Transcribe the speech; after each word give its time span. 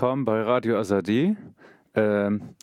willkommen 0.00 0.24
bei 0.24 0.40
Radio 0.40 0.78
Azadi. 0.78 1.36
Ähm, 1.94 2.54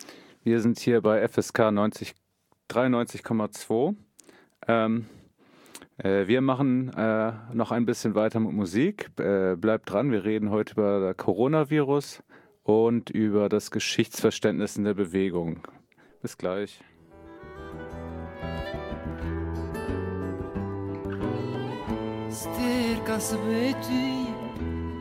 wir 0.43 0.59
sind 0.59 0.79
hier 0.79 1.01
bei 1.01 1.27
FSK 1.27 1.69
93,2. 1.69 3.95
Ähm, 4.67 5.05
äh, 5.99 6.25
wir 6.25 6.41
machen 6.41 6.91
äh, 6.97 7.33
noch 7.53 7.71
ein 7.71 7.85
bisschen 7.85 8.15
weiter 8.15 8.39
mit 8.39 8.53
Musik. 8.53 9.11
Äh, 9.19 9.55
bleibt 9.55 9.91
dran, 9.91 10.09
wir 10.09 10.25
reden 10.25 10.49
heute 10.49 10.73
über 10.73 10.99
das 10.99 11.15
Coronavirus 11.17 12.23
und 12.63 13.11
über 13.11 13.49
das 13.49 13.69
Geschichtsverständnis 13.69 14.75
in 14.75 14.85
der 14.85 14.95
Bewegung. 14.95 15.59
Bis 16.23 16.39
gleich. 16.39 16.81
Stir 22.31 22.97
kasbeti, 23.05 24.25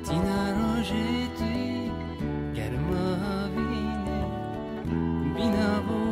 tina 0.05 0.53
rojeti 0.53 1.66
Գերմավին 2.57 4.07
բինավո 5.37 6.06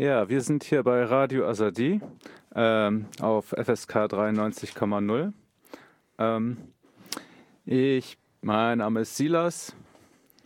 Ja, 0.00 0.30
wir 0.30 0.40
sind 0.40 0.64
hier 0.64 0.82
bei 0.82 1.04
Radio 1.04 1.46
Azadi 1.46 2.00
ähm, 2.54 3.04
auf 3.20 3.48
FSK 3.48 3.96
93,0. 4.06 5.34
Ähm, 6.18 6.56
ich, 7.66 8.16
mein 8.40 8.78
Name 8.78 9.00
ist 9.00 9.18
Silas 9.18 9.76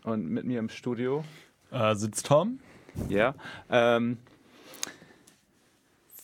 und 0.02 0.28
mit 0.28 0.44
mir 0.44 0.58
im 0.58 0.68
Studio, 0.68 1.22
Äh, 1.70 1.94
sitzt 1.94 2.26
Tom? 2.26 2.58
ja. 3.08 3.36
Ähm, 3.70 4.18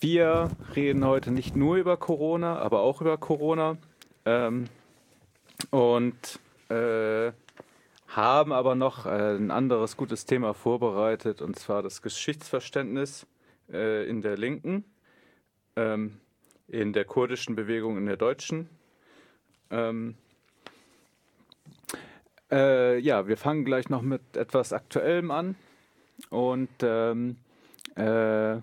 wir 0.00 0.50
reden 0.74 1.06
heute 1.06 1.30
nicht 1.30 1.54
nur 1.54 1.76
über 1.76 1.96
Corona, 1.98 2.58
aber 2.58 2.80
auch 2.80 3.00
über 3.00 3.16
Corona. 3.16 3.76
Ähm, 4.24 4.64
und 5.70 6.40
äh, 6.68 7.30
haben 8.10 8.52
aber 8.52 8.74
noch 8.74 9.06
äh, 9.06 9.36
ein 9.36 9.50
anderes 9.50 9.96
gutes 9.96 10.26
Thema 10.26 10.52
vorbereitet, 10.52 11.40
und 11.40 11.58
zwar 11.58 11.82
das 11.82 12.02
Geschichtsverständnis 12.02 13.26
äh, 13.72 14.08
in 14.08 14.20
der 14.20 14.36
Linken, 14.36 14.84
ähm, 15.76 16.18
in 16.66 16.92
der 16.92 17.04
kurdischen 17.04 17.54
Bewegung, 17.54 17.96
in 17.96 18.06
der 18.06 18.16
deutschen. 18.16 18.68
Ähm, 19.70 20.16
äh, 22.50 22.98
ja, 22.98 23.28
wir 23.28 23.36
fangen 23.36 23.64
gleich 23.64 23.88
noch 23.88 24.02
mit 24.02 24.36
etwas 24.36 24.72
Aktuellem 24.72 25.30
an 25.30 25.54
und 26.30 26.68
ähm, 26.82 27.36
äh, 27.94 28.58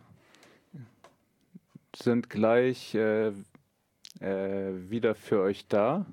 sind 1.96 2.30
gleich 2.30 2.94
äh, 2.96 3.32
äh, 4.20 4.90
wieder 4.90 5.16
für 5.16 5.42
euch 5.42 5.68
da. 5.68 6.06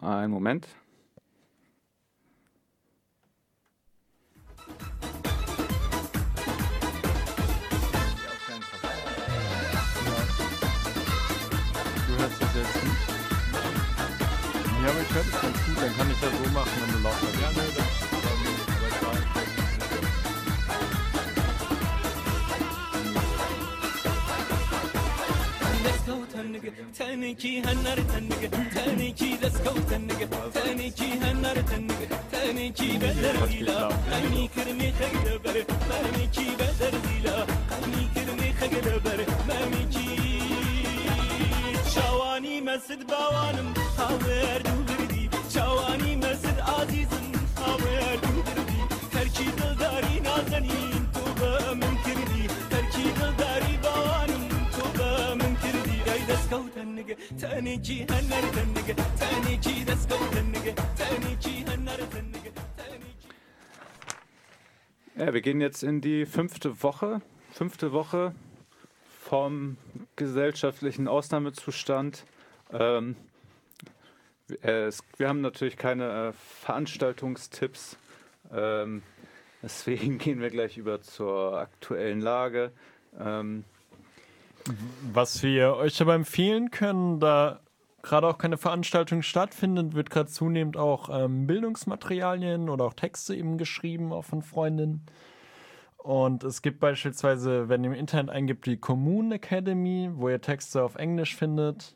Einen 0.00 0.32
Moment. 0.32 0.66
das 15.22 15.34
ist 15.34 15.42
ganz 15.42 15.58
gut, 15.64 15.76
dann 15.80 15.96
kann 15.96 16.10
ich 16.10 16.20
das 16.20 16.30
so 16.30 16.50
machen, 16.50 16.72
wenn 16.80 16.92
du 16.92 16.98
lauter 16.98 17.40
Ja, 17.40 17.50
nee, 17.50 17.72
das 17.76 18.12
تنق 26.32 26.62
تانيكي 26.98 27.62
هالنار 27.62 27.98
تنق 28.00 28.42
تانيكي 28.74 29.38
لسكو 29.42 29.78
تنق 29.90 30.50
تانيكي 30.54 31.18
هالنار 31.22 31.56
تنق 31.60 32.00
تانيكي 32.32 32.98
بدر 32.98 33.46
ديلا 33.46 33.88
قيني 33.88 34.48
كرمي 34.54 34.92
خيدبر 34.98 35.64
ماميكي 35.90 36.46
بدر 36.58 36.94
ديلا 37.06 37.46
قيني 37.70 38.04
كرمي 38.14 38.52
خيدبر 38.60 39.26
ماميكي 39.48 40.08
شواني 41.94 42.60
مسد 42.60 43.06
بوانم 43.06 43.74
حاضر 43.98 44.62
دوبر 44.62 45.11
Ja, 65.16 65.34
wir 65.34 65.40
gehen 65.40 65.60
jetzt 65.60 65.82
in 65.82 66.00
die 66.00 66.26
fünfte 66.26 66.82
Woche. 66.82 67.20
Fünfte 67.52 67.92
Woche 67.92 68.34
vom 69.20 69.76
gesellschaftlichen 70.16 71.08
Ausnahmezustand. 71.08 72.24
Ähm, 72.72 73.16
es, 74.62 75.02
wir 75.16 75.28
haben 75.28 75.40
natürlich 75.40 75.76
keine 75.76 76.28
äh, 76.28 76.32
Veranstaltungstipps. 76.32 77.96
Ähm, 78.52 79.02
deswegen 79.62 80.18
gehen 80.18 80.40
wir 80.40 80.50
gleich 80.50 80.76
über 80.76 81.00
zur 81.00 81.58
aktuellen 81.58 82.20
Lage. 82.20 82.72
Ähm, 83.18 83.64
Was 85.12 85.42
wir 85.42 85.76
euch 85.76 86.00
aber 86.00 86.14
empfehlen 86.14 86.70
können, 86.70 87.20
da 87.20 87.60
gerade 88.02 88.26
auch 88.26 88.38
keine 88.38 88.58
Veranstaltung 88.58 89.22
stattfindet, 89.22 89.94
wird 89.94 90.10
gerade 90.10 90.28
zunehmend 90.28 90.76
auch 90.76 91.08
ähm, 91.10 91.46
Bildungsmaterialien 91.46 92.68
oder 92.68 92.84
auch 92.84 92.94
Texte 92.94 93.34
eben 93.34 93.58
geschrieben, 93.58 94.12
auch 94.12 94.24
von 94.24 94.42
Freundinnen. 94.42 95.06
Und 95.98 96.42
es 96.42 96.62
gibt 96.62 96.80
beispielsweise, 96.80 97.68
wenn 97.68 97.84
ihr 97.84 97.90
im 97.90 97.96
Internet 97.96 98.30
eingibt, 98.30 98.66
die 98.66 98.76
Commune 98.76 99.36
Academy, 99.36 100.10
wo 100.12 100.28
ihr 100.28 100.40
Texte 100.40 100.82
auf 100.82 100.96
Englisch 100.96 101.36
findet. 101.36 101.94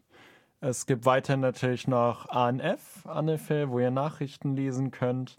Es 0.60 0.86
gibt 0.86 1.04
weiter 1.04 1.36
natürlich 1.36 1.86
noch 1.86 2.28
ANF, 2.30 3.04
ANFL, 3.06 3.68
wo 3.68 3.78
ihr 3.78 3.90
Nachrichten 3.90 4.56
lesen 4.56 4.90
könnt. 4.90 5.36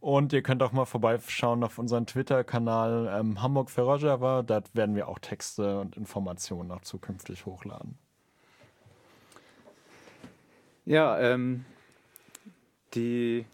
Und 0.00 0.32
ihr 0.32 0.42
könnt 0.42 0.62
auch 0.62 0.72
mal 0.72 0.84
vorbeischauen 0.84 1.64
auf 1.64 1.78
unseren 1.78 2.06
Twitter-Kanal 2.06 3.18
ähm, 3.18 3.42
Hamburg 3.42 3.70
für 3.70 3.82
Rojava. 3.82 4.42
Dort 4.42 4.74
werden 4.74 4.94
wir 4.94 5.08
auch 5.08 5.18
Texte 5.18 5.80
und 5.80 5.96
Informationen 5.96 6.70
auch 6.70 6.82
zukünftig 6.82 7.44
hochladen. 7.44 7.98
Ja, 10.84 11.18
ähm, 11.18 11.64
die 12.94 13.46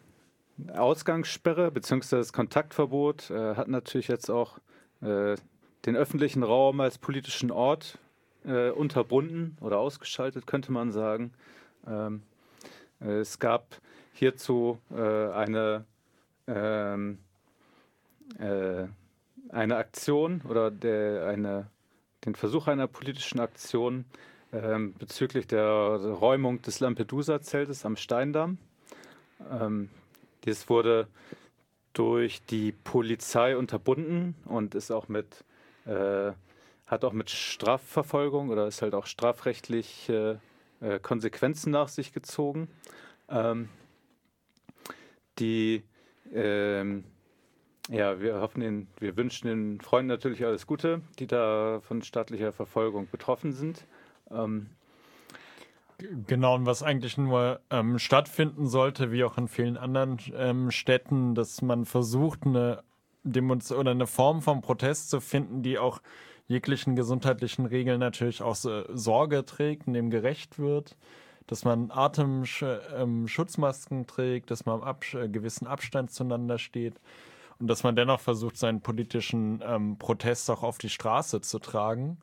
Ausgangssperre 0.75 1.71
bzw. 1.71 2.17
das 2.17 2.33
Kontaktverbot 2.33 3.31
äh, 3.31 3.55
hat 3.57 3.69
natürlich 3.69 4.09
jetzt 4.09 4.31
auch 4.31 4.59
äh, 5.01 5.37
den 5.87 5.97
öffentlichen 5.97 6.43
Raum 6.43 6.81
als 6.81 6.99
politischen 6.99 7.51
Ort 7.51 7.99
äh, 8.45 8.71
unterbunden 8.71 9.57
oder 9.61 9.79
ausgeschaltet, 9.79 10.47
könnte 10.47 10.73
man 10.73 10.93
sagen. 10.93 11.33
Ähm, 11.87 12.23
äh, 13.01 13.21
es 13.21 13.39
gab 13.39 13.81
hierzu 14.13 14.79
äh, 14.91 15.31
eine, 15.31 15.85
ähm, 16.47 17.19
äh, 18.39 18.85
eine 19.51 19.77
Aktion 19.77 20.43
oder 20.49 20.71
der, 20.71 21.27
eine, 21.27 21.67
den 22.25 22.35
Versuch 22.35 22.69
einer 22.69 22.87
politischen 22.87 23.41
Aktion 23.41 24.05
ähm, 24.53 24.95
bezüglich 24.99 25.47
der 25.47 25.67
Räumung 25.67 26.63
des 26.63 26.81
Lampedusa-Zeltes 26.81 27.85
am 27.85 27.97
Steindamm. 27.97 28.59
Ähm, 29.51 29.89
dies 30.45 30.69
wurde 30.69 31.09
durch 31.93 32.43
die 32.47 32.73
Polizei 32.73 33.57
unterbunden 33.57 34.35
und 34.45 34.75
ist 34.75 34.91
auch 34.91 35.09
mit, 35.09 35.45
äh, 35.85 36.33
hat 36.93 37.05
auch 37.05 37.15
mit 37.15 37.31
Strafverfolgung 37.31 38.51
oder 38.51 38.67
ist 38.67 38.83
halt 38.83 38.95
auch 38.95 39.07
strafrechtlich 39.07 40.09
äh, 40.11 40.37
äh, 40.83 40.99
Konsequenzen 41.01 41.73
nach 41.73 41.89
sich 41.89 42.13
gezogen. 42.13 42.69
Ähm, 43.31 43.71
die, 45.39 45.83
ähm, 46.35 47.05
ja, 47.89 48.21
wir 48.21 48.41
hoffen, 48.41 48.61
den, 48.61 48.89
wir 49.01 49.17
wünschen 49.17 49.49
den 49.49 49.81
Freunden 49.81 50.09
natürlich 50.09 50.45
alles 50.45 50.67
Gute, 50.67 51.01
die 51.19 51.27
da 51.27 51.81
von 51.81 52.03
staatlicher 52.03 52.53
Verfolgung 52.53 53.09
betroffen 53.11 53.53
sind. 53.53 53.87
Ähm, 54.31 54.69
Genau, 56.27 56.57
und 56.57 56.67
was 56.67 56.83
eigentlich 56.83 57.17
nur 57.17 57.61
ähm, 57.71 58.01
stattfinden 58.01 58.67
sollte, 58.67 59.13
wie 59.13 59.23
auch 59.23 59.39
in 59.39 59.47
vielen 59.47 59.77
anderen 59.77 60.19
ähm, 60.35 60.73
Städten, 60.73 61.37
dass 61.37 61.63
man 61.63 61.85
versucht, 61.85 62.41
eine 62.45 62.83
Demonstration 63.23 63.83
oder 63.83 63.91
eine 63.93 64.09
Form 64.09 64.43
von 64.43 64.63
Protest 64.63 65.11
zu 65.11 65.21
finden, 65.21 65.63
die 65.63 65.79
auch 65.79 66.01
jeglichen 66.49 66.97
gesundheitlichen 66.97 67.67
Regeln 67.67 68.01
natürlich 68.01 68.43
auch 68.43 68.55
so 68.55 68.85
Sorge 68.95 69.45
trägt 69.45 69.87
dem 69.87 70.11
gerecht 70.11 70.59
wird, 70.59 70.97
dass 71.47 71.65
man 71.65 71.91
Atemschutzmasken 71.91 73.99
ähm, 73.99 74.07
trägt, 74.07 74.51
dass 74.51 74.67
man 74.67 74.83
Abs 74.83 75.15
äh, 75.15 75.29
gewissen 75.29 75.67
Abstand 75.67 76.11
zueinander 76.11 76.59
steht 76.59 77.01
und 77.59 77.69
dass 77.69 77.85
man 77.85 77.97
dennoch 77.97 78.21
versucht, 78.21 78.57
seinen 78.57 78.81
politischen 78.81 79.63
ähm, 79.65 79.99
Protest 79.99 80.51
auch 80.51 80.63
auf 80.63 80.79
die 80.79 80.91
Straße 80.91 81.41
zu 81.41 81.59
tragen, 81.59 82.19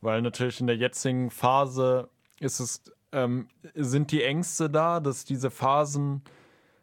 weil 0.00 0.22
natürlich 0.22 0.60
in 0.60 0.66
der 0.66 0.76
jetzigen 0.76 1.30
Phase 1.30 2.08
ist 2.40 2.60
es 2.60 2.82
ähm, 3.12 3.48
sind 3.74 4.10
die 4.10 4.22
Ängste 4.22 4.70
da, 4.70 5.00
dass 5.00 5.24
diese 5.24 5.50
Phasen 5.50 6.22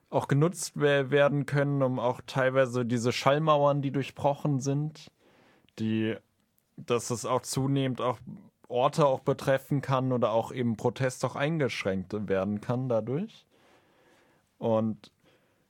auch 0.09 0.27
genutzt 0.27 0.79
werden 0.79 1.45
können, 1.45 1.83
um 1.83 1.99
auch 1.99 2.21
teilweise 2.25 2.85
diese 2.85 3.11
Schallmauern, 3.11 3.81
die 3.81 3.91
durchbrochen 3.91 4.59
sind, 4.59 5.11
die, 5.77 6.15
dass 6.85 7.09
es 7.09 7.25
auch 7.25 7.41
zunehmend 7.41 8.01
auch 8.01 8.19
Orte 8.67 9.05
auch 9.07 9.21
betreffen 9.21 9.81
kann 9.81 10.11
oder 10.11 10.31
auch 10.31 10.51
eben 10.51 10.77
Protest 10.77 11.25
auch 11.25 11.35
eingeschränkt 11.35 12.13
werden 12.27 12.61
kann 12.61 12.87
dadurch. 12.87 13.45
Und 14.59 15.11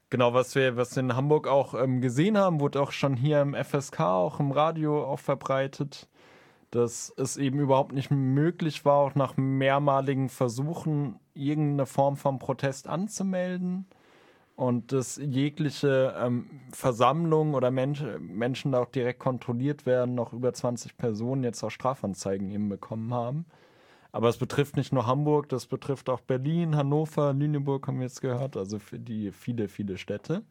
genau, 0.10 0.34
was 0.34 0.56
wir, 0.56 0.76
was 0.76 0.96
wir 0.96 1.04
in 1.04 1.16
Hamburg 1.16 1.48
auch 1.48 1.74
ähm, 1.74 2.02
gesehen 2.02 2.38
haben, 2.38 2.60
wurde 2.60 2.82
auch 2.82 2.92
schon 2.92 3.16
hier 3.16 3.42
im 3.42 3.56
FSK, 3.56 4.02
auch 4.02 4.40
im 4.40 4.52
Radio 4.52 5.06
auch 5.06 5.20
verbreitet, 5.20 6.10
dass 6.72 7.14
es 7.16 7.38
eben 7.38 7.60
überhaupt 7.60 7.94
nicht 7.94 8.12
möglich 8.12 8.84
war, 8.86 8.98
auch 8.98 9.16
nach 9.16 9.38
mehrmaligen 9.38 10.30
Versuchen 10.30 11.20
irgendeine 11.34 11.86
Form 11.86 12.18
von 12.18 12.38
Protest 12.38 12.88
anzumelden 12.88 13.88
und 14.60 14.92
dass 14.92 15.16
jegliche 15.16 16.14
ähm, 16.20 16.50
Versammlungen 16.74 17.56
oder 17.56 17.72
Mensch, 17.72 18.04
Menschen 18.20 18.74
da 18.74 18.82
auch 18.82 18.90
direkt 18.90 19.22
kontrolliert 19.22 19.86
werden, 19.86 20.16
noch 20.16 20.34
über 20.34 20.54
20 20.54 20.98
Personen 20.98 21.46
jetzt 21.46 21.64
auch 21.64 21.70
Strafanzeigen 21.70 22.52
eben 22.52 22.68
bekommen 22.68 23.14
haben. 23.14 23.46
Aber 24.12 24.28
es 24.28 24.36
betrifft 24.36 24.76
nicht 24.76 24.92
nur 24.92 25.08
Hamburg, 25.08 25.48
das 25.48 25.66
betrifft 25.66 26.10
auch 26.10 26.20
Berlin, 26.20 26.76
Hannover, 26.76 27.32
Lüneburg 27.32 27.88
haben 27.88 28.00
wir 28.00 28.08
jetzt 28.08 28.20
gehört, 28.20 28.58
also 28.58 28.80
für 28.80 29.00
die 29.00 29.32
viele, 29.32 29.70
viele 29.70 29.98
Städte. 29.98 30.44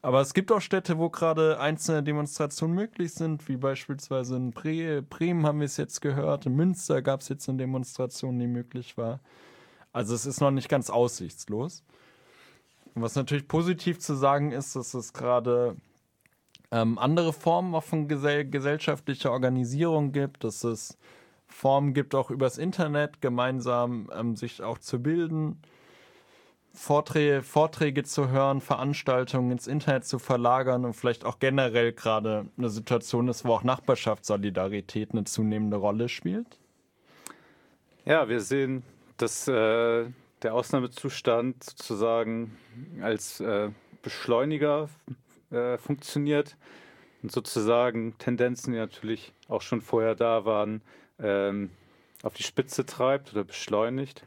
Aber 0.00 0.20
es 0.20 0.32
gibt 0.32 0.52
auch 0.52 0.60
Städte, 0.60 0.98
wo 0.98 1.10
gerade 1.10 1.58
einzelne 1.58 2.04
Demonstrationen 2.04 2.76
möglich 2.76 3.14
sind, 3.14 3.48
wie 3.48 3.56
beispielsweise 3.56 4.36
in 4.36 4.52
Bre 4.52 5.02
Bremen 5.02 5.44
haben 5.44 5.58
wir 5.58 5.66
es 5.66 5.76
jetzt 5.76 6.00
gehört, 6.00 6.46
in 6.46 6.54
Münster 6.54 7.02
gab 7.02 7.20
es 7.20 7.30
jetzt 7.30 7.48
eine 7.48 7.58
Demonstration, 7.58 8.38
die 8.38 8.46
möglich 8.46 8.96
war. 8.96 9.18
Also 9.92 10.14
es 10.14 10.24
ist 10.24 10.40
noch 10.40 10.52
nicht 10.52 10.68
ganz 10.68 10.88
aussichtslos. 10.88 11.82
Was 12.94 13.16
natürlich 13.16 13.48
positiv 13.48 13.98
zu 13.98 14.14
sagen 14.14 14.52
ist, 14.52 14.76
dass 14.76 14.94
es 14.94 15.12
gerade 15.12 15.76
ähm, 16.70 16.98
andere 16.98 17.32
Formen 17.32 17.74
auch 17.74 17.82
von 17.82 18.08
gesell 18.08 18.48
gesellschaftlicher 18.48 19.32
Organisierung 19.32 20.12
gibt, 20.12 20.44
dass 20.44 20.64
es 20.64 20.96
Formen 21.46 21.92
gibt, 21.92 22.14
auch 22.14 22.30
übers 22.30 22.58
Internet 22.58 23.20
gemeinsam 23.20 24.10
ähm, 24.14 24.36
sich 24.36 24.62
auch 24.62 24.78
zu 24.78 25.02
bilden 25.02 25.60
Vorträge, 26.74 27.42
Vorträge 27.42 28.02
zu 28.02 28.30
hören, 28.30 28.60
Veranstaltungen 28.60 29.52
ins 29.52 29.68
Internet 29.68 30.04
zu 30.04 30.18
verlagern 30.18 30.84
und 30.84 30.94
vielleicht 30.94 31.24
auch 31.24 31.38
generell 31.38 31.92
gerade 31.92 32.46
eine 32.58 32.68
Situation 32.68 33.28
ist, 33.28 33.44
wo 33.44 33.52
auch 33.52 33.62
Nachbarschaftssolidarität 33.62 35.12
eine 35.12 35.22
zunehmende 35.22 35.76
Rolle 35.76 36.08
spielt? 36.08 36.58
Ja, 38.04 38.28
wir 38.28 38.40
sehen, 38.40 38.82
dass 39.16 39.46
äh, 39.46 40.06
der 40.44 40.54
Ausnahmezustand 40.54 41.64
sozusagen 41.64 42.56
als 43.00 43.40
äh, 43.40 43.70
Beschleuniger 44.02 44.88
äh, 45.50 45.78
funktioniert 45.78 46.56
und 47.22 47.32
sozusagen 47.32 48.16
Tendenzen, 48.18 48.72
die 48.72 48.78
natürlich 48.78 49.32
auch 49.48 49.62
schon 49.62 49.80
vorher 49.80 50.14
da 50.14 50.44
waren, 50.44 50.82
ähm, 51.18 51.70
auf 52.22 52.34
die 52.34 52.42
Spitze 52.42 52.84
treibt 52.84 53.32
oder 53.32 53.44
beschleunigt. 53.44 54.26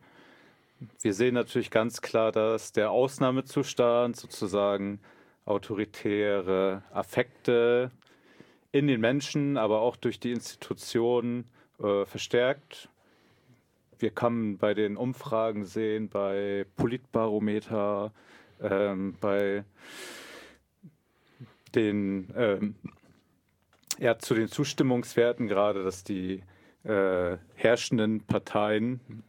Wir 1.01 1.13
sehen 1.13 1.35
natürlich 1.35 1.71
ganz 1.71 2.01
klar, 2.01 2.31
dass 2.31 2.71
der 2.71 2.91
Ausnahmezustand 2.91 4.15
sozusagen 4.15 4.99
autoritäre 5.45 6.83
Affekte 6.91 7.91
in 8.71 8.87
den 8.87 8.99
Menschen, 8.99 9.57
aber 9.57 9.81
auch 9.81 9.95
durch 9.95 10.19
die 10.19 10.31
Institutionen 10.31 11.45
äh, 11.79 12.05
verstärkt. 12.05 12.89
Wir 13.99 14.11
können 14.11 14.57
bei 14.57 14.73
den 14.73 14.97
Umfragen 14.97 15.65
sehen, 15.65 16.09
bei 16.09 16.65
Politbarometer, 16.75 18.11
ähm, 18.61 19.15
bei 19.19 19.63
den 21.73 22.33
ähm, 22.35 22.75
ja, 23.99 24.17
zu 24.19 24.35
den 24.35 24.47
Zustimmungswerten 24.47 25.47
gerade, 25.47 25.83
dass 25.83 26.03
die 26.03 26.43
äh, 26.83 27.37
herrschenden 27.55 28.21
Parteien 28.21 29.23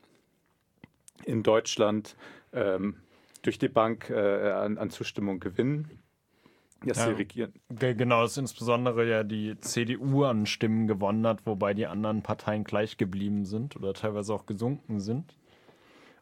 in 1.24 1.42
Deutschland 1.42 2.16
ähm, 2.52 2.96
durch 3.42 3.58
die 3.58 3.68
Bank 3.68 4.10
äh, 4.10 4.50
an, 4.50 4.78
an, 4.78 4.90
Zustimmung 4.90 5.40
gewinnen. 5.40 5.97
Dass 6.84 6.98
ja, 6.98 7.06
sie 7.06 7.12
regieren. 7.12 7.52
Genau, 7.68 8.22
dass 8.22 8.36
insbesondere 8.36 9.08
ja 9.08 9.24
die 9.24 9.58
CDU 9.60 10.24
an 10.24 10.46
Stimmen 10.46 10.86
gewonnen 10.86 11.26
hat, 11.26 11.44
wobei 11.44 11.74
die 11.74 11.86
anderen 11.86 12.22
Parteien 12.22 12.62
gleich 12.62 12.96
geblieben 12.96 13.44
sind 13.44 13.74
oder 13.76 13.94
teilweise 13.94 14.32
auch 14.32 14.46
gesunken 14.46 15.00
sind. 15.00 15.34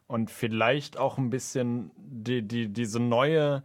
Und 0.07 0.31
vielleicht 0.31 0.97
auch 0.97 1.17
ein 1.17 1.29
bisschen 1.29 1.91
die, 1.97 2.41
die, 2.41 2.69
diese 2.69 2.99
neue 2.99 3.61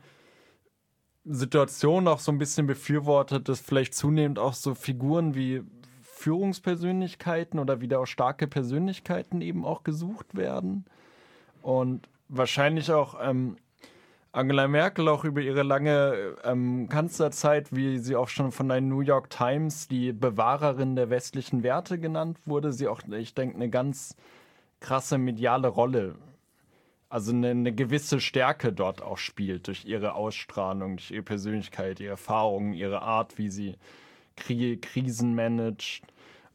Situation 1.24 2.08
auch 2.08 2.18
so 2.18 2.32
ein 2.32 2.38
bisschen 2.38 2.66
befürwortet, 2.66 3.48
dass 3.48 3.60
vielleicht 3.60 3.94
zunehmend 3.94 4.38
auch 4.38 4.54
so 4.54 4.74
Figuren 4.74 5.34
wie 5.34 5.62
Führungspersönlichkeiten 6.02 7.58
oder 7.58 7.80
wieder 7.80 8.00
auch 8.00 8.06
starke 8.06 8.46
Persönlichkeiten 8.46 9.40
eben 9.40 9.64
auch 9.64 9.82
gesucht 9.82 10.36
werden. 10.36 10.84
Und 11.62 12.08
wahrscheinlich 12.28 12.90
auch 12.92 13.16
ähm, 13.20 13.56
Angela 14.34 14.66
Merkel 14.66 15.08
auch 15.08 15.24
über 15.24 15.42
ihre 15.42 15.62
lange 15.62 16.36
ähm, 16.42 16.88
Kanzlerzeit, 16.88 17.68
wie 17.76 17.98
sie 17.98 18.16
auch 18.16 18.28
schon 18.28 18.50
von 18.50 18.66
der 18.66 18.80
New 18.80 19.02
York 19.02 19.28
Times 19.28 19.88
die 19.88 20.14
Bewahrerin 20.14 20.96
der 20.96 21.10
westlichen 21.10 21.62
Werte 21.62 21.98
genannt 21.98 22.38
wurde, 22.46 22.72
sie 22.72 22.88
auch, 22.88 23.02
ich 23.10 23.34
denke, 23.34 23.56
eine 23.56 23.68
ganz 23.68 24.16
krasse 24.80 25.18
mediale 25.18 25.68
Rolle, 25.68 26.14
also 27.10 27.30
eine, 27.30 27.50
eine, 27.50 27.74
gewisse 27.74 28.20
Stärke 28.20 28.72
dort 28.72 29.02
auch 29.02 29.18
spielt 29.18 29.66
durch 29.66 29.84
ihre 29.84 30.14
Ausstrahlung, 30.14 30.96
durch 30.96 31.10
ihre 31.10 31.22
Persönlichkeit, 31.22 32.00
ihre 32.00 32.12
Erfahrungen, 32.12 32.72
ihre 32.72 33.02
Art, 33.02 33.36
wie 33.36 33.50
sie 33.50 33.76
Krisen 34.34 35.34
managt. 35.34 36.04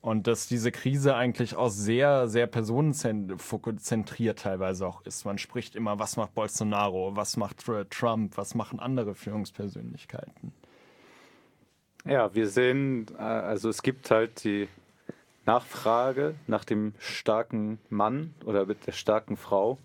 Und 0.01 0.27
dass 0.27 0.47
diese 0.47 0.71
Krise 0.71 1.15
eigentlich 1.15 1.55
auch 1.55 1.69
sehr, 1.69 2.27
sehr 2.27 2.47
personenzentriert 2.47 4.39
teilweise 4.39 4.87
auch 4.87 5.01
ist. 5.01 5.25
Man 5.25 5.37
spricht 5.37 5.75
immer, 5.75 5.99
was 5.99 6.17
macht 6.17 6.33
Bolsonaro, 6.35 7.15
was 7.15 7.35
macht 7.35 7.65
Trump, 7.89 8.37
was 8.37 8.55
machen 8.55 8.79
andere 8.79 9.15
Führungspersönlichkeiten. 9.15 10.53
Ja, 12.05 12.33
wir 12.33 12.47
sehen, 12.47 13.07
äh, 13.17 13.21
also 13.21 13.69
es 13.69 13.81
gibt 13.81 14.11
halt 14.11 14.43
die 14.45 14.69
Nachfrage 15.45 16.35
nach 16.47 16.63
dem 16.63 16.93
starken 16.99 17.79
Mann 17.89 18.33
oder 18.45 18.65
mit 18.65 18.85
der 18.87 18.91
starken 18.93 19.35
Frau 19.35 19.77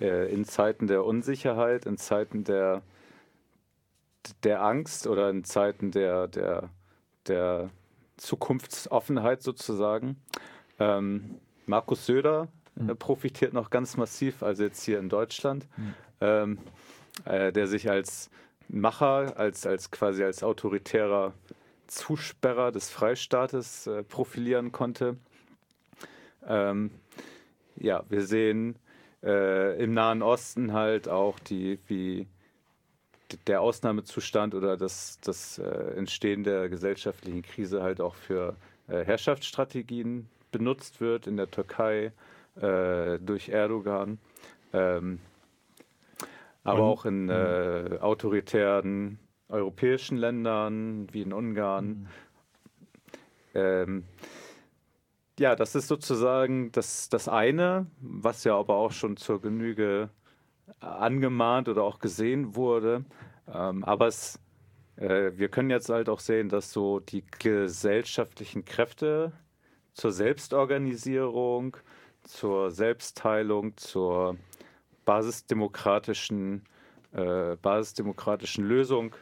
äh, 0.00 0.32
in 0.32 0.44
Zeiten 0.44 0.86
der 0.86 1.04
Unsicherheit, 1.04 1.86
in 1.86 1.96
Zeiten 1.96 2.44
der, 2.44 2.82
der 4.44 4.62
Angst 4.62 5.06
oder 5.06 5.30
in 5.30 5.44
Zeiten 5.44 5.90
der, 5.90 6.28
der, 6.28 6.68
der 7.26 7.70
Zukunftsoffenheit 8.18 9.42
sozusagen. 9.42 10.16
Ähm, 10.78 11.40
Markus 11.66 12.06
Söder 12.06 12.48
mhm. 12.74 12.90
äh, 12.90 12.94
profitiert 12.94 13.52
noch 13.52 13.70
ganz 13.70 13.96
massiv, 13.96 14.42
also 14.42 14.64
jetzt 14.64 14.82
hier 14.84 14.98
in 14.98 15.08
Deutschland, 15.08 15.66
mhm. 15.76 15.94
ähm, 16.20 16.58
äh, 17.24 17.52
der 17.52 17.66
sich 17.66 17.90
als 17.90 18.30
Macher, 18.68 19.38
als, 19.38 19.66
als 19.66 19.90
quasi 19.90 20.22
als 20.22 20.42
autoritärer 20.42 21.32
Zusperrer 21.86 22.70
des 22.70 22.90
Freistaates 22.90 23.86
äh, 23.86 24.02
profilieren 24.02 24.72
konnte. 24.72 25.16
Ähm, 26.46 26.90
ja, 27.76 28.04
wir 28.08 28.22
sehen 28.22 28.78
äh, 29.22 29.82
im 29.82 29.94
Nahen 29.94 30.22
Osten 30.22 30.72
halt 30.72 31.08
auch 31.08 31.38
die, 31.38 31.78
wie 31.86 32.28
der 33.46 33.60
Ausnahmezustand 33.60 34.54
oder 34.54 34.76
das, 34.76 35.18
das 35.20 35.58
äh, 35.58 35.68
Entstehen 35.96 36.44
der 36.44 36.68
gesellschaftlichen 36.68 37.42
Krise 37.42 37.82
halt 37.82 38.00
auch 38.00 38.14
für 38.14 38.56
äh, 38.88 39.04
Herrschaftsstrategien 39.04 40.28
benutzt 40.50 41.00
wird 41.00 41.26
in 41.26 41.36
der 41.36 41.50
Türkei 41.50 42.12
äh, 42.60 43.18
durch 43.18 43.50
Erdogan, 43.50 44.18
ähm, 44.72 45.20
aber 46.64 46.82
auch 46.82 47.04
in 47.04 47.28
äh, 47.28 47.98
autoritären 48.00 49.18
europäischen 49.48 50.18
Ländern 50.18 51.08
wie 51.12 51.22
in 51.22 51.32
Ungarn. 51.32 51.86
Mhm. 51.86 52.06
Ähm, 53.54 54.04
ja, 55.38 55.54
das 55.54 55.74
ist 55.74 55.88
sozusagen 55.88 56.72
das, 56.72 57.08
das 57.08 57.28
eine, 57.28 57.86
was 58.00 58.44
ja 58.44 58.56
aber 58.56 58.74
auch 58.74 58.92
schon 58.92 59.16
zur 59.16 59.40
Genüge 59.40 60.10
angemahnt 60.80 61.68
oder 61.68 61.82
auch 61.82 61.98
gesehen 61.98 62.54
wurde. 62.54 63.04
Ähm, 63.52 63.84
aber 63.84 64.06
es, 64.06 64.38
äh, 64.96 65.32
wir 65.34 65.48
können 65.48 65.70
jetzt 65.70 65.88
halt 65.88 66.08
auch 66.08 66.20
sehen, 66.20 66.48
dass 66.48 66.72
so 66.72 67.00
die 67.00 67.24
gesellschaftlichen 67.38 68.64
Kräfte 68.64 69.32
zur 69.94 70.12
Selbstorganisierung, 70.12 71.76
zur 72.22 72.70
Selbstheilung, 72.70 73.76
zur 73.76 74.36
basisdemokratischen, 75.04 76.64
äh, 77.12 77.56
basisdemokratischen 77.56 78.64
Lösung 78.64 79.14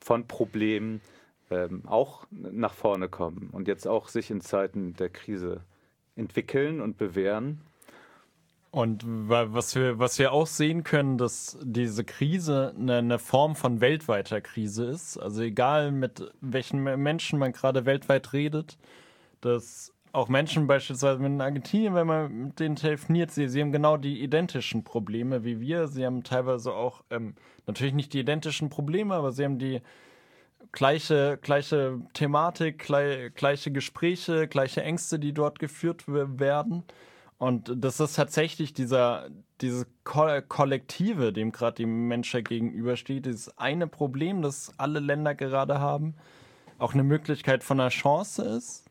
von 0.00 0.26
Problemen 0.26 1.00
ähm, 1.50 1.82
auch 1.86 2.26
nach 2.30 2.74
vorne 2.74 3.08
kommen 3.08 3.50
und 3.52 3.68
jetzt 3.68 3.86
auch 3.86 4.08
sich 4.08 4.30
in 4.30 4.40
Zeiten 4.40 4.94
der 4.94 5.08
Krise 5.08 5.60
entwickeln 6.16 6.80
und 6.80 6.98
bewähren. 6.98 7.60
Und 8.74 9.04
was 9.06 9.76
wir, 9.76 10.00
was 10.00 10.18
wir 10.18 10.32
auch 10.32 10.48
sehen 10.48 10.82
können, 10.82 11.16
dass 11.16 11.56
diese 11.62 12.02
Krise 12.02 12.74
eine, 12.76 12.96
eine, 12.96 13.18
Form 13.20 13.54
von 13.54 13.80
weltweiter 13.80 14.40
Krise 14.40 14.86
ist. 14.86 15.16
Also 15.16 15.42
egal 15.42 15.92
mit 15.92 16.32
welchen 16.40 16.82
Menschen 16.82 17.38
man 17.38 17.52
gerade 17.52 17.86
weltweit 17.86 18.32
redet, 18.32 18.76
dass 19.42 19.92
auch 20.10 20.28
Menschen 20.28 20.66
beispielsweise 20.66 21.24
in 21.24 21.40
Argentinien, 21.40 21.94
wenn 21.94 22.08
man 22.08 22.46
mit 22.46 22.58
denen 22.58 22.74
telefoniert, 22.74 23.30
sie, 23.30 23.48
sie 23.48 23.60
haben 23.60 23.70
genau 23.70 23.96
die 23.96 24.20
identischen 24.24 24.82
Probleme 24.82 25.44
wie 25.44 25.60
wir. 25.60 25.86
Sie 25.86 26.04
haben 26.04 26.24
teilweise 26.24 26.72
auch 26.72 27.04
ähm, 27.10 27.36
natürlich 27.68 27.94
nicht 27.94 28.12
die 28.12 28.18
identischen 28.18 28.70
Probleme, 28.70 29.14
aber 29.14 29.30
sie 29.30 29.44
haben 29.44 29.60
die 29.60 29.82
gleiche, 30.72 31.38
gleiche 31.40 32.00
Thematik, 32.12 32.80
gleich, 32.80 33.32
gleiche 33.36 33.70
Gespräche, 33.70 34.48
gleiche 34.48 34.82
Ängste, 34.82 35.20
die 35.20 35.32
dort 35.32 35.60
geführt 35.60 36.08
werden. 36.08 36.82
Und 37.38 37.72
das 37.76 38.00
ist 38.00 38.14
tatsächlich 38.14 38.72
dieser, 38.72 39.28
dieses 39.60 39.86
Ko 40.04 40.26
Kollektive, 40.48 41.32
dem 41.32 41.52
gerade 41.52 41.76
die 41.76 41.86
Menschheit 41.86 42.48
gegenübersteht, 42.48 43.26
dieses 43.26 43.58
eine 43.58 43.86
Problem, 43.86 44.42
das 44.42 44.72
alle 44.78 45.00
Länder 45.00 45.34
gerade 45.34 45.80
haben, 45.80 46.14
auch 46.78 46.94
eine 46.94 47.02
Möglichkeit 47.02 47.64
von 47.64 47.80
einer 47.80 47.90
Chance 47.90 48.42
ist. 48.42 48.84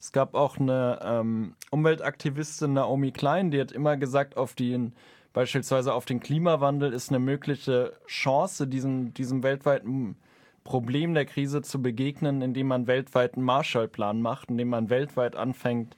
Es 0.00 0.12
gab 0.12 0.34
auch 0.34 0.58
eine 0.58 0.98
ähm, 1.02 1.54
Umweltaktivistin, 1.70 2.74
Naomi 2.74 3.12
Klein, 3.12 3.50
die 3.50 3.60
hat 3.60 3.72
immer 3.72 3.96
gesagt, 3.96 4.36
auf 4.36 4.54
den, 4.54 4.92
beispielsweise 5.32 5.94
auf 5.94 6.04
den 6.04 6.20
Klimawandel 6.20 6.92
ist 6.92 7.08
eine 7.08 7.20
mögliche 7.20 7.94
Chance, 8.06 8.66
diesem, 8.66 9.14
diesem 9.14 9.42
weltweiten 9.42 10.16
Problem 10.62 11.14
der 11.14 11.26
Krise 11.26 11.62
zu 11.62 11.80
begegnen, 11.80 12.42
indem 12.42 12.68
man 12.68 12.86
weltweit 12.86 13.34
einen 13.34 13.44
Marshallplan 13.44 14.20
macht, 14.20 14.50
indem 14.50 14.68
man 14.68 14.90
weltweit 14.90 15.36
anfängt, 15.36 15.96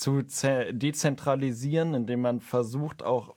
zu 0.00 0.22
dezentralisieren, 0.22 1.94
indem 1.94 2.22
man 2.22 2.40
versucht, 2.40 3.02
auch 3.02 3.36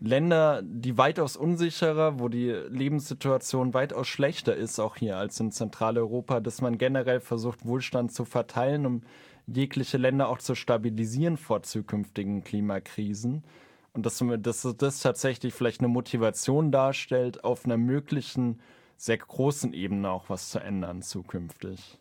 Länder, 0.00 0.62
die 0.62 0.96
weitaus 0.96 1.36
unsicherer, 1.36 2.18
wo 2.18 2.28
die 2.28 2.50
Lebenssituation 2.50 3.74
weitaus 3.74 4.08
schlechter 4.08 4.56
ist, 4.56 4.80
auch 4.80 4.96
hier 4.96 5.18
als 5.18 5.38
in 5.40 5.52
Zentraleuropa, 5.52 6.40
dass 6.40 6.62
man 6.62 6.78
generell 6.78 7.20
versucht, 7.20 7.66
Wohlstand 7.66 8.12
zu 8.12 8.24
verteilen, 8.24 8.86
um 8.86 9.02
jegliche 9.46 9.98
Länder 9.98 10.28
auch 10.28 10.38
zu 10.38 10.54
stabilisieren 10.54 11.36
vor 11.36 11.62
zukünftigen 11.62 12.42
Klimakrisen. 12.42 13.44
Und 13.92 14.06
dass, 14.06 14.24
dass 14.38 14.66
das 14.78 15.00
tatsächlich 15.00 15.52
vielleicht 15.52 15.80
eine 15.80 15.88
Motivation 15.88 16.72
darstellt, 16.72 17.44
auf 17.44 17.66
einer 17.66 17.76
möglichen, 17.76 18.60
sehr 18.96 19.18
großen 19.18 19.74
Ebene 19.74 20.10
auch 20.10 20.30
was 20.30 20.50
zu 20.50 20.60
ändern 20.60 21.02
zukünftig. 21.02 21.98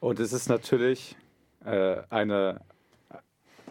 Und 0.00 0.20
es 0.20 0.32
ist 0.32 0.48
natürlich 0.48 1.16
äh, 1.64 2.02
eine 2.10 2.60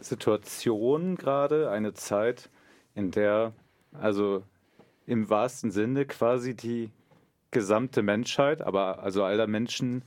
Situation 0.01 1.15
gerade, 1.15 1.70
eine 1.70 1.94
Zeit, 1.94 2.50
in 2.96 3.12
der 3.12 3.53
also 3.94 4.44
im 5.06 5.29
wahrsten 5.29 5.72
Sinne 5.72 6.06
quasi 6.06 6.56
die 6.56 6.91
gesamte 7.51 8.03
Menschheit, 8.03 8.62
aber 8.62 9.00
also 9.00 9.24
aller 9.24 9.48
Menschen, 9.48 10.03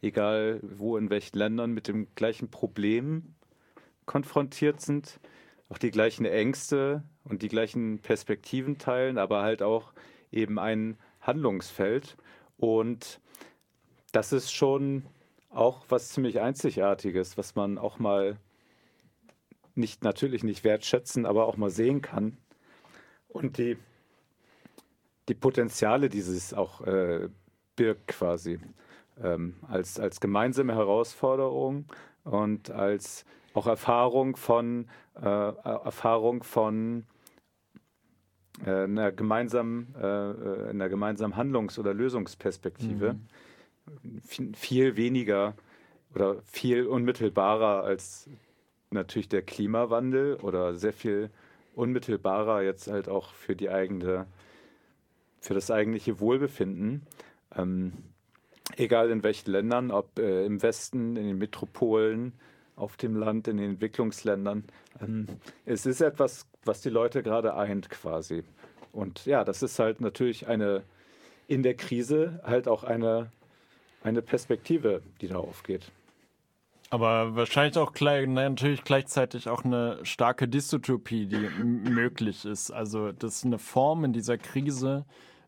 egal 0.00 0.60
wo 0.62 0.96
in 0.96 1.10
welchen 1.10 1.38
Ländern, 1.38 1.72
mit 1.72 1.88
dem 1.88 2.06
gleichen 2.14 2.50
Problem 2.50 3.34
konfrontiert 4.06 4.80
sind, 4.80 5.18
auch 5.68 5.78
die 5.78 5.90
gleichen 5.90 6.24
Ängste 6.24 7.02
und 7.24 7.42
die 7.42 7.48
gleichen 7.48 7.98
Perspektiven 7.98 8.78
teilen, 8.78 9.18
aber 9.18 9.42
halt 9.42 9.62
auch 9.62 9.92
eben 10.30 10.58
ein 10.58 10.96
Handlungsfeld. 11.20 12.16
Und 12.58 13.20
das 14.12 14.32
ist 14.32 14.52
schon 14.52 15.04
auch 15.54 15.84
was 15.88 16.10
ziemlich 16.10 16.40
Einzigartiges, 16.40 17.36
was 17.38 17.54
man 17.54 17.78
auch 17.78 17.98
mal 17.98 18.36
nicht 19.74 20.04
natürlich 20.04 20.44
nicht 20.44 20.64
wertschätzen, 20.64 21.26
aber 21.26 21.46
auch 21.46 21.56
mal 21.56 21.70
sehen 21.70 22.02
kann. 22.02 22.36
Und 23.28 23.58
die, 23.58 23.76
die 25.28 25.34
Potenziale 25.34 26.08
dieses 26.08 26.54
auch 26.54 26.80
äh, 26.82 27.28
birgt 27.76 28.08
quasi 28.08 28.60
ähm, 29.20 29.56
als, 29.68 29.98
als 29.98 30.20
gemeinsame 30.20 30.74
Herausforderung 30.74 31.86
und 32.22 32.70
als 32.70 33.24
auch 33.54 33.66
Erfahrung 33.66 34.36
von 34.36 34.88
äh, 35.16 35.24
Erfahrung 35.24 36.42
von 36.44 37.06
äh, 38.64 38.84
einer 38.84 39.10
gemeinsamen, 39.12 39.94
äh, 40.00 40.06
äh 40.06 40.70
einer 40.70 40.88
gemeinsamen 40.88 41.36
Handlungs- 41.36 41.78
oder 41.78 41.94
Lösungsperspektive. 41.94 43.14
Mhm 43.14 43.26
viel 44.54 44.96
weniger 44.96 45.54
oder 46.14 46.42
viel 46.42 46.86
unmittelbarer 46.86 47.84
als 47.84 48.28
natürlich 48.90 49.28
der 49.28 49.42
Klimawandel 49.42 50.36
oder 50.36 50.74
sehr 50.74 50.92
viel 50.92 51.30
unmittelbarer 51.74 52.62
jetzt 52.62 52.86
halt 52.88 53.08
auch 53.08 53.32
für 53.32 53.56
die 53.56 53.68
eigene 53.68 54.26
für 55.40 55.54
das 55.54 55.70
eigentliche 55.70 56.20
Wohlbefinden. 56.20 57.02
Ähm, 57.54 57.92
egal 58.76 59.10
in 59.10 59.22
welchen 59.22 59.50
Ländern, 59.50 59.90
ob 59.90 60.18
äh, 60.18 60.46
im 60.46 60.62
Westen, 60.62 61.16
in 61.16 61.26
den 61.26 61.38
Metropolen, 61.38 62.32
auf 62.76 62.96
dem 62.96 63.14
Land, 63.14 63.46
in 63.48 63.58
den 63.58 63.72
Entwicklungsländern. 63.72 64.64
Ähm, 65.00 65.26
es 65.66 65.84
ist 65.84 66.00
etwas, 66.00 66.46
was 66.64 66.80
die 66.80 66.88
Leute 66.88 67.22
gerade 67.22 67.54
eint 67.54 67.90
quasi. 67.90 68.42
Und 68.90 69.26
ja, 69.26 69.44
das 69.44 69.62
ist 69.62 69.78
halt 69.78 70.00
natürlich 70.00 70.48
eine 70.48 70.82
in 71.46 71.62
der 71.62 71.74
Krise 71.74 72.40
halt 72.42 72.68
auch 72.68 72.84
eine, 72.84 73.30
eine 74.04 74.22
Perspektive, 74.22 75.02
die 75.20 75.28
da 75.28 75.38
aufgeht. 75.38 75.90
Aber 76.90 77.34
wahrscheinlich 77.34 77.76
auch 77.78 77.92
gleich, 77.92 78.28
natürlich 78.28 78.84
gleichzeitig 78.84 79.48
auch 79.48 79.64
eine 79.64 79.98
starke 80.04 80.46
Dystopie, 80.46 81.26
die 81.26 81.48
möglich 81.64 82.44
ist. 82.44 82.70
Also 82.70 83.10
das 83.10 83.38
ist 83.38 83.44
eine 83.46 83.58
Form 83.58 84.04
in 84.04 84.12
dieser 84.12 84.38
Krise. 84.38 85.04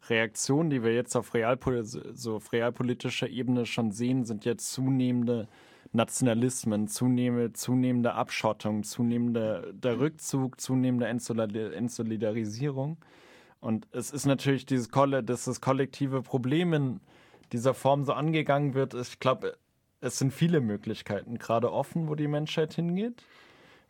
Reaktionen, 0.08 0.70
die 0.70 0.82
wir 0.82 0.94
jetzt 0.94 1.14
auf, 1.14 1.34
Realpol 1.34 1.84
so 1.84 2.36
auf 2.36 2.52
realpolitischer 2.52 3.28
Ebene 3.28 3.66
schon 3.66 3.92
sehen, 3.92 4.24
sind 4.24 4.44
jetzt 4.44 4.72
zunehmende 4.72 5.46
Nationalismen, 5.92 6.88
zunehmende, 6.88 7.52
zunehmende 7.52 8.14
Abschottung, 8.14 8.82
zunehmender 8.82 9.72
der 9.72 10.00
Rückzug, 10.00 10.60
zunehmende 10.60 11.06
Entsolidarisierung. 11.06 12.96
Und 13.60 13.86
es 13.92 14.10
ist 14.10 14.26
natürlich 14.26 14.66
dieses 14.66 14.90
dass 14.90 15.44
das 15.44 15.60
kollektive 15.60 16.22
Problem 16.22 16.72
in 16.72 17.00
dieser 17.52 17.74
Form 17.74 18.04
so 18.04 18.12
angegangen 18.12 18.74
wird. 18.74 18.94
Ich 18.94 19.20
glaube, 19.20 19.56
es 20.00 20.18
sind 20.18 20.32
viele 20.32 20.60
Möglichkeiten 20.60 21.38
gerade 21.38 21.72
offen, 21.72 22.08
wo 22.08 22.14
die 22.14 22.28
Menschheit 22.28 22.74
hingeht, 22.74 23.22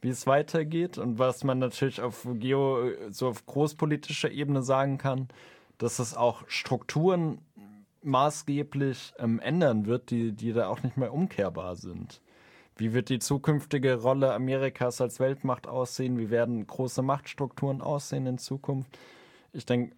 wie 0.00 0.08
es 0.08 0.26
weitergeht 0.26 0.98
und 0.98 1.18
was 1.18 1.44
man 1.44 1.58
natürlich 1.58 2.00
auf 2.00 2.26
geo, 2.34 2.90
so 3.10 3.28
auf 3.28 3.46
großpolitischer 3.46 4.30
Ebene 4.30 4.62
sagen 4.62 4.98
kann, 4.98 5.28
dass 5.78 5.98
es 5.98 6.16
auch 6.16 6.44
Strukturen 6.48 7.38
maßgeblich 8.02 9.14
ähm, 9.18 9.40
ändern 9.40 9.86
wird, 9.86 10.10
die, 10.10 10.32
die 10.32 10.52
da 10.52 10.68
auch 10.68 10.82
nicht 10.82 10.96
mehr 10.96 11.12
umkehrbar 11.12 11.76
sind. 11.76 12.20
Wie 12.76 12.92
wird 12.92 13.08
die 13.08 13.18
zukünftige 13.18 13.94
Rolle 13.96 14.32
Amerikas 14.32 15.00
als 15.00 15.18
Weltmacht 15.18 15.66
aussehen? 15.66 16.18
Wie 16.18 16.30
werden 16.30 16.66
große 16.66 17.02
Machtstrukturen 17.02 17.80
aussehen 17.80 18.26
in 18.26 18.38
Zukunft? 18.38 18.98
Ich 19.52 19.64
denke, 19.64 19.96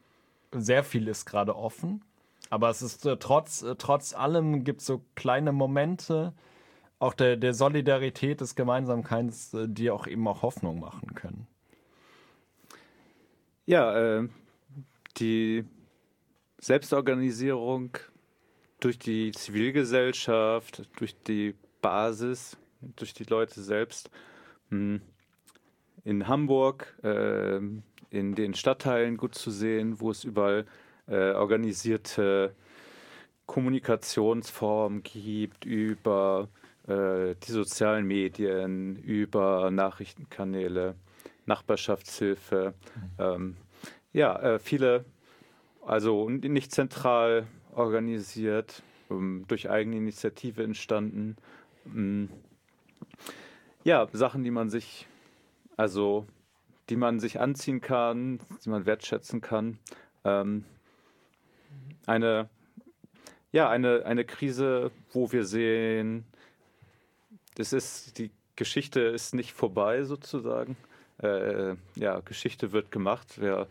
sehr 0.53 0.85
viel 0.85 1.09
ist 1.09 1.27
gerade 1.27 1.57
offen. 1.57 2.03
Aber 2.51 2.71
es 2.71 2.83
ist 2.83 3.05
äh, 3.07 3.17
trotz, 3.17 3.63
äh, 3.63 3.75
trotz 3.77 4.15
allem 4.15 4.65
gibt 4.65 4.81
es 4.81 4.87
so 4.87 5.03
kleine 5.15 5.53
Momente, 5.53 6.33
auch 6.99 7.15
der, 7.15 7.37
der 7.37 7.55
Solidarität, 7.55 8.41
des 8.41 8.55
Gemeinsamkeits, 8.55 9.55
äh, 9.55 9.69
die 9.69 9.91
auch 9.91 10.07
eben 10.07 10.27
auch 10.27 10.43
Hoffnung 10.43 10.81
machen 10.81 11.15
können. 11.15 11.47
Ja, 13.67 14.19
äh, 14.19 14.29
die 15.19 15.65
Selbstorganisierung 16.59 17.99
durch 18.81 18.99
die 18.99 19.33
Zivilgesellschaft, 19.33 20.89
durch 20.99 21.15
die 21.23 21.55
Basis, 21.83 22.57
durch 22.97 23.13
die 23.13 23.25
Leute 23.25 23.61
selbst. 23.61 24.11
Hm, 24.71 25.03
in 26.05 26.27
Hamburg, 26.29 26.97
äh, 27.03 27.57
in 28.11 28.35
den 28.35 28.55
Stadtteilen 28.55 29.19
gut 29.19 29.35
zu 29.35 29.51
sehen, 29.51 30.01
wo 30.01 30.11
es 30.11 30.25
überall 30.25 30.61
äh, 30.61 30.88
organisierte 31.15 32.55
Kommunikationsformen 33.47 35.03
gibt 35.03 35.65
über 35.65 36.49
äh, 36.87 37.35
die 37.43 37.53
sozialen 37.53 38.07
Medien, 38.07 38.97
über 38.97 39.71
Nachrichtenkanäle, 39.71 40.95
Nachbarschaftshilfe. 41.47 42.75
Mhm. 42.95 43.11
Ähm, 43.19 43.57
ja, 44.13 44.39
äh, 44.39 44.59
viele, 44.59 45.05
also 45.85 46.29
nicht 46.29 46.73
zentral 46.73 47.47
organisiert, 47.75 48.83
ähm, 49.11 49.45
durch 49.49 49.71
eigene 49.71 49.97
Initiative 49.97 50.63
entstanden. 50.63 51.37
Ähm, 51.87 52.29
ja, 53.85 54.09
Sachen, 54.13 54.45
die 54.45 54.51
man 54.51 54.69
sich, 54.69 55.07
also 55.77 56.27
die 56.91 56.97
man 56.97 57.21
sich 57.21 57.41
anziehen 57.41 57.81
kann, 57.81 58.41
die 58.65 58.71
man 58.71 58.87
wertschätzen 58.87 59.41
kann. 59.41 59.79
Ähm, 60.25 60.65
eine, 62.09 62.49
ja, 63.53 63.69
eine, 63.69 64.05
eine 64.05 64.25
Krise, 64.25 64.91
wo 65.13 65.31
wir 65.33 65.45
sehen, 65.45 66.25
das 67.57 67.73
ist, 67.73 68.19
die 68.19 68.31
Geschichte 68.57 69.01
ist 69.01 69.35
nicht 69.35 69.53
vorbei 69.53 70.05
sozusagen. 70.05 70.77
Äh, 71.23 71.75
ja, 71.97 72.21
Geschichte 72.21 72.73
wird 72.73 72.91
gemacht. 72.91 73.41
Wir 73.41 73.67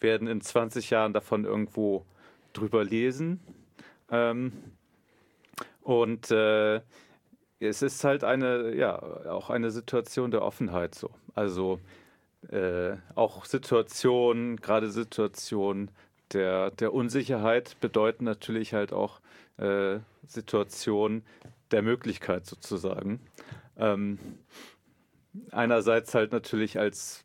werden 0.00 0.28
in 0.28 0.40
20 0.40 0.90
Jahren 0.90 1.12
davon 1.12 1.44
irgendwo 1.44 2.04
drüber 2.52 2.84
lesen. 2.84 3.40
Ähm, 4.10 4.52
und 5.82 6.30
äh, 6.30 6.80
es 7.58 7.82
ist 7.82 8.04
halt 8.04 8.24
eine, 8.24 8.74
ja, 8.74 9.00
auch 9.00 9.50
eine 9.50 9.70
Situation 9.70 10.30
der 10.30 10.42
Offenheit 10.42 10.94
so. 10.94 11.10
Also 11.34 11.80
äh, 12.48 12.96
auch 13.14 13.44
Situationen, 13.44 14.56
gerade 14.56 14.90
Situationen 14.90 15.90
der, 16.32 16.70
der 16.70 16.92
Unsicherheit 16.92 17.76
bedeuten 17.80 18.24
natürlich 18.24 18.74
halt 18.74 18.92
auch 18.92 19.20
äh, 19.58 19.98
Situationen 20.26 21.24
der 21.70 21.82
Möglichkeit 21.82 22.46
sozusagen. 22.46 23.20
Ähm, 23.76 24.18
einerseits 25.50 26.14
halt 26.14 26.32
natürlich 26.32 26.78
als 26.78 27.24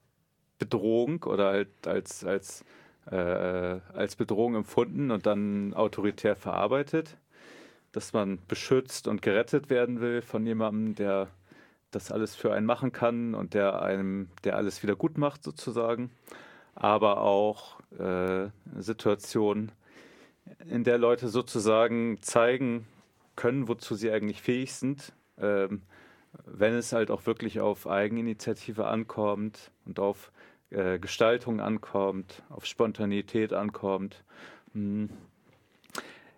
Bedrohung 0.59 1.23
oder 1.23 1.47
halt 1.47 1.87
als, 1.87 2.23
als, 2.23 2.63
äh, 3.09 3.15
als 3.15 4.15
Bedrohung 4.15 4.55
empfunden 4.55 5.11
und 5.11 5.25
dann 5.25 5.73
autoritär 5.73 6.35
verarbeitet, 6.35 7.17
dass 7.91 8.13
man 8.13 8.39
beschützt 8.47 9.07
und 9.07 9.21
gerettet 9.21 9.69
werden 9.69 10.01
will 10.01 10.21
von 10.21 10.45
jemandem, 10.45 10.95
der 10.95 11.27
das 11.91 12.11
alles 12.11 12.35
für 12.35 12.53
einen 12.53 12.65
machen 12.65 12.91
kann 12.91 13.33
und 13.33 13.53
der 13.53 13.81
einem, 13.81 14.29
der 14.43 14.55
alles 14.55 14.83
wieder 14.83 14.95
gut 14.95 15.17
macht 15.17 15.43
sozusagen 15.43 16.11
aber 16.77 17.21
auch 17.21 17.79
äh, 17.97 18.49
Situationen, 18.77 19.71
in 20.69 20.83
der 20.83 20.97
Leute 20.97 21.27
sozusagen 21.27 22.21
zeigen 22.21 22.87
können, 23.35 23.67
wozu 23.67 23.95
sie 23.95 24.11
eigentlich 24.11 24.41
fähig 24.41 24.73
sind, 24.73 25.11
ähm, 25.39 25.81
wenn 26.45 26.73
es 26.75 26.93
halt 26.93 27.09
auch 27.09 27.25
wirklich 27.25 27.59
auf 27.59 27.87
Eigeninitiative 27.87 28.85
ankommt 28.85 29.71
und 29.85 29.99
auf 29.99 30.31
äh, 30.69 30.99
Gestaltung 30.99 31.59
ankommt, 31.59 32.43
auf 32.49 32.65
Spontanität 32.65 33.53
ankommt. 33.53 34.23
Hm. 34.73 35.09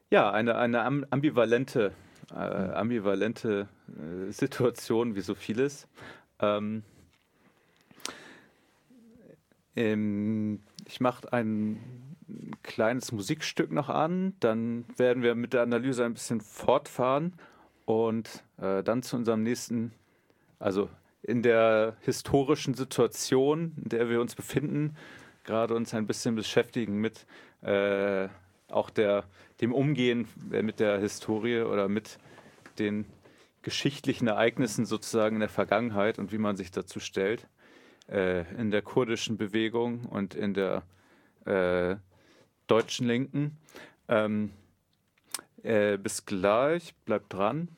Ja, 0.09 0.31
eine, 0.31 0.57
eine 0.57 0.83
ambivalente, 0.83 1.91
äh, 2.31 2.35
ambivalente 2.35 3.67
äh, 3.87 4.31
Situation 4.31 5.15
wie 5.15 5.21
so 5.21 5.35
vieles. 5.35 5.87
Ähm, 6.39 6.83
ich 9.75 10.99
mache 10.99 11.31
ein 11.31 11.79
kleines 12.63 13.11
Musikstück 13.11 13.71
noch 13.71 13.89
an, 13.89 14.33
dann 14.39 14.85
werden 14.97 15.23
wir 15.23 15.35
mit 15.35 15.53
der 15.53 15.61
Analyse 15.61 16.05
ein 16.05 16.13
bisschen 16.13 16.41
fortfahren 16.41 17.33
und 17.85 18.43
äh, 18.57 18.83
dann 18.83 19.03
zu 19.03 19.15
unserem 19.15 19.43
nächsten, 19.43 19.91
also 20.59 20.89
in 21.23 21.41
der 21.43 21.97
historischen 22.01 22.73
Situation, 22.73 23.73
in 23.77 23.89
der 23.89 24.09
wir 24.09 24.21
uns 24.21 24.35
befinden, 24.35 24.95
gerade 25.43 25.75
uns 25.75 25.93
ein 25.93 26.07
bisschen 26.07 26.35
beschäftigen 26.35 26.99
mit 26.99 27.25
äh, 27.61 28.27
auch 28.69 28.89
der, 28.89 29.25
dem 29.61 29.73
Umgehen 29.73 30.27
mit 30.49 30.79
der 30.79 30.99
Historie 30.99 31.61
oder 31.61 31.87
mit 31.87 32.19
den 32.77 33.05
geschichtlichen 33.61 34.27
Ereignissen 34.27 34.85
sozusagen 34.85 35.37
in 35.37 35.41
der 35.41 35.49
Vergangenheit 35.49 36.19
und 36.19 36.31
wie 36.31 36.37
man 36.37 36.55
sich 36.55 36.71
dazu 36.71 36.99
stellt 36.99 37.47
äh, 38.11 38.41
in 38.55 38.71
der 38.71 38.81
kurdischen 38.81 39.37
Bewegung 39.37 40.05
und 40.05 40.35
in 40.35 40.53
der 40.53 40.83
äh, 41.45 41.95
deutschen 42.67 43.07
Linken. 43.07 43.57
Ähm, 44.07 44.51
äh, 45.63 45.97
bis 45.97 46.25
gleich, 46.25 46.95
bleibt 47.05 47.33
dran. 47.33 47.69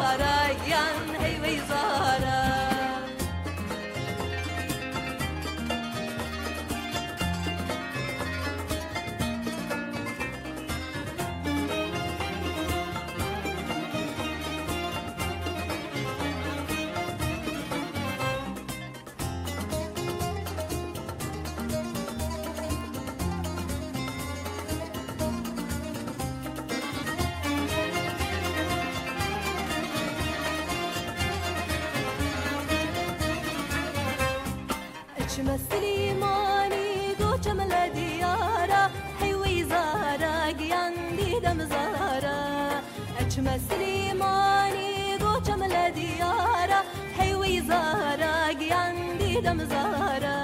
saray. 0.00 0.49
اشم 43.49 43.49
سليماني 43.69 45.17
قو 45.21 45.33
شمل 45.47 45.91
ديارا 45.95 46.79
حيوي 47.17 47.61
زارا 47.61 48.47
قيان 48.59 49.17
ديدم 49.19 49.59
زارا 49.71 50.37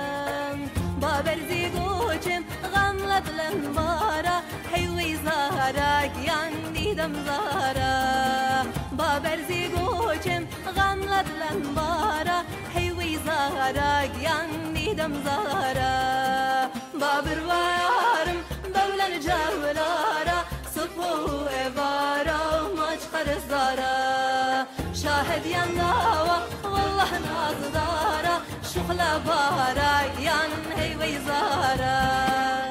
بابر 1.02 1.38
زيقوشم 1.50 2.44
غملت 2.74 3.28
لنبارا 3.40 4.38
حيوي 4.74 5.16
زارا 5.16 5.92
قيان 6.16 6.54
ديدم 6.74 7.14
زارا 7.26 7.94
بابر 8.92 9.38
زيقوشم 9.50 10.46
غملت 10.78 11.28
لنبارا 11.42 12.38
حيوي 12.76 13.18
زارا 13.26 13.92
قيان 14.16 14.74
ديدم 14.74 15.14
زارا 15.26 16.15
دارا 23.77 24.67
شاهد 25.03 25.47
يا 25.47 25.65
النوى 25.65 26.39
والله 26.65 27.11
ناظرة 27.19 28.37
شغلة 28.75 29.19
بارا 29.19 29.95
يا 30.21 30.39
نهي 30.51 30.91
هي 30.91 30.97
ويزارة 30.97 32.66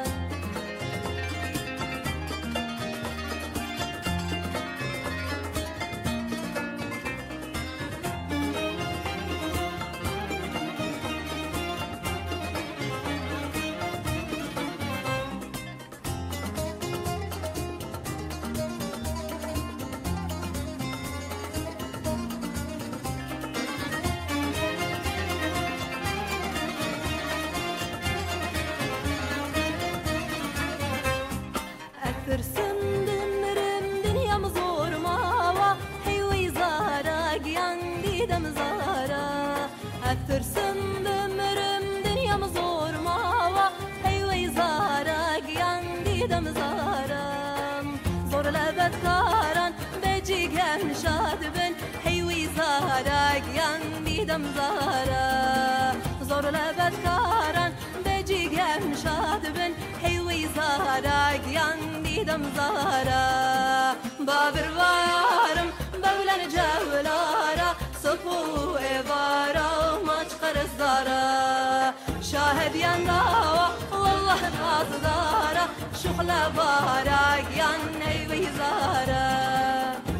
شاهد 73.04 73.04
ينراوة 73.04 73.68
والله 73.92 74.40
ناصدارا 74.48 75.66
شغلة 76.02 76.48
بارا 76.48 77.34
قيان 77.34 77.80
نيوي 78.00 78.46
زارا 78.58 79.26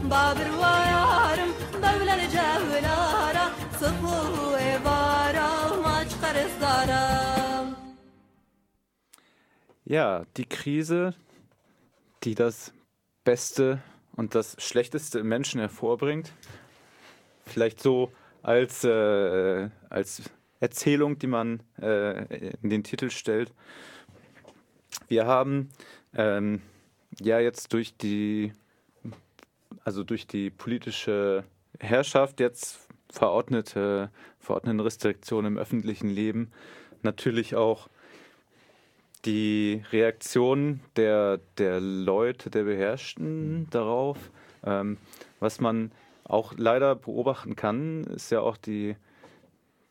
بابر 0.04 0.50
وارم 0.60 1.50
بولن 1.82 2.28
جولارا 2.28 3.46
صفو 3.80 4.54
إبارا 4.54 5.48
وماش 5.72 6.14
قرزارا 6.22 7.30
Ja, 9.84 10.24
die 10.36 10.44
Krise, 10.44 11.14
die 12.22 12.36
das 12.36 12.72
Beste 13.24 13.80
und 14.14 14.36
das 14.36 14.54
Schlechteste 14.60 15.18
im 15.18 15.26
Menschen 15.26 15.58
hervorbringt. 15.58 16.32
Vielleicht 17.44 17.82
so 17.82 18.12
als, 18.42 18.84
äh, 18.84 19.68
als 19.88 20.30
Erzählung, 20.65 21.19
die 21.19 21.27
man 21.27 21.61
äh, 21.79 22.49
in 22.63 22.71
den 22.71 22.83
Titel 22.83 23.11
stellt. 23.11 23.53
Wir 25.07 25.27
haben 25.27 25.69
ähm, 26.15 26.63
ja 27.21 27.39
jetzt 27.39 27.71
durch 27.73 27.95
die, 27.95 28.51
also 29.83 30.03
durch 30.03 30.25
die 30.25 30.49
politische 30.49 31.43
Herrschaft 31.79 32.39
jetzt 32.39 32.79
verordnete, 33.11 34.09
verordneten 34.39 34.79
Restriktionen 34.79 35.53
im 35.53 35.57
öffentlichen 35.59 36.09
Leben 36.09 36.51
natürlich 37.03 37.55
auch 37.55 37.87
die 39.25 39.83
Reaktion 39.91 40.79
der, 40.95 41.39
der 41.59 41.79
Leute, 41.79 42.49
der 42.49 42.63
Beherrschten 42.63 43.67
darauf. 43.69 44.17
Ähm, 44.63 44.97
was 45.39 45.59
man 45.59 45.91
auch 46.23 46.53
leider 46.57 46.95
beobachten 46.95 47.55
kann, 47.55 48.03
ist 48.05 48.31
ja 48.31 48.41
auch 48.41 48.57
die, 48.57 48.95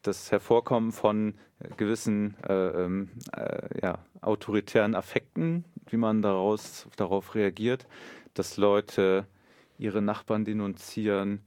das 0.07 0.31
Hervorkommen 0.31 0.93
von 0.93 1.35
gewissen 1.77 2.37
äh, 2.47 2.53
ähm, 2.53 3.11
äh, 3.37 3.81
ja, 3.83 3.99
autoritären 4.21 4.95
Affekten, 4.95 5.65
wie 5.89 5.97
man 5.97 6.23
daraus, 6.23 6.87
darauf 6.97 7.35
reagiert, 7.35 7.87
dass 8.35 8.57
Leute 8.57 9.27
ihre 9.79 10.03
Nachbarn 10.03 10.45
denunzieren, 10.45 11.41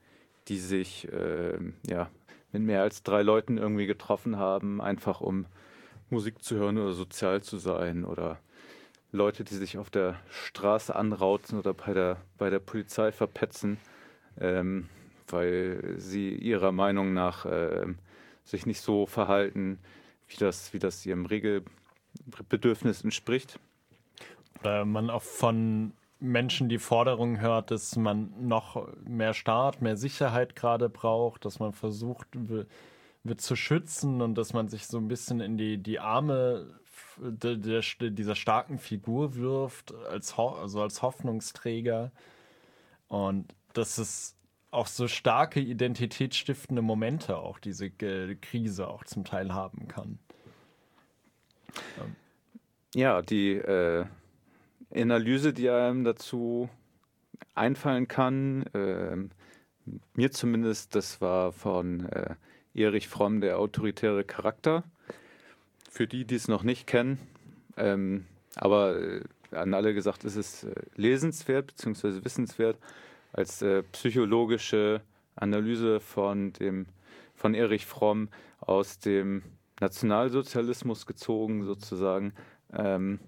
die 0.47 0.57
sich 0.57 1.11
äh, 1.11 1.57
ja, 1.87 2.09
mit 2.51 2.63
mehr 2.63 2.81
als 2.81 3.03
drei 3.03 3.21
Leuten 3.21 3.57
irgendwie 3.57 3.85
getroffen 3.85 4.37
haben, 4.37 4.81
einfach 4.81 5.21
um 5.21 5.45
Musik 6.09 6.43
zu 6.43 6.55
hören 6.55 6.77
oder 6.77 6.93
sozial 6.93 7.41
zu 7.41 7.57
sein 7.57 8.05
oder 8.05 8.39
Leute, 9.11 9.43
die 9.43 9.55
sich 9.55 9.77
auf 9.77 9.89
der 9.89 10.15
Straße 10.29 10.95
anrauzen 10.95 11.59
oder 11.59 11.73
bei 11.73 11.93
der, 11.93 12.17
bei 12.37 12.49
der 12.49 12.59
Polizei 12.59 13.11
verpetzen, 13.11 13.77
ähm, 14.39 14.89
weil 15.27 15.95
sie 15.97 16.33
ihrer 16.35 16.71
Meinung 16.71 17.13
nach 17.13 17.45
ähm, 17.49 17.97
sich 18.47 18.65
nicht 18.65 18.81
so 18.81 19.05
verhalten, 19.05 19.79
wie 20.27 20.37
das, 20.37 20.73
wie 20.73 20.79
das 20.79 21.05
ihrem 21.05 21.25
Regelbedürfnis 21.25 23.03
entspricht. 23.03 23.59
Oder 24.61 24.85
man 24.85 25.09
auch 25.09 25.21
von 25.21 25.93
Menschen 26.19 26.67
die 26.69 26.79
Forderung 26.79 27.39
hört, 27.39 27.71
dass 27.71 27.95
man 27.95 28.47
noch 28.47 28.87
mehr 29.05 29.33
Staat, 29.33 29.81
mehr 29.81 29.97
Sicherheit 29.97 30.55
gerade 30.55 30.89
braucht, 30.89 31.45
dass 31.45 31.59
man 31.59 31.73
versucht 31.73 32.27
wird 33.23 33.41
zu 33.41 33.55
schützen 33.55 34.21
und 34.21 34.35
dass 34.35 34.53
man 34.53 34.69
sich 34.69 34.87
so 34.87 34.97
ein 34.97 35.07
bisschen 35.07 35.41
in 35.41 35.57
die, 35.57 35.77
die 35.77 35.99
Arme 35.99 36.79
der, 37.19 37.55
der, 37.55 37.81
dieser 37.81 38.35
starken 38.35 38.79
Figur 38.79 39.35
wirft, 39.35 39.93
als, 39.93 40.37
also 40.37 40.81
als 40.81 41.01
Hoffnungsträger. 41.01 42.11
Und 43.07 43.53
das 43.73 43.99
ist 43.99 44.36
auch 44.77 44.87
so 44.87 45.07
starke 45.07 45.59
identitätsstiftende 45.59 46.83
Momente 46.83 47.37
auch 47.37 47.57
diese 47.57 47.87
äh, 47.87 48.35
Krise 48.35 48.87
auch 48.87 49.03
zum 49.03 49.25
Teil 49.25 49.53
haben 49.53 49.87
kann. 49.87 50.19
Ja, 52.93 53.23
die 53.23 53.53
äh, 53.53 54.05
Analyse, 54.93 55.51
die 55.51 55.69
einem 55.69 56.03
dazu 56.03 56.69
einfallen 57.55 58.07
kann, 58.07 58.67
äh, 58.73 59.17
mir 60.13 60.31
zumindest, 60.31 60.95
das 60.95 61.21
war 61.21 61.51
von 61.51 62.05
äh, 62.09 62.35
Erich 62.75 63.07
Fromm, 63.07 63.41
der 63.41 63.57
autoritäre 63.57 64.23
Charakter. 64.23 64.83
Für 65.89 66.05
die, 66.05 66.25
die 66.25 66.35
es 66.35 66.47
noch 66.47 66.61
nicht 66.61 66.85
kennen, 66.85 67.17
ähm, 67.77 68.27
aber 68.55 68.99
äh, 68.99 69.21
an 69.51 69.73
alle 69.73 69.95
gesagt, 69.95 70.23
es 70.23 70.35
ist 70.35 70.65
äh, 70.65 70.75
lesenswert 70.95 71.67
bzw. 71.67 72.23
wissenswert 72.23 72.77
als 73.37 73.61
äh, 73.61 73.83
psychologische 73.91 75.01
Analyse 75.35 75.99
von 75.99 76.53
dem 76.53 76.87
von 77.35 77.53
Erich 77.53 77.85
Fromm 77.85 78.29
aus 78.59 78.99
dem 78.99 79.43
Nationalsozialismus 79.79 81.05
gezogen 81.05 81.63
sozusagen. 81.65 82.33
Ähm, 82.75 83.19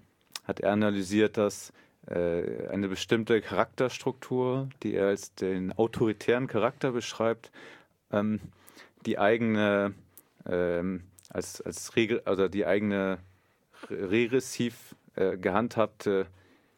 hat 0.44 0.58
er 0.60 0.72
analysiert, 0.72 1.36
dass 1.36 1.72
äh, 2.08 2.66
eine 2.68 2.88
bestimmte 2.88 3.40
Charakterstruktur, 3.40 4.68
die 4.82 4.94
er 4.94 5.08
als 5.08 5.32
den 5.34 5.72
autoritären 5.72 6.48
Charakter 6.48 6.90
beschreibt, 6.90 7.52
ähm, 8.10 8.40
die 9.06 9.18
eigene 9.18 9.94
ähm, 10.44 11.04
als, 11.28 11.60
als 11.60 11.94
Regel, 11.94 12.20
also 12.24 12.48
die 12.48 12.66
eigene 12.66 13.18
regressiv 13.88 14.96
äh, 15.14 15.36
gehandhabte 15.36 16.26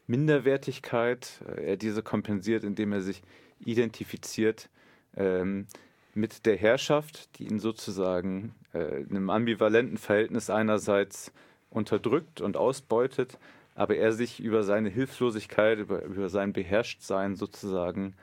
Minderwertigkeit, 0.07 1.41
äh, 1.47 1.71
er 1.71 1.77
diese 1.77 2.03
kompensiert, 2.03 2.63
indem 2.63 2.93
er 2.93 3.01
sich 3.01 3.21
identifiziert 3.59 4.69
ähm, 5.15 5.67
mit 6.13 6.45
der 6.45 6.57
Herrschaft, 6.57 7.37
die 7.37 7.45
ihn 7.45 7.59
sozusagen 7.59 8.53
äh, 8.73 9.01
in 9.01 9.11
einem 9.11 9.29
ambivalenten 9.29 9.97
Verhältnis 9.97 10.49
einerseits 10.49 11.31
unterdrückt 11.69 12.41
und 12.41 12.57
ausbeutet, 12.57 13.39
aber 13.75 13.95
er 13.95 14.11
sich 14.11 14.39
über 14.39 14.63
seine 14.63 14.89
Hilflosigkeit, 14.89 15.79
über, 15.79 16.03
über 16.03 16.29
sein 16.29 16.53
Beherrschtsein 16.53 17.35
sozusagen 17.35 18.13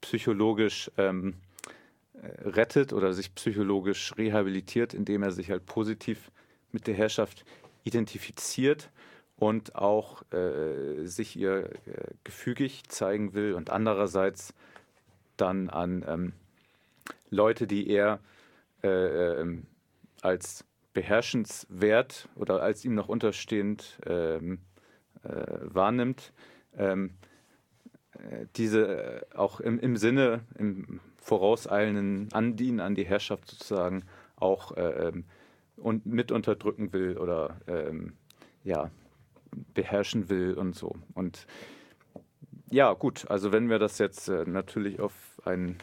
psychologisch 0.00 0.90
ähm, 0.96 1.34
äh, 2.14 2.48
rettet 2.48 2.92
oder 2.92 3.12
sich 3.12 3.34
psychologisch 3.34 4.14
rehabilitiert, 4.16 4.94
indem 4.94 5.22
er 5.22 5.32
sich 5.32 5.50
halt 5.50 5.66
positiv 5.66 6.30
mit 6.72 6.86
der 6.86 6.94
Herrschaft 6.94 7.44
identifiziert 7.84 8.90
und 9.36 9.74
auch 9.74 10.22
äh, 10.32 11.04
sich 11.06 11.36
ihr 11.36 11.70
äh, 11.86 12.14
gefügig 12.22 12.84
zeigen 12.88 13.34
will 13.34 13.54
und 13.54 13.70
andererseits 13.70 14.54
dann 15.36 15.68
an 15.70 16.04
ähm, 16.06 16.32
Leute, 17.30 17.66
die 17.66 17.88
er 17.88 18.20
äh, 18.82 19.40
ähm, 19.40 19.66
als 20.22 20.64
beherrschenswert 20.92 22.28
oder 22.36 22.62
als 22.62 22.84
ihm 22.84 22.94
noch 22.94 23.08
unterstehend 23.08 23.98
ähm, 24.06 24.60
äh, 25.24 25.28
wahrnimmt, 25.62 26.32
ähm, 26.76 27.14
äh, 28.12 28.46
diese 28.56 29.24
äh, 29.32 29.36
auch 29.36 29.60
im, 29.60 29.80
im 29.80 29.96
Sinne, 29.96 30.40
im 30.56 31.00
vorauseilenden 31.16 32.32
Andienen 32.32 32.80
an 32.80 32.94
die 32.94 33.04
Herrschaft 33.04 33.50
sozusagen 33.50 34.04
auch 34.36 34.76
äh, 34.76 35.12
und 35.76 36.06
mit 36.06 36.30
unterdrücken 36.30 36.92
will 36.92 37.18
oder 37.18 37.56
ja, 38.62 38.90
beherrschen 39.74 40.28
will 40.28 40.54
und 40.54 40.74
so. 40.74 40.96
Und 41.14 41.46
ja, 42.70 42.92
gut, 42.92 43.30
also 43.30 43.52
wenn 43.52 43.68
wir 43.68 43.78
das 43.78 43.98
jetzt 43.98 44.28
äh, 44.28 44.44
natürlich 44.46 45.00
auf 45.00 45.12
einen, 45.44 45.78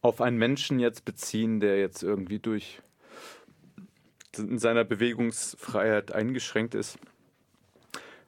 auf 0.00 0.20
einen 0.20 0.38
Menschen 0.38 0.78
jetzt 0.80 1.04
beziehen, 1.04 1.60
der 1.60 1.78
jetzt 1.78 2.02
irgendwie 2.02 2.38
durch 2.38 2.80
in 4.38 4.58
seiner 4.58 4.84
Bewegungsfreiheit 4.84 6.12
eingeschränkt 6.12 6.74
ist, 6.74 6.98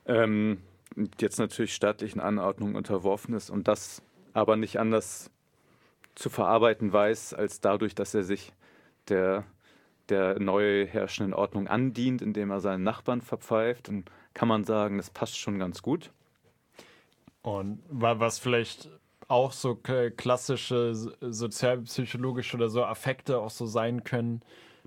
ähm, 0.07 0.63
jetzt 1.21 1.39
natürlich 1.39 1.75
staatlichen 1.75 2.21
Anordnungen 2.21 2.77
unterworfen 2.77 3.35
ist 3.35 3.51
und 3.51 3.69
das 3.69 4.03
aber 4.33 4.57
nicht 4.57 4.79
anders 4.79 5.31
zu 6.15 6.29
verarbeiten 6.29 6.93
weiß, 6.93 7.35
als 7.35 7.61
dadurch, 7.61 7.95
dass 7.95 8.15
er 8.15 8.25
sich 8.25 8.53
der, 9.09 9.45
der 10.09 10.39
neu 10.39 10.87
herrschenden 10.87 11.35
Ordnung 11.35 11.69
andient, 11.69 12.23
indem 12.23 12.51
er 12.51 12.61
seinen 12.61 12.83
Nachbarn 12.83 13.21
verpfeift, 13.21 13.89
dann 13.89 14.05
kann 14.35 14.49
man 14.49 14.65
sagen, 14.65 14.97
das 14.97 15.11
passt 15.11 15.39
schon 15.39 15.59
ganz 15.59 15.83
gut. 15.83 16.11
Und 17.43 17.83
was 17.89 18.39
vielleicht 18.39 18.89
auch 19.29 19.53
so 19.53 19.75
klassische 19.75 20.95
sozialpsychologische 20.95 22.57
oder 22.57 22.69
so 22.69 22.85
Affekte 22.85 23.39
auch 23.39 23.51
so 23.51 23.67
sein 23.67 24.05
können, 24.05 24.43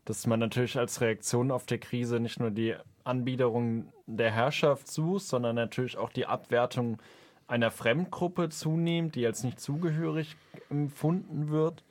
dass 0.05 0.27
man 0.27 0.39
natürlich 0.39 0.77
als 0.77 1.01
Reaktion 1.01 1.51
auf 1.51 1.65
die 1.65 1.79
Krise 1.79 2.19
nicht 2.19 2.39
nur 2.39 2.51
die 2.51 2.75
Anbiederung 3.03 3.91
der 4.05 4.31
Herrschaft 4.31 4.87
sucht, 4.87 5.25
sondern 5.25 5.55
natürlich 5.55 5.97
auch 5.97 6.09
die 6.09 6.27
Abwertung 6.27 6.99
einer 7.47 7.71
Fremdgruppe 7.71 8.49
zunimmt, 8.49 9.15
die 9.15 9.25
als 9.25 9.43
nicht 9.43 9.59
zugehörig 9.59 10.35
empfunden 10.69 11.49
wird. 11.49 11.83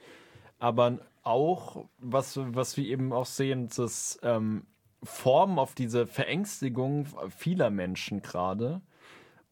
Aber 0.59 0.99
auch, 1.25 1.87
was, 1.99 2.39
was 2.39 2.77
wir 2.77 2.85
eben 2.85 3.13
auch 3.13 3.27
sehen, 3.27 3.69
dass 3.75 4.19
ähm, 4.23 4.67
Formen 5.03 5.59
auf 5.59 5.75
diese 5.75 6.07
Verängstigung 6.07 7.07
vieler 7.37 7.71
Menschen 7.71 8.23
gerade. 8.23 8.81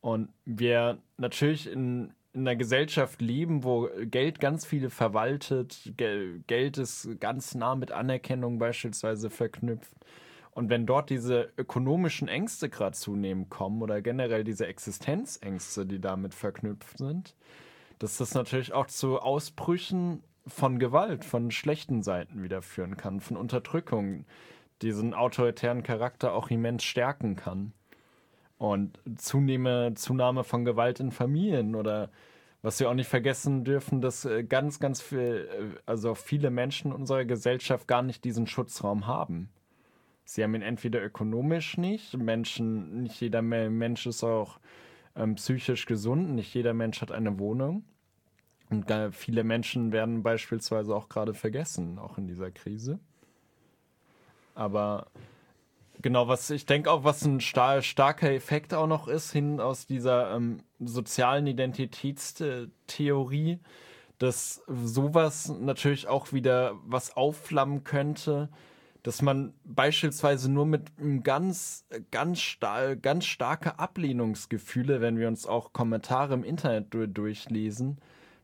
Und 0.00 0.30
wir 0.44 0.98
natürlich 1.16 1.70
in, 1.70 2.12
in 2.32 2.40
einer 2.40 2.56
Gesellschaft 2.56 3.20
leben, 3.20 3.62
wo 3.62 3.88
Geld 4.04 4.40
ganz 4.40 4.64
viele 4.66 4.90
verwaltet, 4.90 5.92
Geld 5.96 6.78
ist 6.78 7.20
ganz 7.20 7.54
nah 7.54 7.74
mit 7.74 7.92
Anerkennung 7.92 8.58
beispielsweise 8.58 9.30
verknüpft. 9.30 9.94
Und 10.50 10.68
wenn 10.68 10.84
dort 10.84 11.08
diese 11.08 11.50
ökonomischen 11.56 12.28
Ängste 12.28 12.68
gerade 12.68 12.96
zunehmend 12.96 13.48
kommen 13.48 13.80
oder 13.80 14.02
generell 14.02 14.44
diese 14.44 14.66
Existenzängste, 14.66 15.86
die 15.86 16.00
damit 16.00 16.34
verknüpft 16.34 16.98
sind, 16.98 17.34
dass 17.98 18.18
das 18.18 18.34
natürlich 18.34 18.72
auch 18.72 18.86
zu 18.86 19.18
Ausbrüchen 19.18 20.22
von 20.46 20.78
Gewalt, 20.78 21.24
von 21.24 21.50
schlechten 21.50 22.02
Seiten 22.02 22.42
wieder 22.42 22.62
führen 22.62 22.96
kann, 22.96 23.20
von 23.20 23.36
Unterdrückung, 23.36 24.24
diesen 24.82 25.14
autoritären 25.14 25.82
Charakter 25.82 26.34
auch 26.34 26.50
immens 26.50 26.84
stärken 26.84 27.36
kann. 27.36 27.72
Und 28.58 28.98
Zunehme, 29.16 29.94
Zunahme 29.94 30.44
von 30.44 30.64
Gewalt 30.64 31.00
in 31.00 31.10
Familien 31.10 31.74
oder 31.74 32.10
was 32.62 32.78
wir 32.78 32.88
auch 32.88 32.94
nicht 32.94 33.08
vergessen 33.08 33.64
dürfen, 33.64 34.00
dass 34.00 34.24
äh, 34.24 34.44
ganz, 34.44 34.78
ganz 34.78 35.02
viel, 35.02 35.48
äh, 35.50 35.80
also 35.84 36.14
viele 36.14 36.50
Menschen 36.50 36.92
unserer 36.92 37.24
Gesellschaft 37.24 37.88
gar 37.88 38.02
nicht 38.02 38.24
diesen 38.24 38.46
Schutzraum 38.46 39.06
haben. 39.06 39.50
Sie 40.24 40.44
haben 40.44 40.54
ihn 40.54 40.62
entweder 40.62 41.02
ökonomisch 41.02 41.76
nicht, 41.76 42.16
Menschen, 42.16 43.02
nicht 43.02 43.20
jeder 43.20 43.42
Mensch 43.42 44.06
ist 44.06 44.22
auch 44.22 44.60
ähm, 45.16 45.34
psychisch 45.34 45.86
gesund, 45.86 46.34
nicht 46.34 46.54
jeder 46.54 46.72
Mensch 46.72 47.02
hat 47.02 47.10
eine 47.10 47.38
Wohnung. 47.40 47.84
Und 48.72 48.90
viele 49.14 49.44
Menschen 49.44 49.92
werden 49.92 50.22
beispielsweise 50.22 50.96
auch 50.96 51.10
gerade 51.10 51.34
vergessen, 51.34 51.98
auch 51.98 52.16
in 52.16 52.26
dieser 52.26 52.50
Krise. 52.50 52.98
Aber 54.54 55.08
genau, 56.00 56.26
was 56.26 56.48
ich 56.48 56.64
denke 56.64 56.90
auch, 56.90 57.04
was 57.04 57.22
ein 57.24 57.40
star 57.40 57.82
starker 57.82 58.32
Effekt 58.32 58.72
auch 58.72 58.86
noch 58.86 59.08
ist, 59.08 59.30
hin 59.30 59.60
aus 59.60 59.84
dieser 59.86 60.34
ähm, 60.34 60.60
sozialen 60.80 61.46
Identitätstheorie, 61.46 63.58
dass 64.18 64.62
sowas 64.66 65.48
natürlich 65.48 66.08
auch 66.08 66.32
wieder 66.32 66.78
was 66.86 67.14
aufflammen 67.14 67.84
könnte, 67.84 68.48
dass 69.02 69.20
man 69.20 69.52
beispielsweise 69.64 70.50
nur 70.50 70.64
mit 70.64 70.92
ganz, 71.24 71.84
ganz, 72.10 72.40
star 72.40 72.96
ganz 72.96 73.26
starke 73.26 73.78
Ablehnungsgefühle, 73.78 75.02
wenn 75.02 75.18
wir 75.18 75.28
uns 75.28 75.46
auch 75.46 75.74
Kommentare 75.74 76.32
im 76.34 76.44
Internet 76.44 76.94
durchlesen, 76.94 77.98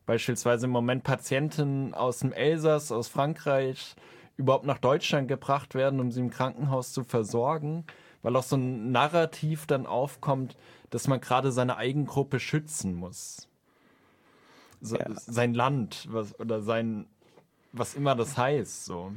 beispielsweise 0.09 0.65
im 0.65 0.71
Moment 0.71 1.03
Patienten 1.03 1.93
aus 1.93 2.17
dem 2.17 2.33
Elsass, 2.33 2.91
aus 2.91 3.07
Frankreich, 3.07 3.95
überhaupt 4.37 4.65
nach 4.65 4.79
Deutschland 4.79 5.27
gebracht 5.27 5.75
werden, 5.75 5.99
um 5.99 6.11
sie 6.11 6.19
im 6.19 6.31
Krankenhaus 6.31 6.93
zu 6.93 7.03
versorgen, 7.03 7.85
weil 8.23 8.35
auch 8.35 8.41
so 8.41 8.55
ein 8.55 8.91
Narrativ 8.91 9.67
dann 9.67 9.85
aufkommt, 9.85 10.57
dass 10.89 11.07
man 11.07 11.21
gerade 11.21 11.51
seine 11.51 11.77
Eigengruppe 11.77 12.39
schützen 12.39 12.95
muss. 12.95 13.47
So, 14.81 14.97
ja. 14.97 15.05
Sein 15.13 15.53
Land 15.53 16.07
was, 16.09 16.39
oder 16.39 16.61
sein, 16.61 17.05
was 17.71 17.93
immer 17.93 18.15
das 18.15 18.35
heißt. 18.35 18.85
So. 18.85 19.11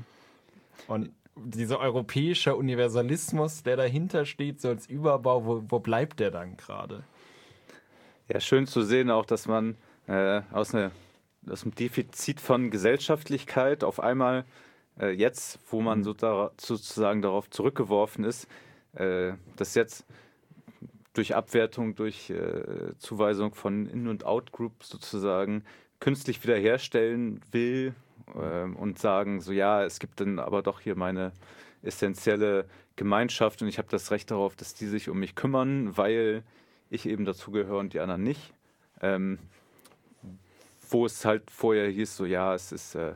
Und 0.88 1.11
dieser 1.37 1.81
europäische 1.81 2.55
Universalismus, 2.55 3.62
der 3.62 3.78
dahinter 3.78 4.26
steht, 4.26 4.61
so 4.61 4.68
als 4.68 4.87
Überbau, 4.88 5.46
wo, 5.46 5.64
wo 5.68 5.78
bleibt 5.78 6.20
der 6.20 6.31
dann 6.31 6.59
gerade? 6.59 7.02
Ja, 8.28 8.40
schön 8.40 8.66
zu 8.66 8.83
sehen 8.83 9.11
auch, 9.11 9.24
dass 9.24 9.48
man 9.48 9.78
äh, 10.06 10.42
aus, 10.52 10.74
eine, 10.74 10.90
aus 11.48 11.62
einem 11.62 11.74
Defizit 11.74 12.40
von 12.40 12.70
Gesellschaftlichkeit 12.70 13.84
auf 13.84 14.00
einmal 14.00 14.44
äh, 15.00 15.10
jetzt, 15.10 15.58
wo 15.70 15.80
man 15.80 16.00
mhm. 16.00 16.04
so 16.04 16.12
da, 16.14 16.50
sozusagen 16.60 17.22
darauf 17.22 17.50
zurückgeworfen 17.50 18.24
ist, 18.24 18.48
äh, 18.94 19.32
das 19.56 19.74
jetzt 19.74 20.04
durch 21.14 21.34
Abwertung, 21.34 21.94
durch 21.94 22.30
äh, 22.30 22.96
Zuweisung 22.98 23.54
von 23.54 23.86
In- 23.86 24.08
und 24.08 24.24
Out-Groups 24.24 24.88
sozusagen 24.88 25.64
künstlich 26.00 26.42
wiederherstellen 26.42 27.40
will 27.52 27.94
ähm, 28.34 28.76
und 28.76 28.98
sagen, 28.98 29.40
so 29.40 29.52
ja, 29.52 29.84
es 29.84 29.98
gibt 29.98 30.20
dann 30.20 30.38
aber 30.38 30.62
doch 30.62 30.80
hier 30.80 30.96
meine 30.96 31.32
essentielle 31.82 32.66
Gemeinschaft 32.96 33.62
und 33.62 33.68
ich 33.68 33.78
habe 33.78 33.88
das 33.90 34.10
Recht 34.10 34.30
darauf, 34.30 34.56
dass 34.56 34.74
die 34.74 34.86
sich 34.86 35.08
um 35.08 35.18
mich 35.18 35.34
kümmern, 35.34 35.96
weil 35.96 36.42
ich 36.90 37.06
eben 37.06 37.24
dazugehöre 37.24 37.78
und 37.78 37.94
die 37.94 38.00
anderen 38.00 38.22
nicht. 38.22 38.52
Ähm, 39.00 39.38
wo 40.92 41.07
es 41.07 41.24
halt 41.24 41.50
vorher 41.50 41.88
hieß, 41.88 42.16
so 42.16 42.24
ja, 42.24 42.55
es 42.55 42.72
ist 42.72 42.94
äh, 42.94 43.14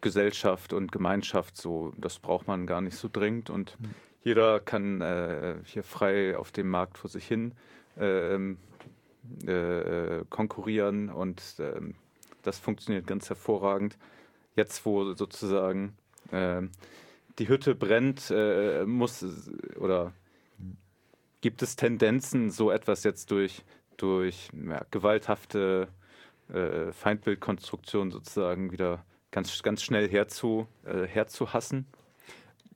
Gesellschaft 0.00 0.72
und 0.72 0.92
Gemeinschaft, 0.92 1.56
so 1.56 1.92
das 1.96 2.18
braucht 2.18 2.46
man 2.46 2.66
gar 2.66 2.80
nicht 2.80 2.96
so 2.96 3.08
dringend 3.12 3.50
und 3.50 3.76
jeder 4.22 4.60
kann 4.60 5.00
äh, 5.00 5.56
hier 5.64 5.82
frei 5.82 6.36
auf 6.36 6.52
dem 6.52 6.68
Markt 6.68 6.98
vor 6.98 7.10
sich 7.10 7.26
hin 7.26 7.52
ähm, 7.98 8.58
äh, 9.46 10.24
konkurrieren 10.28 11.10
und 11.10 11.42
ähm, 11.58 11.94
das 12.42 12.58
funktioniert 12.58 13.06
ganz 13.06 13.28
hervorragend. 13.28 13.98
Jetzt, 14.54 14.86
wo 14.86 15.12
sozusagen 15.14 15.96
ähm, 16.32 16.70
die 17.38 17.48
Hütte 17.48 17.74
brennt, 17.74 18.30
äh, 18.30 18.84
muss 18.84 19.24
oder 19.78 20.12
gibt 21.40 21.62
es 21.62 21.76
Tendenzen, 21.76 22.50
so 22.50 22.70
etwas 22.70 23.04
jetzt 23.04 23.30
durch, 23.30 23.64
durch 23.96 24.48
ja, 24.66 24.84
gewalthafte 24.90 25.88
äh, 26.52 26.92
Feindbildkonstruktion 26.92 28.10
sozusagen 28.10 28.72
wieder 28.72 29.04
ganz, 29.30 29.62
ganz 29.62 29.82
schnell 29.82 30.08
herzu, 30.08 30.66
äh, 30.84 31.06
herzuhassen. 31.06 31.86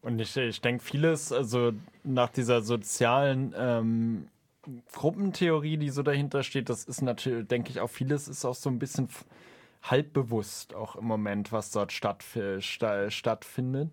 Und 0.03 0.19
ich, 0.21 0.37
ich 0.37 0.61
denke, 0.61 0.83
vieles, 0.83 1.33
also 1.33 1.73
nach 2.05 2.31
dieser 2.31 2.63
sozialen 2.63 3.55
ähm, 3.57 4.29
Gruppentheorie, 4.93 5.77
die 5.77 5.91
so 5.91 6.03
dahinter 6.03 6.43
steht, 6.43 6.69
das 6.69 6.85
ist 6.85 7.03
natürlich, 7.03 7.49
denke 7.49 7.71
ich, 7.71 7.81
auch 7.81 7.91
vieles 7.91 8.29
ist 8.29 8.45
auch 8.45 8.55
so 8.55 8.71
ein 8.71 8.79
bisschen 8.79 9.09
halbbewusst 9.83 10.75
auch 10.75 10.97
im 10.97 11.05
Moment, 11.05 11.53
was 11.53 11.71
dort 11.71 11.93
stattf 11.93 12.37
sta 12.61 13.11
stattfindet. 13.11 13.91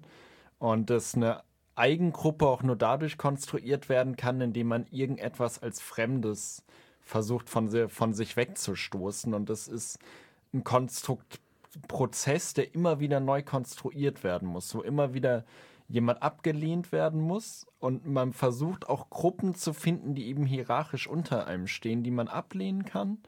Und 0.60 0.90
dass 0.90 1.16
eine 1.16 1.44
Eigengruppe 1.76 2.48
auch 2.48 2.64
nur 2.64 2.76
dadurch 2.76 3.18
konstruiert 3.18 3.90
werden 3.90 4.16
kann, 4.16 4.42
indem 4.42 4.68
man 4.68 4.88
irgendetwas 4.88 5.62
als 5.62 5.80
Fremdes 5.80 6.64
versucht 7.08 7.50
von, 7.50 7.90
von 7.90 8.14
sich 8.14 8.36
wegzustoßen. 8.36 9.34
Und 9.34 9.50
das 9.50 9.68
ist 9.68 10.00
ein 10.54 10.64
Konstrukt, 10.64 11.40
Prozess, 11.88 12.54
der 12.54 12.74
immer 12.74 13.00
wieder 13.00 13.20
neu 13.20 13.44
konstruiert 13.44 14.24
werden 14.24 14.48
muss, 14.48 14.74
wo 14.74 14.82
immer 14.82 15.14
wieder 15.14 15.46
jemand 15.88 16.22
abgelehnt 16.22 16.92
werden 16.92 17.22
muss 17.22 17.66
und 17.80 18.06
man 18.06 18.34
versucht 18.34 18.90
auch 18.90 19.10
Gruppen 19.10 19.56
zu 19.56 19.74
finden, 19.74 20.16
die 20.16 20.28
eben 20.28 20.46
hierarchisch 20.46 21.08
unter 21.08 21.48
einem 21.48 21.68
stehen, 21.68 22.04
die 22.04 22.12
man 22.12 22.28
ablehnen 22.28 22.84
kann. 22.84 23.20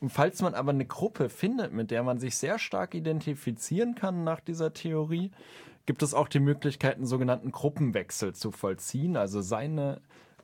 Und 0.00 0.10
falls 0.10 0.42
man 0.42 0.54
aber 0.54 0.70
eine 0.70 0.86
Gruppe 0.86 1.28
findet, 1.28 1.72
mit 1.72 1.90
der 1.90 2.02
man 2.02 2.18
sich 2.18 2.36
sehr 2.36 2.58
stark 2.58 2.94
identifizieren 2.94 3.94
kann 3.94 4.24
nach 4.24 4.40
dieser 4.40 4.72
Theorie, 4.72 5.30
gibt 5.86 6.02
es 6.02 6.14
auch 6.14 6.28
die 6.28 6.40
Möglichkeit, 6.40 6.96
einen 6.96 7.06
sogenannten 7.06 7.52
Gruppenwechsel 7.52 8.34
zu 8.34 8.50
vollziehen, 8.50 9.16
also 9.16 9.40
seine 9.40 10.00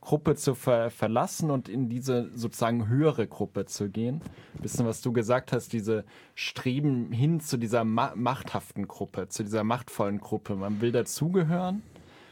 Gruppe 0.06 0.36
zu 0.36 0.54
ver 0.54 0.90
verlassen 0.90 1.50
und 1.50 1.68
in 1.68 1.88
diese 1.88 2.30
sozusagen 2.32 2.86
höhere 2.86 3.26
Gruppe 3.26 3.66
zu 3.66 3.90
gehen. 3.90 4.20
Bisschen, 4.62 4.86
was 4.86 5.02
du 5.02 5.12
gesagt 5.12 5.50
hast, 5.50 5.72
diese 5.72 6.04
Streben 6.36 7.10
hin 7.10 7.40
zu 7.40 7.56
dieser 7.56 7.82
ma 7.82 8.12
machthaften 8.14 8.86
Gruppe, 8.86 9.28
zu 9.28 9.42
dieser 9.42 9.64
machtvollen 9.64 10.20
Gruppe. 10.20 10.54
Man 10.54 10.80
will 10.80 10.92
dazugehören. 10.92 11.82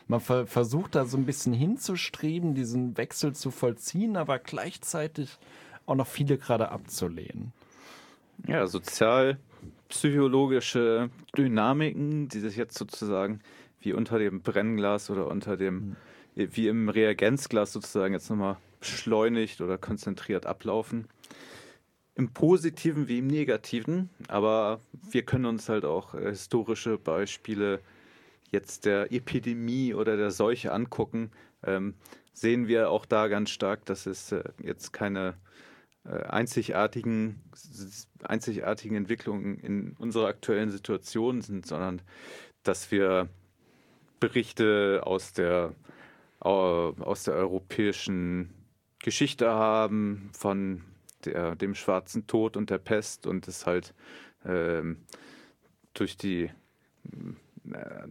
Man 0.06 0.20
ver 0.20 0.46
versucht 0.46 0.94
da 0.94 1.04
so 1.04 1.16
ein 1.16 1.26
bisschen 1.26 1.52
hinzustreben, 1.52 2.54
diesen 2.54 2.96
Wechsel 2.96 3.34
zu 3.34 3.50
vollziehen, 3.50 4.16
aber 4.16 4.38
gleichzeitig 4.38 5.36
auch 5.84 5.96
noch 5.96 6.06
viele 6.06 6.38
gerade 6.38 6.68
abzulehnen. 6.68 7.52
Ja, 8.46 8.68
sozialpsychologische 8.68 11.10
Dynamiken, 11.36 12.28
die 12.28 12.38
sich 12.38 12.54
jetzt 12.54 12.78
sozusagen 12.78 13.40
wie 13.80 13.94
unter 13.94 14.20
dem 14.20 14.42
Brennglas 14.42 15.10
oder 15.10 15.26
unter 15.26 15.56
dem, 15.56 15.96
wie 16.34 16.68
im 16.68 16.88
Reagenzglas 16.88 17.72
sozusagen 17.72 18.14
jetzt 18.14 18.30
nochmal 18.30 18.56
beschleunigt 18.80 19.60
oder 19.60 19.78
konzentriert 19.78 20.46
ablaufen. 20.46 21.06
Im 22.16 22.32
Positiven 22.32 23.08
wie 23.08 23.18
im 23.18 23.26
Negativen, 23.26 24.10
aber 24.28 24.80
wir 25.10 25.24
können 25.24 25.46
uns 25.46 25.68
halt 25.68 25.84
auch 25.84 26.14
äh, 26.14 26.30
historische 26.30 26.96
Beispiele 26.96 27.80
jetzt 28.50 28.84
der 28.84 29.12
Epidemie 29.12 29.94
oder 29.94 30.16
der 30.16 30.30
Seuche 30.30 30.72
angucken, 30.72 31.32
ähm, 31.64 31.94
sehen 32.32 32.68
wir 32.68 32.90
auch 32.90 33.04
da 33.06 33.28
ganz 33.28 33.50
stark, 33.50 33.84
dass 33.86 34.06
es 34.06 34.30
äh, 34.30 34.44
jetzt 34.62 34.92
keine 34.92 35.34
äh, 36.04 36.22
einzigartigen, 36.24 37.40
einzigartigen 38.22 38.96
Entwicklungen 38.96 39.58
in 39.58 39.96
unserer 39.98 40.28
aktuellen 40.28 40.70
Situation 40.70 41.40
sind, 41.40 41.66
sondern 41.66 42.02
dass 42.62 42.90
wir 42.90 43.28
Berichte 44.20 45.02
aus 45.04 45.32
der, 45.32 45.74
aus 46.44 47.24
der 47.24 47.34
europäischen 47.34 48.52
Geschichte 48.98 49.50
haben, 49.50 50.30
von 50.32 50.82
der, 51.24 51.56
dem 51.56 51.74
schwarzen 51.74 52.26
Tod 52.26 52.56
und 52.56 52.70
der 52.70 52.78
Pest 52.78 53.26
und 53.26 53.48
es 53.48 53.66
halt 53.66 53.94
ähm, 54.44 54.98
durch 55.94 56.16
die 56.16 56.50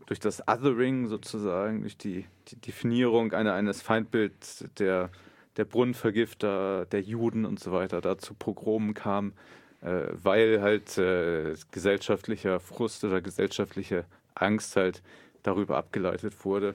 durch 0.07 0.19
das 0.19 0.47
Othering 0.47 1.07
sozusagen, 1.07 1.81
durch 1.81 1.97
die, 1.97 2.25
die 2.47 2.55
Definierung 2.55 3.33
einer, 3.33 3.53
eines 3.53 3.81
Feindbilds 3.81 4.65
der, 4.79 5.11
der 5.57 5.65
Brunnenvergifter, 5.65 6.85
der 6.85 7.01
Juden 7.01 7.45
und 7.45 7.59
so 7.59 7.71
weiter 7.71 8.01
dazu 8.01 8.33
Pogromen 8.33 8.93
kam, 8.93 9.33
äh, 9.81 10.07
weil 10.11 10.61
halt 10.61 10.97
äh, 10.97 11.53
gesellschaftlicher 11.71 12.59
Frust 12.59 13.03
oder 13.03 13.21
gesellschaftliche 13.21 14.05
Angst 14.33 14.75
halt 14.75 15.03
darüber 15.43 15.77
abgeleitet 15.77 16.45
wurde. 16.45 16.73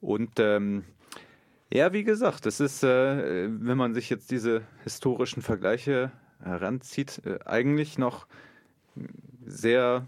Und 0.00 0.38
ähm, 0.38 0.84
ja, 1.72 1.92
wie 1.92 2.04
gesagt, 2.04 2.46
es 2.46 2.60
ist, 2.60 2.82
äh, 2.82 3.48
wenn 3.50 3.76
man 3.76 3.94
sich 3.94 4.10
jetzt 4.10 4.30
diese 4.30 4.62
historischen 4.82 5.42
Vergleiche 5.42 6.10
heranzieht, 6.42 7.22
äh, 7.24 7.38
eigentlich 7.44 7.98
noch 7.98 8.26
sehr 9.44 10.06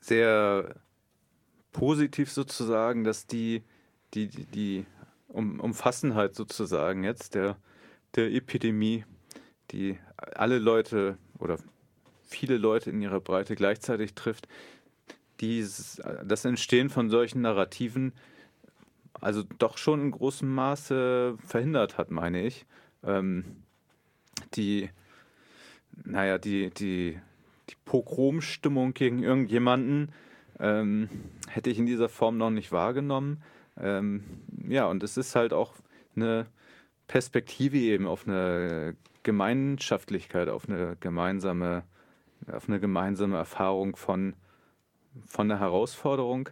sehr 0.00 0.74
positiv 1.72 2.32
sozusagen, 2.32 3.04
dass 3.04 3.26
die, 3.26 3.62
die, 4.14 4.28
die, 4.28 4.44
die 4.44 4.86
um, 5.28 5.60
Umfassenheit 5.60 6.34
sozusagen 6.34 7.04
jetzt 7.04 7.34
der, 7.34 7.56
der 8.16 8.32
Epidemie, 8.32 9.04
die 9.70 9.98
alle 10.16 10.58
Leute 10.58 11.16
oder 11.38 11.58
viele 12.22 12.56
Leute 12.56 12.90
in 12.90 13.00
ihrer 13.00 13.20
Breite 13.20 13.54
gleichzeitig 13.54 14.14
trifft, 14.14 14.48
dies, 15.40 16.00
das 16.24 16.44
Entstehen 16.44 16.90
von 16.90 17.10
solchen 17.10 17.40
Narrativen 17.40 18.12
also 19.20 19.42
doch 19.58 19.78
schon 19.78 20.00
in 20.00 20.10
großem 20.10 20.52
Maße 20.52 21.36
verhindert 21.46 21.98
hat, 21.98 22.10
meine 22.10 22.42
ich. 22.42 22.66
Ähm, 23.04 23.44
die, 24.54 24.88
naja, 26.04 26.38
die, 26.38 26.70
die, 26.70 27.18
die 27.68 27.76
Pogromstimmung 27.84 28.94
gegen 28.94 29.22
irgendjemanden 29.22 30.12
ähm, 30.58 31.08
hätte 31.48 31.70
ich 31.70 31.78
in 31.78 31.86
dieser 31.86 32.08
Form 32.08 32.38
noch 32.38 32.50
nicht 32.50 32.72
wahrgenommen. 32.72 33.42
Ähm, 33.78 34.24
ja, 34.68 34.86
und 34.86 35.02
es 35.02 35.16
ist 35.16 35.34
halt 35.34 35.52
auch 35.52 35.74
eine 36.16 36.46
Perspektive 37.06 37.78
eben 37.78 38.06
auf 38.06 38.26
eine 38.26 38.96
Gemeinschaftlichkeit, 39.22 40.48
auf 40.48 40.68
eine 40.68 40.96
gemeinsame, 41.00 41.84
auf 42.50 42.68
eine 42.68 42.80
gemeinsame 42.80 43.36
Erfahrung 43.36 43.96
von, 43.96 44.34
von 45.26 45.48
der 45.48 45.60
Herausforderung. 45.60 46.48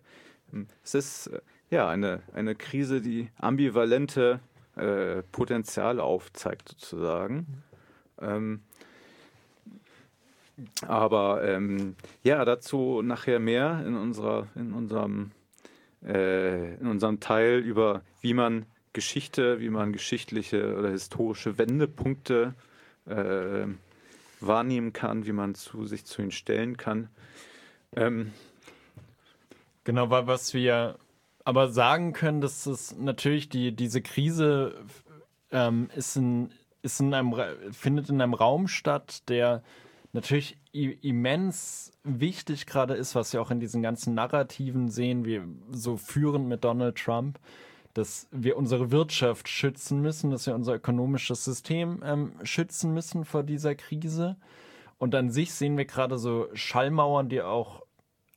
Es 0.82 0.94
ist 0.94 1.26
äh, 1.28 1.40
ja 1.70 1.88
eine, 1.88 2.22
eine 2.34 2.54
Krise, 2.54 3.00
die 3.00 3.30
ambivalente 3.38 4.40
äh, 4.76 5.22
Potenziale 5.32 6.02
aufzeigt, 6.02 6.68
sozusagen. 6.68 7.62
Ähm, 8.20 8.60
aber 10.86 11.44
ähm, 11.44 11.94
ja, 12.24 12.44
dazu 12.44 13.02
nachher 13.02 13.38
mehr 13.38 13.84
in 13.86 13.94
unserer, 13.94 14.48
in 14.56 14.72
unserem, 14.72 15.30
äh, 16.04 16.74
in 16.74 16.86
unserem 16.86 17.20
Teil 17.20 17.58
über 17.58 18.02
wie 18.20 18.34
man 18.34 18.66
Geschichte, 18.92 19.60
wie 19.60 19.68
man 19.68 19.92
geschichtliche 19.92 20.76
oder 20.76 20.90
historische 20.90 21.58
Wendepunkte 21.58 22.54
äh, 23.06 23.66
wahrnehmen 24.40 24.92
kann, 24.92 25.26
wie 25.26 25.32
man 25.32 25.54
zu 25.54 25.86
sich 25.86 26.04
zu 26.04 26.22
ihnen 26.22 26.32
stellen 26.32 26.76
kann. 26.76 27.08
Ähm, 27.94 28.32
Genau, 29.88 30.10
weil 30.10 30.26
was 30.26 30.52
wir 30.52 30.98
aber 31.46 31.70
sagen 31.70 32.12
können, 32.12 32.42
dass 32.42 32.66
es 32.66 32.94
natürlich 32.98 33.48
die, 33.48 33.74
diese 33.74 34.02
Krise 34.02 34.84
ähm, 35.50 35.88
ist 35.96 36.14
in, 36.14 36.50
ist 36.82 37.00
in 37.00 37.14
einem, 37.14 37.34
findet 37.72 38.10
in 38.10 38.20
einem 38.20 38.34
Raum 38.34 38.68
statt, 38.68 39.26
der 39.30 39.62
natürlich 40.12 40.58
immens 40.72 41.92
wichtig 42.04 42.66
gerade 42.66 42.96
ist, 42.96 43.14
was 43.14 43.32
wir 43.32 43.40
auch 43.40 43.50
in 43.50 43.60
diesen 43.60 43.80
ganzen 43.80 44.12
Narrativen 44.12 44.90
sehen, 44.90 45.24
wie 45.24 45.40
so 45.70 45.96
führend 45.96 46.48
mit 46.48 46.64
Donald 46.64 46.96
Trump, 46.96 47.38
dass 47.94 48.28
wir 48.30 48.58
unsere 48.58 48.90
Wirtschaft 48.90 49.48
schützen 49.48 50.02
müssen, 50.02 50.30
dass 50.30 50.46
wir 50.46 50.54
unser 50.54 50.74
ökonomisches 50.74 51.46
System 51.46 52.02
ähm, 52.04 52.32
schützen 52.42 52.92
müssen 52.92 53.24
vor 53.24 53.42
dieser 53.42 53.74
Krise. 53.74 54.36
Und 54.98 55.14
an 55.14 55.30
sich 55.30 55.54
sehen 55.54 55.78
wir 55.78 55.86
gerade 55.86 56.18
so 56.18 56.50
Schallmauern, 56.52 57.30
die 57.30 57.40
auch 57.40 57.87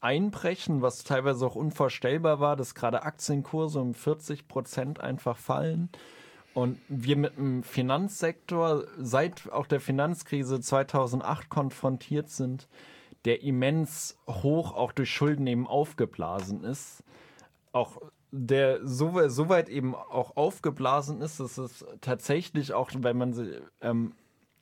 einbrechen, 0.01 0.81
was 0.81 1.03
teilweise 1.03 1.45
auch 1.45 1.55
unvorstellbar 1.55 2.39
war, 2.39 2.55
dass 2.55 2.75
gerade 2.75 3.03
Aktienkurse 3.03 3.79
um 3.79 3.93
40 3.93 4.47
Prozent 4.47 4.99
einfach 4.99 5.37
fallen. 5.37 5.89
Und 6.53 6.79
wir 6.89 7.15
mit 7.15 7.37
dem 7.37 7.63
Finanzsektor 7.63 8.83
seit 8.97 9.49
auch 9.51 9.67
der 9.67 9.79
Finanzkrise 9.79 10.59
2008 10.59 11.49
konfrontiert 11.49 12.29
sind, 12.29 12.67
der 13.23 13.43
immens 13.43 14.17
hoch 14.27 14.73
auch 14.73 14.91
durch 14.91 15.11
Schulden 15.11 15.47
eben 15.47 15.67
aufgeblasen 15.67 16.63
ist. 16.63 17.03
Auch 17.71 18.01
der 18.31 18.85
so, 18.85 19.27
so 19.27 19.49
weit 19.49 19.69
eben 19.69 19.93
auch 19.93 20.35
aufgeblasen 20.35 21.21
ist, 21.21 21.39
dass 21.39 21.57
es 21.57 21.85
tatsächlich 22.01 22.73
auch, 22.73 22.89
wenn 22.93 23.17
man 23.17 23.61
ähm, 23.81 24.13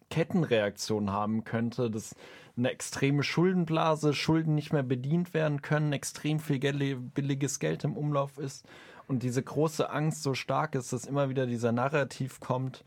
Kettenreaktion 0.10 1.12
haben 1.12 1.44
könnte, 1.44 1.90
dass 1.90 2.16
eine 2.58 2.72
extreme 2.72 3.24
Schuldenblase, 3.24 4.14
Schulden 4.14 4.56
nicht 4.56 4.74
mehr 4.74 4.84
bedient 4.84 5.34
werden 5.34 5.62
können, 5.62 5.94
extrem 5.94 6.40
viel 6.40 6.60
billiges 6.60 7.60
Geld 7.60 7.84
im 7.84 7.96
Umlauf 7.96 8.38
ist 8.38 8.66
und 9.08 9.24
diese 9.24 9.42
große 9.42 9.90
Angst 9.90 10.22
so 10.24 10.34
stark 10.34 10.76
ist, 10.76 10.94
dass 10.94 11.06
immer 11.06 11.30
wieder 11.30 11.48
dieser 11.48 11.72
Narrativ 11.72 12.40
kommt, 12.40 12.84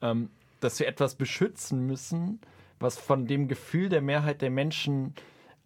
ähm, 0.00 0.30
dass 0.60 0.80
wir 0.80 0.88
etwas 0.88 1.16
beschützen 1.16 1.86
müssen, 1.86 2.40
was 2.80 2.96
von 2.96 3.26
dem 3.26 3.46
Gefühl 3.46 3.88
der 3.88 4.00
Mehrheit 4.00 4.42
der 4.42 4.50
Menschen 4.50 5.14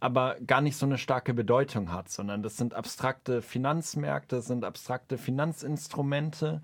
aber 0.00 0.36
gar 0.46 0.62
nicht 0.62 0.76
so 0.76 0.86
eine 0.86 0.98
starke 0.98 1.34
Bedeutung 1.34 1.92
hat, 1.92 2.08
sondern 2.08 2.42
das 2.42 2.56
sind 2.56 2.74
abstrakte 2.74 3.42
Finanzmärkte, 3.42 4.36
das 4.36 4.46
sind 4.46 4.64
abstrakte 4.64 5.18
Finanzinstrumente, 5.18 6.62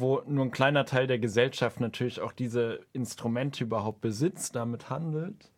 wo 0.00 0.22
nur 0.26 0.44
ein 0.44 0.50
kleiner 0.50 0.84
Teil 0.84 1.06
der 1.06 1.18
Gesellschaft 1.18 1.80
natürlich 1.80 2.20
auch 2.20 2.32
diese 2.32 2.80
Instrumente 2.92 3.64
überhaupt 3.64 4.00
besitzt, 4.00 4.56
damit 4.56 4.90
handelt. 4.90 5.50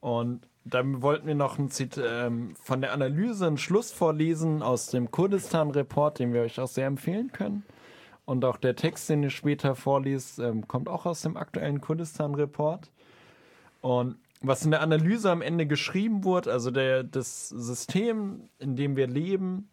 Und 0.00 0.46
dann 0.64 1.02
wollten 1.02 1.26
wir 1.26 1.34
noch 1.34 1.58
ein 1.58 1.70
Zit 1.70 2.00
ähm, 2.02 2.54
von 2.62 2.80
der 2.80 2.92
Analyse 2.92 3.46
einen 3.46 3.58
Schluss 3.58 3.92
vorlesen 3.92 4.62
aus 4.62 4.86
dem 4.86 5.10
Kurdistan-Report, 5.10 6.18
den 6.18 6.32
wir 6.32 6.42
euch 6.42 6.60
auch 6.60 6.68
sehr 6.68 6.86
empfehlen 6.86 7.32
können. 7.32 7.64
Und 8.24 8.44
auch 8.44 8.56
der 8.56 8.76
Text, 8.76 9.08
den 9.08 9.22
ihr 9.22 9.30
später 9.30 9.74
vorliest, 9.74 10.38
ähm, 10.38 10.68
kommt 10.68 10.88
auch 10.88 11.06
aus 11.06 11.22
dem 11.22 11.36
aktuellen 11.36 11.80
Kurdistan-Report. 11.80 12.90
Und 13.80 14.16
was 14.42 14.64
in 14.64 14.70
der 14.70 14.82
Analyse 14.82 15.30
am 15.30 15.42
Ende 15.42 15.66
geschrieben 15.66 16.24
wurde, 16.24 16.52
also 16.52 16.70
der, 16.70 17.02
das 17.02 17.48
System, 17.48 18.48
in 18.58 18.76
dem 18.76 18.96
wir 18.96 19.06
leben, 19.06 19.68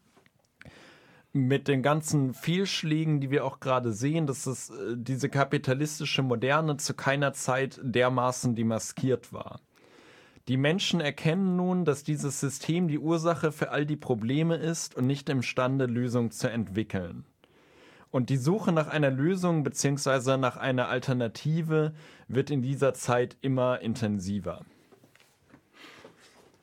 mit 1.37 1.67
den 1.67 1.81
ganzen 1.81 2.33
Fehlschlägen, 2.33 3.21
die 3.21 3.31
wir 3.31 3.45
auch 3.45 3.59
gerade 3.59 3.93
sehen, 3.93 4.27
dass 4.27 4.45
es 4.45 4.69
äh, 4.69 4.95
diese 4.95 5.29
kapitalistische 5.29 6.23
Moderne 6.23 6.77
zu 6.77 6.93
keiner 6.93 7.33
Zeit 7.33 7.79
dermaßen 7.83 8.55
demaskiert 8.55 9.31
war. 9.31 9.61
Die 10.47 10.57
Menschen 10.57 11.01
erkennen 11.01 11.57
nun, 11.57 11.83
dass 11.83 12.03
dieses 12.03 12.39
System 12.39 12.87
die 12.87 12.99
Ursache 12.99 13.51
für 13.51 13.71
all 13.71 13.85
die 13.85 13.97
Probleme 13.97 14.55
ist 14.55 14.95
und 14.95 15.05
nicht 15.05 15.29
imstande, 15.29 15.85
Lösungen 15.85 16.31
zu 16.31 16.49
entwickeln. 16.49 17.25
Und 18.11 18.29
die 18.29 18.37
Suche 18.37 18.71
nach 18.71 18.87
einer 18.87 19.11
Lösung 19.11 19.63
bzw. 19.63 20.37
nach 20.37 20.55
einer 20.55 20.87
Alternative 20.87 21.93
wird 22.29 22.49
in 22.49 22.61
dieser 22.61 22.93
Zeit 22.93 23.35
immer 23.41 23.81
intensiver. 23.81 24.65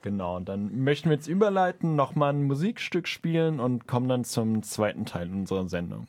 Genau, 0.05 0.39
dann 0.39 0.85
möchten 0.85 1.09
wir 1.09 1.17
jetzt 1.17 1.29
überleiten, 1.29 1.97
nochmal 1.97 2.35
ein 2.35 2.43
Musikstück 2.43 3.09
spielen 3.09 3.59
und 3.59 3.89
kommen 3.89 4.07
dann 4.07 4.23
zum 4.23 4.63
zweiten 4.63 5.07
Teil 5.07 5.31
unserer 5.31 5.67
Sendung. 5.67 6.09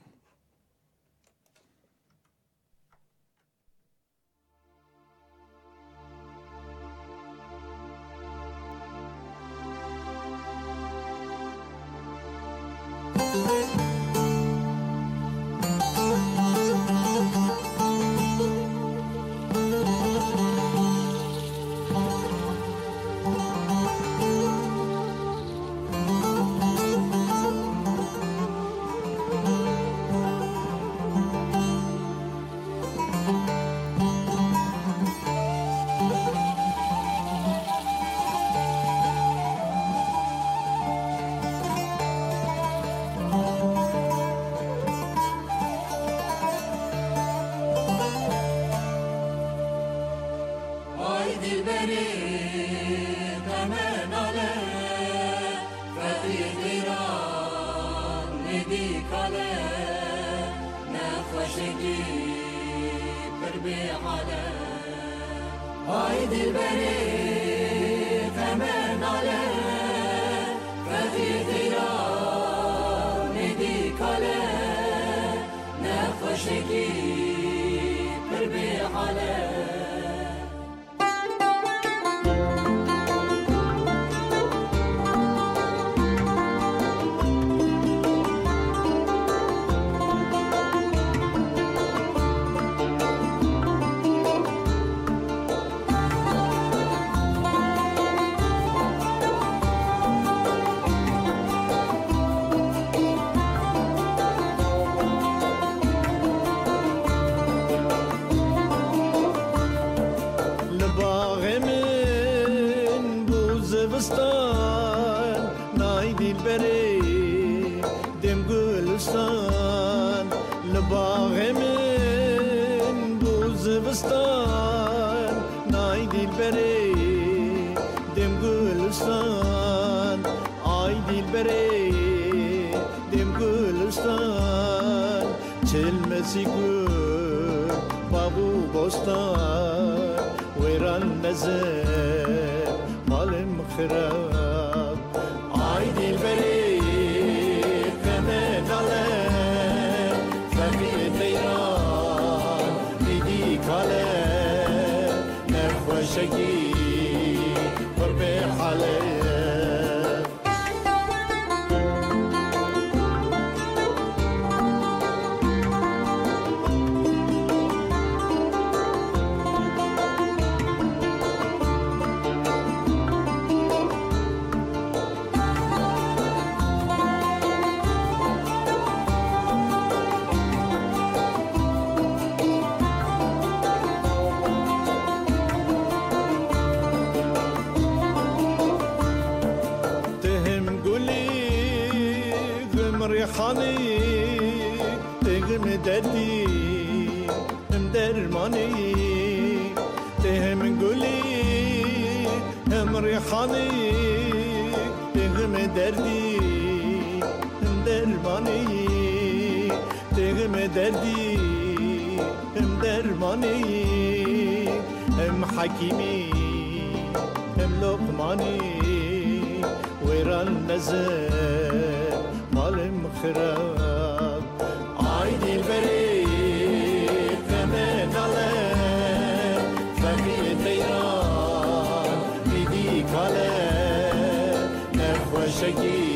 seguir. 235.66 236.14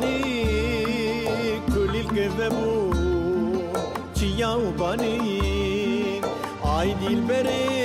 Tuzani 0.00 1.60
kulil 1.74 2.38
ve 2.38 2.50
bu 2.50 2.94
çiyav 4.14 4.60
bani 4.80 5.20
Ay 6.64 6.94
dilberi 7.00 7.82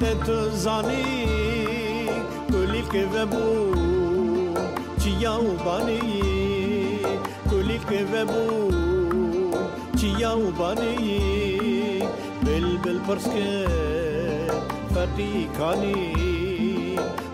de 0.00 0.20
tuzani 0.26 1.26
kulil 2.46 3.12
ve 3.14 3.32
bu 3.32 3.74
çiyav 5.02 5.44
bani 5.66 6.00
kulil 7.50 8.12
ve 8.12 8.28
bu 8.28 8.72
çiyav 9.98 10.40
bani 10.58 11.24
Bülbül 12.46 12.98
pırskı 13.06 13.66
فريقاني 14.94 15.96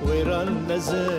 ويران 0.07 0.51
نزل 0.69 1.10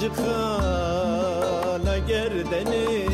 çıkana 0.00 1.98
gerdeni 2.08 3.08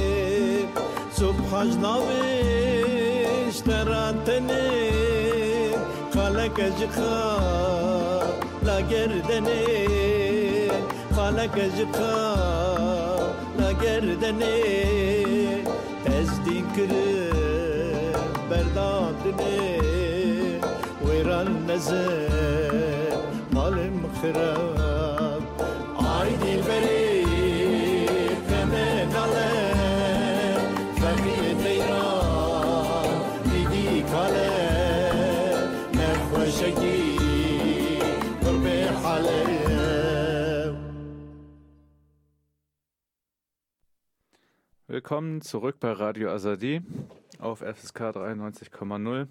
Subhaj 1.12 1.76
naviş 1.76 3.56
teranteni 3.60 4.64
Kaleke 6.14 6.70
çıkana 6.80 7.96
gerdeni 8.90 9.62
Kaleke 11.16 11.70
çıkana 11.78 13.72
gerdeni 13.82 14.56
Tezdin 16.04 16.66
kırı 16.74 17.30
berdadını 18.50 19.56
Viran 21.04 21.50
nezir 21.68 23.14
malim 23.52 24.02
kırar 24.20 24.73
Willkommen 45.04 45.42
zurück 45.42 45.76
bei 45.80 45.92
Radio 45.92 46.30
Azadi 46.30 46.80
auf 47.38 47.58
FSK 47.58 48.16
93,0. 48.16 49.26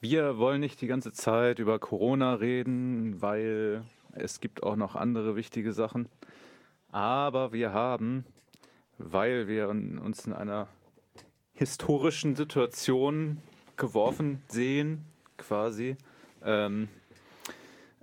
Wir 0.00 0.38
wollen 0.38 0.58
nicht 0.58 0.80
die 0.80 0.88
ganze 0.88 1.12
Zeit 1.12 1.60
über 1.60 1.78
Corona 1.78 2.34
reden, 2.34 3.22
weil 3.22 3.84
es 4.10 4.40
gibt 4.40 4.64
auch 4.64 4.74
noch 4.74 4.96
andere 4.96 5.36
wichtige 5.36 5.72
Sachen. 5.72 6.08
Aber 6.90 7.52
wir 7.52 7.72
haben, 7.72 8.24
weil 8.98 9.46
wir 9.46 9.68
uns 9.68 10.26
in 10.26 10.32
einer 10.32 10.66
historischen 11.54 12.34
Situation 12.34 13.40
geworfen 13.76 14.42
sehen, 14.48 15.04
quasi, 15.38 15.96
ähm, 16.44 16.88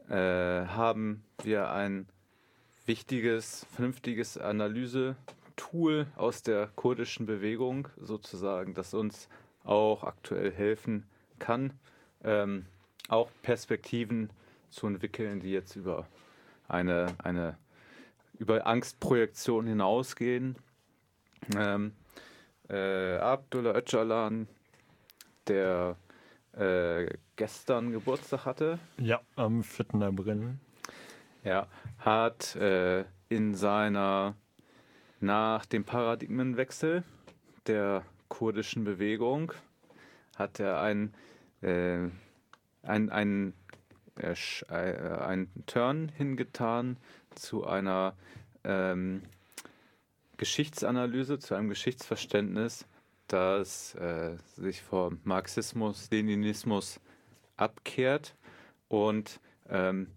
äh, 0.08 0.16
haben 0.16 1.26
wir 1.43 1.72
ein 1.72 2.08
wichtiges, 2.86 3.66
vernünftiges 3.74 4.38
Analyse-Tool 5.60 6.07
aus 6.16 6.41
der 6.43 6.68
kurdischen 6.76 7.26
Bewegung 7.26 7.88
sozusagen, 7.97 8.74
das 8.74 8.93
uns 8.93 9.28
auch 9.64 10.03
aktuell 10.03 10.51
helfen 10.51 11.05
kann, 11.38 11.74
ähm, 12.24 12.66
auch 13.07 13.30
Perspektiven 13.41 14.30
zu 14.70 14.88
entwickeln, 14.88 15.39
die 15.39 15.51
jetzt 15.51 15.76
über 15.76 16.07
eine, 16.68 17.07
eine 17.24 17.57
über 18.38 18.66
Angstprojektion 18.66 19.68
hinausgehen. 19.68 20.55
Ähm, 21.55 21.93
äh, 22.70 23.18
Abdullah 23.18 23.76
Öcalan, 23.76 24.47
der 25.47 25.97
äh, 26.53 27.07
gestern 27.36 27.91
Geburtstag 27.91 28.45
hatte, 28.45 28.80
Ja, 28.97 29.20
am 29.36 29.64
4. 29.64 30.01
April. 30.01 30.55
ja, 31.43 31.68
hat 31.99 32.55
äh, 32.55 33.05
in 33.30 33.55
seiner 33.55 34.36
nach 35.20 35.65
dem 35.65 35.84
Paradigmenwechsel 35.84 37.03
der 37.67 38.03
kurdischen 38.28 38.84
Bewegung 38.84 39.53
hat 40.38 40.59
er 40.59 40.82
ein 40.82 41.13
äh, 41.61 42.09
ein, 42.84 43.09
ein, 43.09 43.53
äh, 44.20 44.34
äh, 44.70 45.17
ein 45.20 45.49
Turn 45.65 46.09
hingetan 46.09 46.97
zu 47.36 47.65
einer 47.65 48.15
ähm, 48.63 49.24
Geschichtsanalyse, 50.38 51.39
zu 51.39 51.55
einem 51.55 51.70
Geschichtsverständnis, 51.70 52.86
das 53.28 53.95
äh, 53.95 54.38
sich 54.55 54.82
vom 54.82 55.20
Marxismus, 55.24 56.09
Leninismus 56.11 56.99
abkehrt 57.57 58.36
und 58.88 59.39
ähm, 59.70 60.07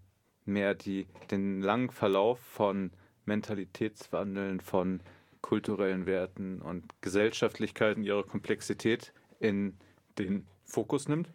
mehr 0.45 0.73
die, 0.73 1.07
den 1.29 1.61
langen 1.61 1.91
Verlauf 1.91 2.39
von 2.39 2.91
Mentalitätswandeln, 3.25 4.59
von 4.59 5.01
kulturellen 5.41 6.05
Werten 6.05 6.61
und 6.61 6.85
Gesellschaftlichkeiten, 7.01 8.03
ihrer 8.03 8.23
Komplexität 8.23 9.13
in 9.39 9.77
den 10.17 10.47
Fokus 10.65 11.07
nimmt 11.07 11.29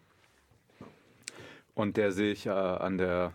und 1.74 1.96
der 1.96 2.12
sich 2.12 2.46
äh, 2.46 2.50
an 2.50 2.98
der 2.98 3.34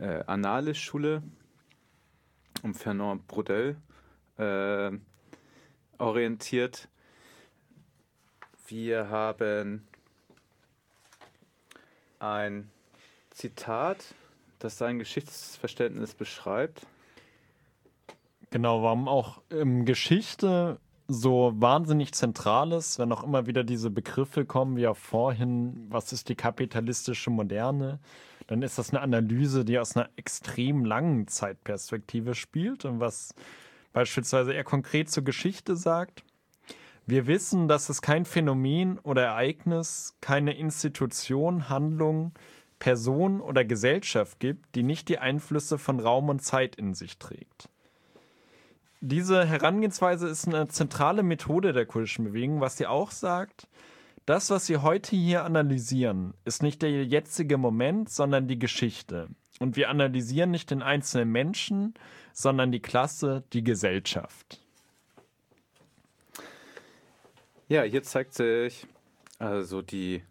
äh, 0.00 0.22
Annales-Schule 0.26 1.22
um 2.62 2.74
Fernand 2.74 3.26
Brodel 3.26 3.76
äh, 4.38 4.90
orientiert. 5.98 6.88
Wir 8.68 9.10
haben 9.10 9.86
ein 12.18 12.70
Zitat, 13.30 14.14
das 14.58 14.78
sein 14.78 14.98
Geschichtsverständnis 14.98 16.14
beschreibt. 16.14 16.86
Genau, 18.50 18.82
warum 18.82 19.08
auch 19.08 19.42
ähm, 19.50 19.84
Geschichte 19.84 20.80
so 21.06 21.52
wahnsinnig 21.56 22.12
zentral 22.12 22.72
ist, 22.72 22.98
wenn 22.98 23.12
auch 23.12 23.24
immer 23.24 23.46
wieder 23.46 23.64
diese 23.64 23.90
Begriffe 23.90 24.44
kommen, 24.44 24.76
wie 24.76 24.86
auch 24.86 24.96
vorhin, 24.96 25.86
was 25.88 26.12
ist 26.12 26.28
die 26.28 26.34
kapitalistische 26.34 27.30
Moderne, 27.30 27.98
dann 28.46 28.62
ist 28.62 28.78
das 28.78 28.90
eine 28.90 29.00
Analyse, 29.00 29.64
die 29.64 29.78
aus 29.78 29.96
einer 29.96 30.08
extrem 30.16 30.84
langen 30.84 31.26
Zeitperspektive 31.28 32.34
spielt 32.34 32.84
und 32.84 33.00
was 33.00 33.34
beispielsweise 33.92 34.52
eher 34.52 34.64
konkret 34.64 35.10
zur 35.10 35.24
Geschichte 35.24 35.76
sagt. 35.76 36.24
Wir 37.06 37.26
wissen, 37.26 37.68
dass 37.68 37.88
es 37.88 38.02
kein 38.02 38.26
Phänomen 38.26 38.98
oder 38.98 39.22
Ereignis, 39.24 40.14
keine 40.20 40.56
Institution, 40.58 41.70
Handlung, 41.70 42.32
Person 42.78 43.40
oder 43.40 43.64
Gesellschaft 43.64 44.40
gibt, 44.40 44.74
die 44.74 44.82
nicht 44.82 45.08
die 45.08 45.18
Einflüsse 45.18 45.78
von 45.78 46.00
Raum 46.00 46.28
und 46.28 46.42
Zeit 46.42 46.76
in 46.76 46.94
sich 46.94 47.18
trägt. 47.18 47.70
Diese 49.00 49.46
Herangehensweise 49.46 50.28
ist 50.28 50.48
eine 50.48 50.68
zentrale 50.68 51.22
Methode 51.22 51.72
der 51.72 51.86
kurdischen 51.86 52.24
Bewegung, 52.24 52.60
was 52.60 52.76
sie 52.76 52.86
auch 52.86 53.12
sagt, 53.12 53.68
das, 54.26 54.50
was 54.50 54.66
sie 54.66 54.78
heute 54.78 55.16
hier 55.16 55.44
analysieren, 55.44 56.34
ist 56.44 56.62
nicht 56.62 56.82
der 56.82 57.04
jetzige 57.04 57.56
Moment, 57.58 58.10
sondern 58.10 58.48
die 58.48 58.58
Geschichte. 58.58 59.28
Und 59.60 59.76
wir 59.76 59.88
analysieren 59.88 60.50
nicht 60.50 60.70
den 60.70 60.82
einzelnen 60.82 61.30
Menschen, 61.30 61.94
sondern 62.32 62.70
die 62.70 62.80
Klasse, 62.80 63.44
die 63.52 63.64
Gesellschaft. 63.64 64.60
Ja, 67.68 67.82
hier 67.82 68.02
zeigt 68.02 68.34
sich 68.34 68.86
also 69.38 69.82
die, 69.82 70.22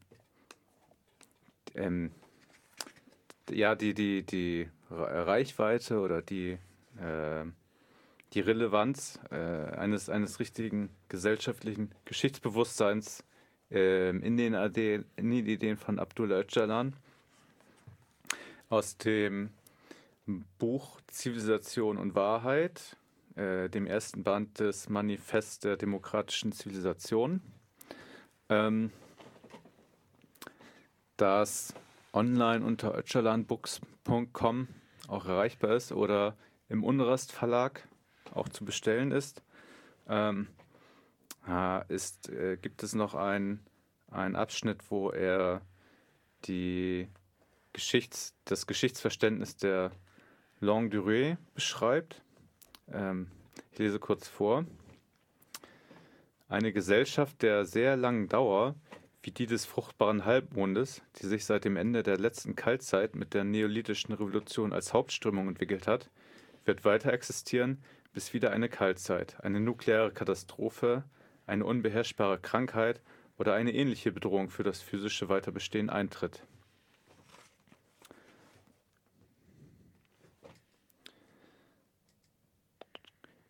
ähm, 1.75 2.11
ja, 3.49 3.75
die, 3.75 3.93
die, 3.93 4.23
die 4.23 4.69
Reichweite 4.89 5.99
oder 5.99 6.21
die, 6.21 6.57
äh, 6.99 7.45
die 8.33 8.39
Relevanz 8.41 9.19
äh, 9.31 9.35
eines, 9.35 10.09
eines 10.09 10.39
richtigen 10.39 10.89
gesellschaftlichen 11.07 11.91
Geschichtsbewusstseins 12.05 13.23
äh, 13.71 14.09
in, 14.09 14.37
den 14.37 14.53
Ideen, 14.53 15.05
in 15.15 15.31
den 15.31 15.45
Ideen 15.45 15.77
von 15.77 15.99
Abdullah 15.99 16.39
Öcalan. 16.39 16.95
Aus 18.69 18.97
dem 18.97 19.51
Buch 20.59 20.99
Zivilisation 21.07 21.97
und 21.97 22.15
Wahrheit, 22.15 22.97
äh, 23.35 23.69
dem 23.69 23.85
ersten 23.85 24.23
Band 24.23 24.59
des 24.59 24.89
Manifest 24.89 25.63
der 25.63 25.77
demokratischen 25.77 26.51
Zivilisation, 26.51 27.41
ähm, 28.49 28.91
das 31.15 31.73
online 32.13 32.65
unter 32.65 32.97
öcalanbooks.com 32.97 34.67
auch 35.07 35.25
erreichbar 35.25 35.75
ist 35.75 35.93
oder 35.93 36.35
im 36.67 36.83
Unrast 36.83 37.31
Verlag 37.31 37.87
auch 38.33 38.49
zu 38.49 38.65
bestellen 38.65 39.11
ist. 39.11 39.43
Ähm, 40.07 40.47
ist 41.87 42.29
äh, 42.29 42.57
gibt 42.57 42.83
es 42.83 42.93
noch 42.93 43.15
einen 43.15 43.61
Abschnitt, 44.11 44.79
wo 44.89 45.11
er 45.11 45.61
die 46.45 47.07
Geschichts-, 47.73 48.35
das 48.45 48.67
Geschichtsverständnis 48.67 49.55
der 49.55 49.91
Longue 50.59 50.89
Durée 50.89 51.37
beschreibt. 51.53 52.21
Ähm, 52.91 53.31
ich 53.71 53.79
lese 53.79 53.99
kurz 53.99 54.27
vor. 54.27 54.65
Eine 56.49 56.71
Gesellschaft 56.71 57.41
der 57.41 57.65
sehr 57.65 57.95
langen 57.95 58.29
Dauer, 58.29 58.75
wie 59.21 59.31
die 59.31 59.45
des 59.45 59.65
fruchtbaren 59.65 60.25
Halbmondes, 60.25 61.01
die 61.21 61.27
sich 61.27 61.45
seit 61.45 61.65
dem 61.65 61.75
Ende 61.75 62.01
der 62.01 62.17
letzten 62.17 62.55
Kaltzeit 62.55 63.15
mit 63.15 63.33
der 63.33 63.43
neolithischen 63.43 64.13
Revolution 64.13 64.71
als 64.73 64.93
Hauptströmung 64.93 65.49
entwickelt 65.49 65.85
hat, 65.85 66.09
wird 66.65 66.85
weiter 66.85 67.11
existieren, 67.11 67.83
bis 68.17 68.33
wieder 68.33 68.49
eine 68.49 68.67
Kaltzeit, 68.67 69.37
eine 69.43 69.59
nukleare 69.59 70.11
Katastrophe, 70.11 71.03
eine 71.45 71.63
unbeherrschbare 71.63 72.39
Krankheit 72.39 72.99
oder 73.37 73.53
eine 73.53 73.71
ähnliche 73.71 74.11
Bedrohung 74.11 74.49
für 74.49 74.63
das 74.63 74.81
physische 74.81 75.29
Weiterbestehen 75.29 75.91
eintritt. 75.91 76.41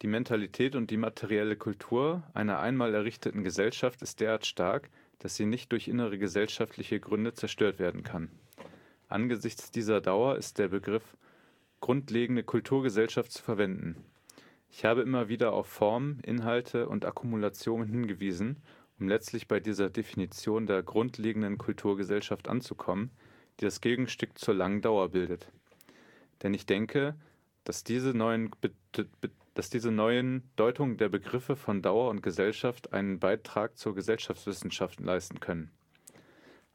Die 0.01 0.07
Mentalität 0.07 0.75
und 0.75 0.91
die 0.91 0.97
materielle 0.97 1.55
Kultur 1.55 2.23
einer 2.33 2.59
einmal 2.59 2.93
errichteten 2.93 3.45
Gesellschaft 3.45 4.01
ist 4.01 4.19
derart 4.19 4.45
stark, 4.45 4.89
dass 5.19 5.37
sie 5.37 5.45
nicht 5.45 5.71
durch 5.71 5.87
innere 5.87 6.17
gesellschaftliche 6.17 6.99
Gründe 6.99 7.33
zerstört 7.33 7.79
werden 7.79 8.03
kann. 8.03 8.29
Angesichts 9.07 9.71
dieser 9.71 10.01
Dauer 10.01 10.35
ist 10.35 10.57
der 10.57 10.67
Begriff 10.67 11.15
grundlegende 11.79 12.43
Kulturgesellschaft 12.43 13.31
zu 13.31 13.41
verwenden. 13.41 14.03
Ich 14.69 14.85
habe 14.85 15.01
immer 15.01 15.29
wieder 15.29 15.53
auf 15.53 15.67
Form, 15.67 16.19
Inhalte 16.23 16.87
und 16.87 17.05
Akkumulationen 17.05 17.87
hingewiesen, 17.87 18.57
um 18.99 19.07
letztlich 19.07 19.47
bei 19.47 19.59
dieser 19.59 19.89
Definition 19.89 20.65
der 20.65 20.83
grundlegenden 20.83 21.57
Kulturgesellschaft 21.57 22.47
anzukommen, 22.47 23.11
die 23.59 23.65
das 23.65 23.81
Gegenstück 23.81 24.37
zur 24.37 24.53
langen 24.53 24.81
Dauer 24.81 25.09
bildet. 25.09 25.51
Denn 26.43 26.53
ich 26.53 26.65
denke, 26.65 27.15
dass 27.63 27.83
diese 27.83 28.13
neuen 28.13 28.51
dass 29.53 29.71
diese 29.71 29.91
neuen 29.91 30.43
Deutungen 30.55 30.97
der 30.97 31.09
Begriffe 31.09 31.55
von 31.55 31.81
Dauer 31.81 32.11
und 32.11 32.21
Gesellschaft 32.21 32.93
einen 32.93 33.19
Beitrag 33.19 33.75
zur 33.75 33.95
Gesellschaftswissenschaften 33.95 35.03
leisten 35.03 35.39
können. 35.39 35.71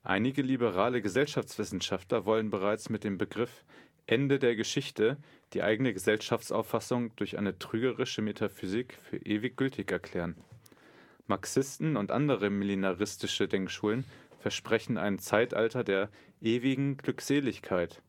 Einige 0.03 0.43
liberale 0.43 1.01
Gesellschaftswissenschaftler 1.01 2.27
wollen 2.27 2.51
bereits 2.51 2.91
mit 2.91 3.05
dem 3.05 3.19
Begriff 3.19 3.65
Ende 4.07 4.39
der 4.39 4.57
Geschichte 4.57 5.17
die 5.53 5.63
eigene 5.63 5.93
Gesellschaftsauffassung 5.93 7.15
durch 7.17 7.39
eine 7.39 7.59
trügerische 7.59 8.23
Metaphysik 8.23 8.99
für 9.03 9.19
ewig 9.19 9.57
gültig 9.57 9.91
erklären. 9.91 10.37
Marxisten 11.27 11.97
und 11.97 12.11
andere 12.11 12.51
millenaristische 12.51 13.49
Denkschulen 13.49 14.05
versprechen 14.41 14.99
ein 14.99 15.19
Zeitalter 15.19 15.85
der 15.85 16.11
ewigen 16.41 16.97
Glückseligkeit, 16.97 18.03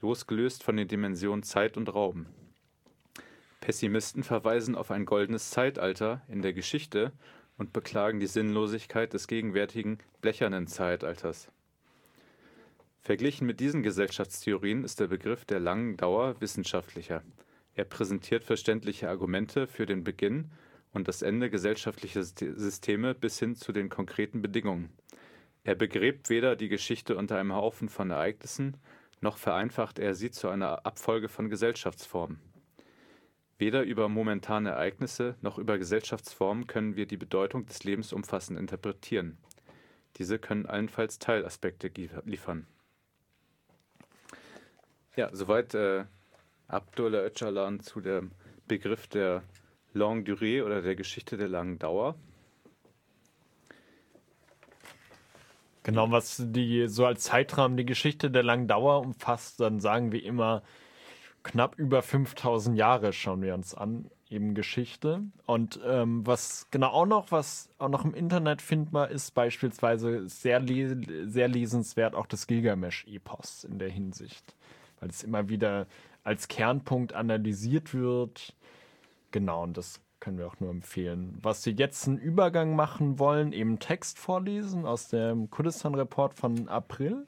losgelöst 0.00 0.62
von 0.62 0.76
den 0.76 0.86
Dimensionen 0.86 1.42
Zeit 1.42 1.76
und 1.76 1.92
Raum. 1.94 2.26
Pessimisten 3.60 4.22
verweisen 4.22 4.74
auf 4.74 4.90
ein 4.90 5.06
goldenes 5.06 5.50
Zeitalter 5.50 6.22
in 6.28 6.42
der 6.42 6.52
Geschichte 6.52 7.12
und 7.56 7.72
beklagen 7.72 8.20
die 8.20 8.26
Sinnlosigkeit 8.26 9.12
des 9.12 9.26
gegenwärtigen 9.26 9.98
blechernen 10.20 10.66
Zeitalters. 10.66 11.50
Verglichen 13.02 13.46
mit 13.46 13.60
diesen 13.60 13.82
Gesellschaftstheorien 13.82 14.84
ist 14.84 15.00
der 15.00 15.06
Begriff 15.06 15.44
der 15.44 15.60
langen 15.60 15.96
Dauer 15.96 16.40
wissenschaftlicher. 16.40 17.22
Er 17.74 17.84
präsentiert 17.84 18.44
verständliche 18.44 19.08
Argumente 19.08 19.66
für 19.66 19.86
den 19.86 20.04
Beginn 20.04 20.50
und 20.92 21.08
das 21.08 21.22
Ende 21.22 21.48
gesellschaftlicher 21.48 22.22
Systeme 22.22 23.14
bis 23.14 23.38
hin 23.38 23.54
zu 23.54 23.72
den 23.72 23.88
konkreten 23.88 24.42
Bedingungen. 24.42 24.90
Er 25.64 25.74
begräbt 25.74 26.28
weder 26.30 26.56
die 26.56 26.68
Geschichte 26.68 27.16
unter 27.16 27.38
einem 27.38 27.54
Haufen 27.54 27.88
von 27.88 28.10
Ereignissen, 28.10 28.76
noch 29.20 29.36
vereinfacht 29.36 29.98
er 29.98 30.14
sie 30.14 30.30
zu 30.30 30.48
einer 30.48 30.86
Abfolge 30.86 31.28
von 31.28 31.48
Gesellschaftsformen. 31.50 32.40
Weder 33.58 33.82
über 33.82 34.08
momentane 34.08 34.70
Ereignisse 34.70 35.36
noch 35.40 35.58
über 35.58 35.78
Gesellschaftsformen 35.78 36.66
können 36.68 36.94
wir 36.94 37.06
die 37.06 37.16
Bedeutung 37.16 37.66
des 37.66 37.82
Lebens 37.82 38.12
umfassend 38.12 38.58
interpretieren. 38.58 39.36
Diese 40.16 40.38
können 40.38 40.66
allenfalls 40.66 41.18
Teilaspekte 41.18 41.90
liefern. 42.24 42.66
Ja, 45.18 45.30
soweit 45.32 45.74
äh, 45.74 46.04
Abdullah 46.68 47.24
Öcalan 47.24 47.80
zu 47.80 48.00
dem 48.00 48.30
Begriff 48.68 49.08
der 49.08 49.42
Longue 49.92 50.22
Durée 50.22 50.62
oder 50.62 50.80
der 50.80 50.94
Geschichte 50.94 51.36
der 51.36 51.48
langen 51.48 51.80
Dauer. 51.80 52.14
Genau, 55.82 56.12
was 56.12 56.40
die 56.40 56.86
so 56.86 57.04
als 57.04 57.24
Zeitrahmen 57.24 57.76
die 57.76 57.84
Geschichte 57.84 58.30
der 58.30 58.44
langen 58.44 58.68
Dauer 58.68 59.00
umfasst, 59.00 59.58
dann 59.58 59.80
sagen 59.80 60.12
wir 60.12 60.22
immer 60.22 60.62
knapp 61.42 61.76
über 61.80 62.00
5000 62.02 62.78
Jahre 62.78 63.12
schauen 63.12 63.42
wir 63.42 63.54
uns 63.54 63.74
an, 63.74 64.08
eben 64.30 64.54
Geschichte. 64.54 65.24
Und 65.46 65.80
ähm, 65.84 66.24
was 66.28 66.68
genau 66.70 66.90
auch 66.90 67.06
noch, 67.06 67.32
was 67.32 67.70
auch 67.78 67.88
noch 67.88 68.04
im 68.04 68.14
Internet 68.14 68.62
findbar 68.62 69.10
ist, 69.10 69.34
beispielsweise 69.34 70.28
sehr, 70.28 70.64
sehr 71.24 71.48
lesenswert 71.48 72.14
auch 72.14 72.26
das 72.26 72.46
Gilgamesch-Epos 72.46 73.64
in 73.64 73.80
der 73.80 73.90
Hinsicht, 73.90 74.54
weil 75.00 75.10
es 75.10 75.22
immer 75.22 75.48
wieder 75.48 75.86
als 76.24 76.48
Kernpunkt 76.48 77.12
analysiert 77.12 77.94
wird. 77.94 78.54
Genau, 79.30 79.62
und 79.62 79.76
das 79.76 80.00
können 80.20 80.38
wir 80.38 80.46
auch 80.46 80.60
nur 80.60 80.70
empfehlen. 80.70 81.38
Was 81.42 81.62
Sie 81.62 81.70
jetzt 81.70 82.08
einen 82.08 82.18
Übergang 82.18 82.74
machen 82.74 83.18
wollen, 83.18 83.52
eben 83.52 83.78
Text 83.78 84.18
vorlesen 84.18 84.84
aus 84.84 85.08
dem 85.08 85.50
Kurdistan-Report 85.50 86.34
von 86.34 86.68
April. 86.68 87.26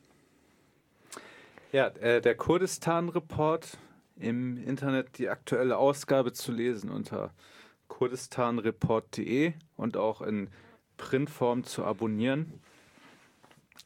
Ja, 1.73 1.87
äh, 1.87 2.21
der 2.21 2.35
Kurdistan-Report 2.35 3.79
im 4.17 4.63
Internet 4.63 5.19
die 5.19 5.29
aktuelle 5.29 5.79
Ausgabe 5.79 6.33
zu 6.33 6.53
lesen 6.53 6.91
unter 6.91 7.33
kurdistanreport.de 7.89 9.53
und 9.77 9.97
auch 9.97 10.21
in 10.21 10.49
Printform 10.97 11.65
zu 11.65 11.85
abonnieren. 11.85 12.61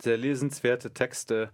Sehr 0.01 0.16
lesenswerte 0.16 0.93
Texte 0.93 1.51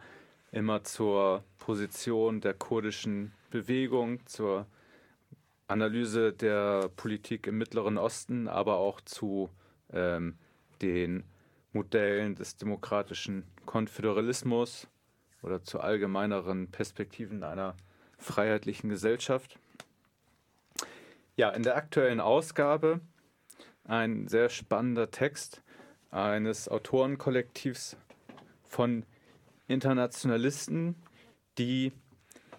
immer 0.52 0.82
zur 0.84 1.44
Position 1.58 2.40
der 2.40 2.54
kurdischen 2.54 3.32
Bewegung, 3.50 4.24
zur 4.26 4.66
Analyse 5.68 6.32
der 6.32 6.90
Politik 6.96 7.46
im 7.46 7.58
Mittleren 7.58 7.98
Osten, 7.98 8.48
aber 8.48 8.78
auch 8.78 9.00
zu 9.00 9.50
ähm, 9.92 10.36
den 10.82 11.24
Modellen 11.72 12.34
des 12.34 12.56
demokratischen 12.56 13.44
Konföderalismus 13.66 14.88
oder 15.42 15.62
zu 15.62 15.80
allgemeineren 15.80 16.70
Perspektiven 16.70 17.44
einer 17.44 17.76
freiheitlichen 18.18 18.90
Gesellschaft. 18.90 19.58
Ja, 21.36 21.50
in 21.50 21.62
der 21.62 21.76
aktuellen 21.76 22.20
Ausgabe 22.20 23.00
ein 23.84 24.28
sehr 24.28 24.48
spannender 24.48 25.10
Text 25.10 25.62
eines 26.10 26.68
Autorenkollektivs 26.68 27.96
von 28.64 29.06
Internationalisten, 29.70 30.96
die 31.58 31.92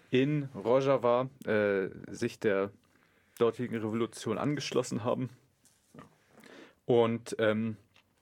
in 0.09 0.49
Rojava 0.55 1.29
äh, 1.45 1.89
sich 2.09 2.39
der 2.39 2.71
dortigen 3.37 3.75
Revolution 3.75 4.37
angeschlossen 4.37 5.03
haben. 5.03 5.29
Und 6.85 7.35
ähm, 7.39 7.77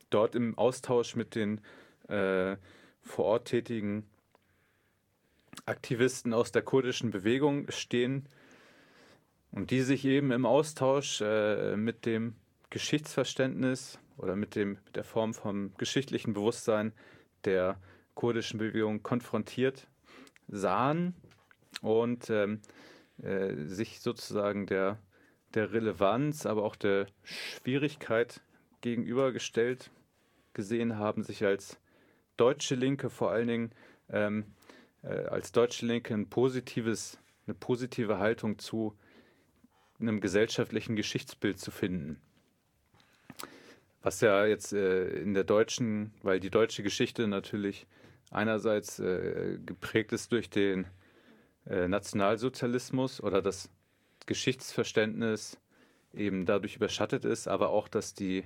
dort 0.09 0.35
im 0.35 0.57
Austausch 0.57 1.15
mit 1.15 1.35
den 1.35 1.61
äh, 2.07 2.57
vor 3.01 3.25
Ort 3.25 3.47
tätigen 3.47 4.07
Aktivisten 5.65 6.33
aus 6.33 6.51
der 6.51 6.61
kurdischen 6.61 7.11
Bewegung 7.11 7.69
stehen 7.69 8.27
und 9.51 9.71
die 9.71 9.81
sich 9.81 10.05
eben 10.05 10.31
im 10.31 10.45
Austausch 10.45 11.21
äh, 11.21 11.75
mit 11.75 12.05
dem 12.05 12.35
Geschichtsverständnis 12.69 13.99
oder 14.17 14.35
mit, 14.35 14.55
dem, 14.55 14.77
mit 14.85 14.95
der 14.95 15.03
Form 15.03 15.33
vom 15.33 15.73
geschichtlichen 15.77 16.33
Bewusstsein 16.33 16.93
der 17.45 17.79
kurdischen 18.19 18.59
Bewegung 18.59 19.01
konfrontiert 19.01 19.87
sahen 20.49 21.15
und 21.81 22.29
ähm, 22.29 22.59
äh, 23.23 23.53
sich 23.63 24.01
sozusagen 24.01 24.65
der, 24.65 24.99
der 25.53 25.71
Relevanz, 25.71 26.45
aber 26.45 26.63
auch 26.63 26.75
der 26.75 27.05
Schwierigkeit 27.23 28.41
gegenübergestellt 28.81 29.89
gesehen 30.51 30.97
haben, 30.97 31.23
sich 31.23 31.45
als 31.45 31.79
deutsche 32.35 32.75
Linke 32.75 33.09
vor 33.09 33.31
allen 33.31 33.47
Dingen 33.47 33.71
ähm, 34.09 34.43
äh, 35.01 35.23
als 35.27 35.53
deutsche 35.53 35.85
Linke 35.85 36.13
ein 36.13 36.27
positives, 36.27 37.19
eine 37.47 37.53
positive 37.53 38.17
Haltung 38.17 38.59
zu 38.59 38.97
einem 39.97 40.19
gesellschaftlichen 40.19 40.97
Geschichtsbild 40.97 41.57
zu 41.57 41.71
finden. 41.71 42.19
Was 44.01 44.19
ja 44.19 44.45
jetzt 44.45 44.73
äh, 44.73 45.07
in 45.21 45.33
der 45.33 45.45
deutschen, 45.45 46.13
weil 46.21 46.41
die 46.41 46.49
deutsche 46.49 46.83
Geschichte 46.83 47.25
natürlich 47.25 47.87
einerseits 48.31 48.99
äh, 48.99 49.57
geprägt 49.65 50.11
ist 50.11 50.31
durch 50.31 50.49
den 50.49 50.85
äh, 51.65 51.87
Nationalsozialismus 51.87 53.21
oder 53.21 53.41
das 53.41 53.69
Geschichtsverständnis 54.25 55.59
eben 56.13 56.45
dadurch 56.45 56.75
überschattet 56.75 57.25
ist, 57.25 57.47
aber 57.47 57.69
auch, 57.69 57.87
dass 57.87 58.13
die 58.13 58.43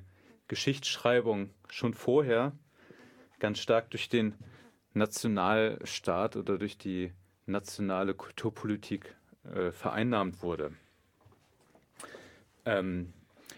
Geschichtsschreibung 0.47 1.49
schon 1.69 1.93
vorher 1.93 2.53
ganz 3.39 3.59
stark 3.59 3.89
durch 3.91 4.09
den 4.09 4.35
Nationalstaat 4.93 6.35
oder 6.35 6.57
durch 6.57 6.77
die 6.77 7.11
nationale 7.45 8.13
Kulturpolitik 8.13 9.15
äh, 9.53 9.71
vereinnahmt 9.71 10.41
wurde. 10.41 10.73
Ähm, 12.65 13.11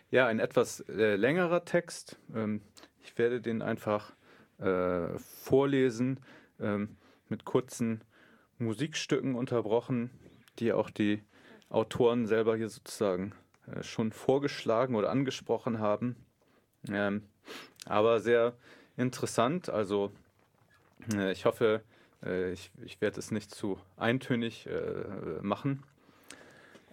ja, 0.09 0.27
ein 0.27 0.39
etwas 0.39 0.79
äh, 0.89 1.15
längerer 1.15 1.65
Text. 1.65 2.17
Ähm, 2.33 2.61
ich 3.03 3.17
werde 3.17 3.41
den 3.41 3.61
einfach 3.61 4.13
äh, 4.59 5.17
vorlesen, 5.19 6.19
ähm, 6.59 6.97
mit 7.29 7.45
kurzen 7.45 8.01
Musikstücken 8.57 9.35
unterbrochen, 9.35 10.09
die 10.59 10.71
auch 10.73 10.89
die 10.89 11.21
Autoren 11.69 12.25
selber 12.25 12.55
hier 12.55 12.69
sozusagen 12.69 13.33
äh, 13.67 13.83
schon 13.83 14.11
vorgeschlagen 14.11 14.95
oder 14.95 15.09
angesprochen 15.09 15.79
haben. 15.79 16.15
Ähm, 16.89 17.23
aber 17.85 18.19
sehr 18.19 18.53
interessant, 18.97 19.69
also 19.69 20.11
äh, 21.13 21.31
ich 21.31 21.45
hoffe, 21.45 21.81
äh, 22.23 22.51
ich, 22.51 22.71
ich 22.83 23.01
werde 23.01 23.19
es 23.19 23.31
nicht 23.31 23.51
zu 23.51 23.79
eintönig 23.97 24.67
äh, 24.67 25.41
machen. 25.41 25.83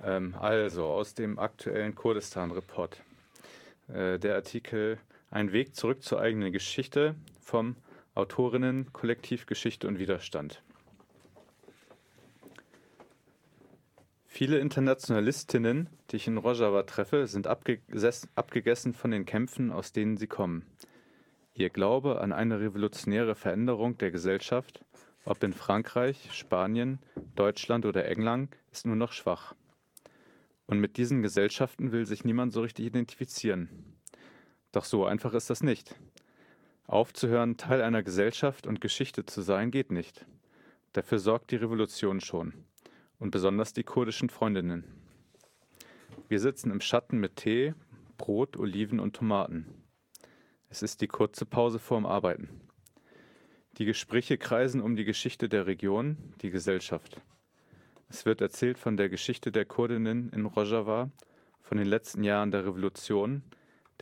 Ähm, 0.02 0.34
also 0.38 0.86
aus 0.86 1.14
dem 1.14 1.38
aktuellen 1.38 1.94
Kurdistan-Report. 1.94 3.02
Der 3.88 4.36
Artikel 4.36 4.98
Ein 5.32 5.50
Weg 5.50 5.74
zurück 5.74 6.02
zur 6.02 6.20
eigenen 6.20 6.52
Geschichte 6.52 7.14
vom 7.40 7.76
Autorinnen 8.14 8.92
Kollektiv 8.92 9.46
Geschichte 9.46 9.88
und 9.88 9.98
Widerstand. 9.98 10.62
Viele 14.26 14.58
Internationalistinnen, 14.58 15.88
die 16.10 16.16
ich 16.16 16.26
in 16.26 16.36
Rojava 16.36 16.82
treffe, 16.82 17.26
sind 17.26 17.46
abgegessen 17.46 18.92
von 18.92 19.10
den 19.10 19.24
Kämpfen, 19.24 19.72
aus 19.72 19.92
denen 19.92 20.18
sie 20.18 20.26
kommen. 20.26 20.66
Ihr 21.54 21.70
Glaube 21.70 22.20
an 22.20 22.34
eine 22.34 22.60
revolutionäre 22.60 23.34
Veränderung 23.34 23.96
der 23.96 24.10
Gesellschaft, 24.10 24.84
ob 25.24 25.42
in 25.42 25.54
Frankreich, 25.54 26.28
Spanien, 26.32 26.98
Deutschland 27.36 27.86
oder 27.86 28.04
England, 28.04 28.54
ist 28.70 28.84
nur 28.84 28.96
noch 28.96 29.12
schwach. 29.12 29.54
Und 30.66 30.78
mit 30.78 30.98
diesen 30.98 31.22
Gesellschaften 31.22 31.90
will 31.90 32.04
sich 32.04 32.22
niemand 32.22 32.52
so 32.52 32.60
richtig 32.60 32.84
identifizieren. 32.84 33.96
Doch 34.72 34.84
so 34.84 35.04
einfach 35.04 35.34
ist 35.34 35.50
das 35.50 35.62
nicht. 35.62 35.94
Aufzuhören, 36.86 37.56
Teil 37.56 37.82
einer 37.82 38.02
Gesellschaft 38.02 38.66
und 38.66 38.80
Geschichte 38.80 39.24
zu 39.24 39.42
sein, 39.42 39.70
geht 39.70 39.90
nicht. 39.90 40.26
Dafür 40.94 41.18
sorgt 41.18 41.50
die 41.50 41.56
Revolution 41.56 42.20
schon. 42.20 42.52
Und 43.18 43.30
besonders 43.30 43.72
die 43.72 43.84
kurdischen 43.84 44.30
Freundinnen. 44.30 44.84
Wir 46.28 46.40
sitzen 46.40 46.70
im 46.70 46.80
Schatten 46.80 47.18
mit 47.18 47.36
Tee, 47.36 47.74
Brot, 48.18 48.56
Oliven 48.56 48.98
und 48.98 49.14
Tomaten. 49.14 49.66
Es 50.70 50.82
ist 50.82 51.00
die 51.00 51.06
kurze 51.06 51.44
Pause 51.44 51.78
vorm 51.78 52.06
Arbeiten. 52.06 52.48
Die 53.78 53.84
Gespräche 53.84 54.38
kreisen 54.38 54.80
um 54.80 54.96
die 54.96 55.04
Geschichte 55.04 55.48
der 55.48 55.66
Region, 55.66 56.16
die 56.42 56.50
Gesellschaft. 56.50 57.20
Es 58.08 58.26
wird 58.26 58.40
erzählt 58.40 58.78
von 58.78 58.96
der 58.96 59.08
Geschichte 59.08 59.52
der 59.52 59.64
Kurdinnen 59.64 60.30
in 60.30 60.44
Rojava, 60.44 61.10
von 61.62 61.78
den 61.78 61.86
letzten 61.86 62.24
Jahren 62.24 62.50
der 62.50 62.66
Revolution, 62.66 63.42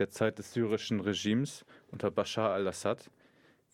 der 0.00 0.10
Zeit 0.10 0.38
des 0.38 0.52
syrischen 0.52 0.98
Regimes 0.98 1.64
unter 1.92 2.10
Bashar 2.10 2.50
al-Assad, 2.52 3.10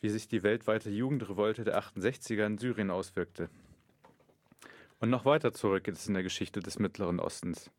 wie 0.01 0.11
sich 0.11 0.29
die 0.29 0.43
weltweite 0.43 0.91
Jugendrevolte 0.91 1.65
der 1.65 1.81
68er 1.81 2.45
in 2.45 2.59
Syrien 2.59 2.91
auswirkte. 2.91 3.49
Und 5.01 5.09
noch 5.09 5.25
weiter 5.25 5.53
zurück 5.53 5.85
geht 5.85 5.95
es 5.95 6.07
in 6.07 6.15
der 6.15 6.23
Geschichte 6.23 6.61
des 6.61 6.79
Mittleren 6.79 7.21
Ostens. 7.21 7.71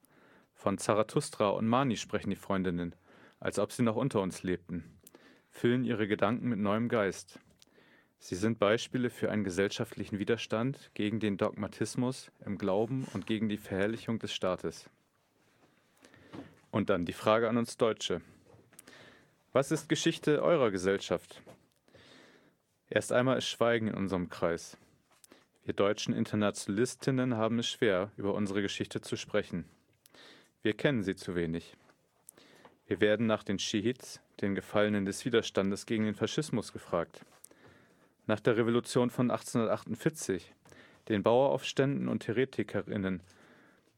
Von 0.55 0.79
Zarathustra 0.79 1.49
und 1.49 1.67
Mani 1.67 1.97
sprechen 1.97 2.31
die 2.31 2.35
Freundinnen, 2.35 2.95
als 3.39 3.59
ob 3.59 3.71
sie 3.71 3.83
noch 3.83 3.95
unter 3.95 4.21
uns 4.21 4.41
lebten 4.41 4.97
füllen 5.57 5.83
ihre 5.83 6.07
Gedanken 6.07 6.49
mit 6.49 6.59
neuem 6.59 6.87
Geist. 6.87 7.39
Sie 8.19 8.35
sind 8.35 8.59
Beispiele 8.59 9.09
für 9.09 9.31
einen 9.31 9.43
gesellschaftlichen 9.43 10.19
Widerstand 10.19 10.91
gegen 10.93 11.19
den 11.19 11.37
Dogmatismus 11.37 12.31
im 12.45 12.59
Glauben 12.59 13.07
und 13.13 13.25
gegen 13.25 13.49
die 13.49 13.57
Verherrlichung 13.57 14.19
des 14.19 14.33
Staates. 14.33 14.87
Und 16.69 16.89
dann 16.89 17.05
die 17.05 17.13
Frage 17.13 17.49
an 17.49 17.57
uns 17.57 17.77
Deutsche. 17.77 18.21
Was 19.57 19.71
ist 19.71 19.89
Geschichte 19.89 20.43
eurer 20.43 20.69
Gesellschaft? 20.69 21.41
Erst 22.91 23.11
einmal 23.11 23.39
ist 23.39 23.47
Schweigen 23.47 23.87
in 23.87 23.95
unserem 23.95 24.29
Kreis. 24.29 24.77
Wir 25.65 25.73
deutschen 25.73 26.13
Internationalistinnen 26.13 27.37
haben 27.37 27.57
es 27.57 27.67
schwer, 27.67 28.11
über 28.17 28.35
unsere 28.35 28.61
Geschichte 28.61 29.01
zu 29.01 29.15
sprechen. 29.15 29.65
Wir 30.61 30.73
kennen 30.73 31.01
sie 31.01 31.15
zu 31.15 31.33
wenig. 31.33 31.75
Wir 32.85 33.01
werden 33.01 33.25
nach 33.25 33.41
den 33.41 33.57
Schiits, 33.57 34.21
den 34.41 34.53
Gefallenen 34.53 35.05
des 35.05 35.25
Widerstandes 35.25 35.87
gegen 35.87 36.03
den 36.03 36.13
Faschismus 36.13 36.71
gefragt. 36.71 37.25
Nach 38.27 38.39
der 38.39 38.57
Revolution 38.57 39.09
von 39.09 39.31
1848, 39.31 40.53
den 41.09 41.23
Baueraufständen 41.23 42.09
und 42.09 42.27
Heretikerinnen, 42.27 43.23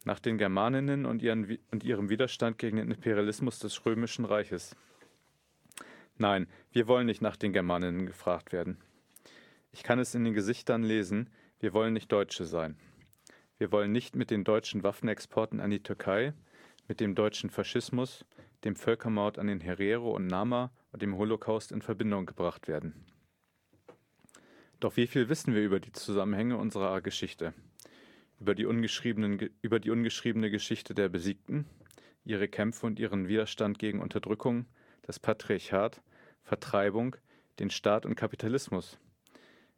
nach 0.05 0.21
den 0.21 0.37
Germaninnen 0.37 1.05
und, 1.05 1.21
ihren, 1.21 1.59
und 1.69 1.83
ihrem 1.83 2.07
Widerstand 2.07 2.57
gegen 2.57 2.77
den 2.77 2.91
Imperialismus 2.91 3.59
des 3.59 3.85
Römischen 3.85 4.23
Reiches. 4.23 4.77
Nein, 6.21 6.47
wir 6.73 6.87
wollen 6.87 7.05
nicht 7.05 7.21
nach 7.21 7.37
den 7.37 7.53
Germaninnen 7.53 8.05
gefragt 8.05 8.51
werden. 8.51 8.77
Ich 9.71 9.83
kann 9.83 9.99
es 9.99 10.13
in 10.13 10.25
den 10.25 10.33
Gesichtern 10.33 10.83
lesen, 10.83 11.29
wir 11.61 11.73
wollen 11.73 11.93
nicht 11.93 12.11
Deutsche 12.11 12.43
sein. 12.43 12.75
Wir 13.57 13.71
wollen 13.71 13.93
nicht 13.93 14.17
mit 14.17 14.29
den 14.29 14.43
deutschen 14.43 14.83
Waffenexporten 14.83 15.61
an 15.61 15.69
die 15.69 15.81
Türkei, 15.81 16.33
mit 16.89 16.99
dem 16.99 17.15
deutschen 17.15 17.49
Faschismus, 17.49 18.25
dem 18.65 18.75
Völkermord 18.75 19.39
an 19.39 19.47
den 19.47 19.61
Herero 19.61 20.11
und 20.11 20.27
Nama 20.27 20.73
und 20.91 21.01
dem 21.01 21.17
Holocaust 21.17 21.71
in 21.71 21.81
Verbindung 21.81 22.25
gebracht 22.25 22.67
werden. 22.67 23.05
Doch 24.81 24.97
wie 24.97 25.07
viel 25.07 25.29
wissen 25.29 25.55
wir 25.55 25.63
über 25.63 25.79
die 25.79 25.93
Zusammenhänge 25.93 26.57
unserer 26.57 26.99
Geschichte? 26.99 27.53
Über 28.41 28.55
die, 28.55 28.63
über 28.63 29.79
die 29.79 29.89
ungeschriebene 29.89 30.51
Geschichte 30.51 30.93
der 30.93 31.07
Besiegten, 31.07 31.65
ihre 32.25 32.49
Kämpfe 32.49 32.87
und 32.87 32.99
ihren 32.99 33.29
Widerstand 33.29 33.79
gegen 33.79 34.01
Unterdrückung, 34.01 34.65
das 35.03 35.17
Patriarchat, 35.17 36.01
Vertreibung, 36.49 37.15
den 37.59 37.69
Staat 37.69 38.07
und 38.07 38.15
Kapitalismus. 38.15 38.97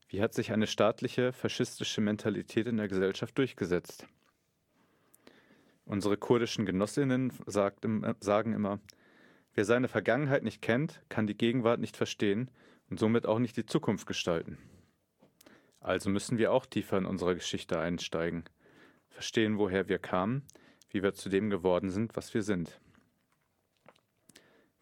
Wie 0.08 0.22
hat 0.22 0.34
sich 0.34 0.54
eine 0.54 0.68
staatliche, 0.68 1.34
faschistische 1.34 2.00
Mentalität 2.00 2.66
in 2.66 2.78
der 2.78 2.88
Gesellschaft 2.88 3.38
durchgesetzt? 3.38 4.08
Unsere 5.84 6.16
kurdischen 6.16 6.66
Genossinnen 6.66 7.34
sagt, 7.46 7.86
sagen 8.22 8.54
immer, 8.54 8.80
wer 9.54 9.66
seine 9.66 9.90
Vergangenheit 9.90 10.44
nicht 10.44 10.62
kennt, 10.62 11.02
kann 11.10 11.28
die 11.28 11.36
Gegenwart 11.36 11.82
nicht 11.82 11.98
verstehen 11.98 12.50
und 12.90 13.02
somit 13.02 13.26
auch 13.26 13.40
nicht 13.40 13.58
die 13.58 13.66
Zukunft 13.66 14.08
gestalten. 14.08 14.58
Also 15.82 16.10
müssen 16.10 16.38
wir 16.38 16.54
auch 16.54 16.66
tiefer 16.66 16.98
in 16.98 17.06
unsere 17.06 17.36
Geschichte 17.36 17.80
einsteigen, 17.80 18.46
verstehen, 19.10 19.58
woher 19.58 19.90
wir 19.90 20.00
kamen, 20.00 20.44
wie 20.90 21.04
wir 21.04 21.14
zu 21.16 21.28
dem 21.28 21.50
geworden 21.50 21.90
sind, 21.90 22.16
was 22.16 22.34
wir 22.34 22.44
sind. 22.44 22.80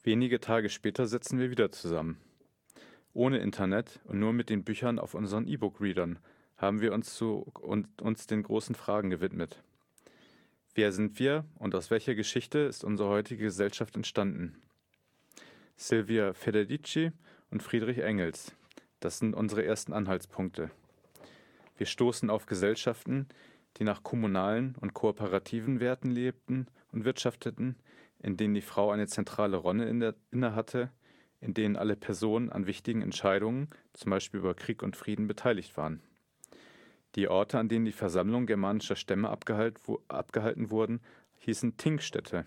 Wenige 0.04 0.40
Tage 0.40 0.70
später 0.70 1.08
sitzen 1.08 1.40
wir 1.40 1.52
wieder 1.52 1.72
zusammen. 1.72 2.22
Ohne 3.14 3.40
Internet 3.40 4.00
und 4.06 4.20
nur 4.20 4.32
mit 4.32 4.50
den 4.50 4.64
Büchern 4.64 4.98
auf 4.98 5.14
unseren 5.14 5.46
E-Book-Readern 5.46 6.20
haben 6.56 6.80
wir 6.80 6.94
uns, 6.94 7.16
zu, 7.16 7.52
und, 7.60 8.02
uns 8.02 8.26
den 8.26 8.44
großen 8.44 8.76
Fragen 8.76 9.10
gewidmet. 9.10 9.62
Wer 10.74 10.94
sind 10.94 11.20
wir 11.20 11.44
und 11.56 11.76
aus 11.76 11.92
welcher 11.92 12.16
Geschichte 12.16 12.60
ist 12.60 12.86
unsere 12.86 13.10
heutige 13.10 13.44
Gesellschaft 13.44 13.98
entstanden? 13.98 14.62
Silvia 15.76 16.34
Federici 16.34 17.12
und 17.52 17.62
Friedrich 17.62 17.98
Engels. 17.98 18.56
Das 19.02 19.20
sind 19.20 19.34
unsere 19.34 19.66
ersten 19.66 19.92
Anhaltspunkte. 19.92 20.72
Wir 21.78 21.88
stoßen 21.88 22.30
auf 22.30 22.46
Gesellschaften, 22.46 23.28
die 23.78 23.84
nach 23.84 24.04
kommunalen 24.04 24.76
und 24.80 24.94
kooperativen 24.94 25.82
Werten 25.82 26.12
lebten 26.12 26.68
und 26.92 27.04
wirtschafteten, 27.04 27.76
in 28.22 28.38
denen 28.38 28.54
die 28.54 28.62
Frau 28.62 28.92
eine 28.92 29.08
zentrale 29.08 29.58
Rolle 29.58 29.90
innehatte, 30.32 30.92
in 31.42 31.54
denen 31.54 31.76
alle 31.76 31.96
Personen 31.96 32.50
an 32.50 32.68
wichtigen 32.68 33.02
Entscheidungen, 33.02 33.68
zum 33.94 34.12
Beispiel 34.12 34.42
über 34.42 34.54
Krieg 34.54 34.84
und 34.84 34.96
Frieden, 34.96 35.28
beteiligt 35.28 35.78
waren. 35.78 36.02
Die 37.16 37.28
Orte, 37.28 37.58
an 37.58 37.70
denen 37.70 37.86
die 37.86 37.92
Versammlungen 37.92 38.46
germanischer 38.46 38.96
Stämme 38.96 39.30
abgehalten 39.30 40.70
wurden, 40.70 41.02
hießen 41.40 41.78
Tingstädte. 41.78 42.46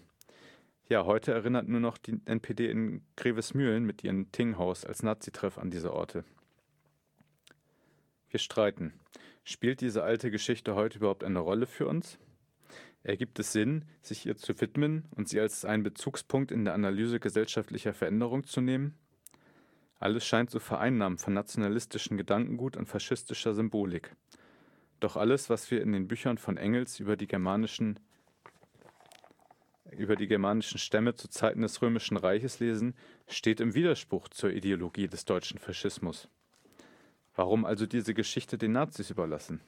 Ja, 0.89 1.07
heute 1.07 1.33
erinnert 1.33 1.69
nur 1.69 1.81
noch 1.81 1.97
die 1.97 2.21
NPD 2.27 2.71
in 2.71 3.03
Grevesmühlen 3.17 3.85
mit 3.85 4.05
ihrem 4.05 4.31
Tinghaus 4.31 4.85
als 4.85 5.03
Nazitreff 5.03 5.59
an 5.59 5.71
diese 5.71 5.93
Orte. 5.93 6.25
Wir 8.29 8.39
streiten. 8.39 8.93
Spielt 9.45 9.81
diese 9.81 10.03
alte 10.03 10.31
Geschichte 10.31 10.75
heute 10.75 10.99
überhaupt 10.99 11.25
eine 11.25 11.41
Rolle 11.41 11.67
für 11.67 11.87
uns? 11.87 12.19
Ergibt 13.05 13.39
es 13.39 13.53
Sinn, 13.53 13.85
sich 14.01 14.27
ihr 14.27 14.37
zu 14.37 14.61
widmen 14.61 15.05
und 15.17 15.29
sie 15.29 15.41
als 15.41 15.65
einen 15.65 15.83
Bezugspunkt 15.83 16.53
in 16.53 16.65
der 16.65 16.75
Analyse 16.75 17.19
gesellschaftlicher 17.19 17.95
Veränderung 17.95 18.45
zu 18.45 18.61
nehmen? 18.61 18.95
Alles 19.99 20.25
scheint 20.25 20.51
so 20.51 20.61
vereinnahmt 20.61 21.21
von 21.21 21.35
nationalistischen 21.35 22.17
Gedankengut 22.17 22.77
und 22.77 22.87
faschistischer 22.87 23.55
Symbolik. 23.55 24.15
Doch 25.01 25.17
alles, 25.17 25.51
was 25.51 25.71
wir 25.71 25.83
in 25.83 25.93
den 25.93 26.07
Büchern 26.07 26.39
von 26.39 26.57
Engels 26.57 27.01
über 27.01 27.17
die 27.17 27.27
germanischen 27.27 27.99
über 29.91 30.17
die 30.17 30.27
germanischen 30.27 30.79
Stämme 30.79 31.15
zu 31.15 31.29
Zeiten 31.29 31.61
des 31.61 31.83
Römischen 31.83 32.17
Reiches 32.17 32.61
lesen, 32.61 32.95
steht 33.29 33.61
im 33.61 33.75
Widerspruch 33.75 34.29
zur 34.29 34.51
Ideologie 34.51 35.07
des 35.07 35.27
deutschen 35.27 35.59
Faschismus. 35.59 36.29
Warum 37.35 37.65
also 37.65 37.85
diese 37.85 38.15
Geschichte 38.15 38.57
den 38.57 38.73
Nazis 38.73 39.11
überlassen? 39.11 39.61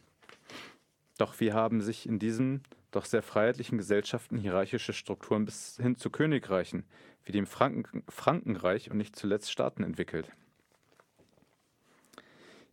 Doch 1.18 1.38
wie 1.40 1.52
haben 1.52 1.80
sich 1.80 2.06
in 2.06 2.18
diesen 2.18 2.62
doch 2.94 3.04
sehr 3.04 3.22
freiheitlichen 3.22 3.78
Gesellschaften 3.78 4.38
hierarchische 4.38 4.92
Strukturen 4.92 5.44
bis 5.44 5.76
hin 5.80 5.96
zu 5.96 6.10
Königreichen, 6.10 6.84
wie 7.24 7.32
dem 7.32 7.46
Franken 7.46 8.04
Frankenreich 8.08 8.90
und 8.90 8.98
nicht 8.98 9.16
zuletzt 9.16 9.50
Staaten 9.50 9.82
entwickelt. 9.82 10.30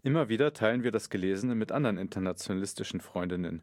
Immer 0.03 0.29
wieder 0.29 0.53
teilen 0.53 0.83
wir 0.83 0.91
das 0.91 1.09
Gelesene 1.09 1.55
mit 1.55 1.71
anderen 1.71 1.97
internationalistischen 1.97 3.01
Freundinnen. 3.01 3.61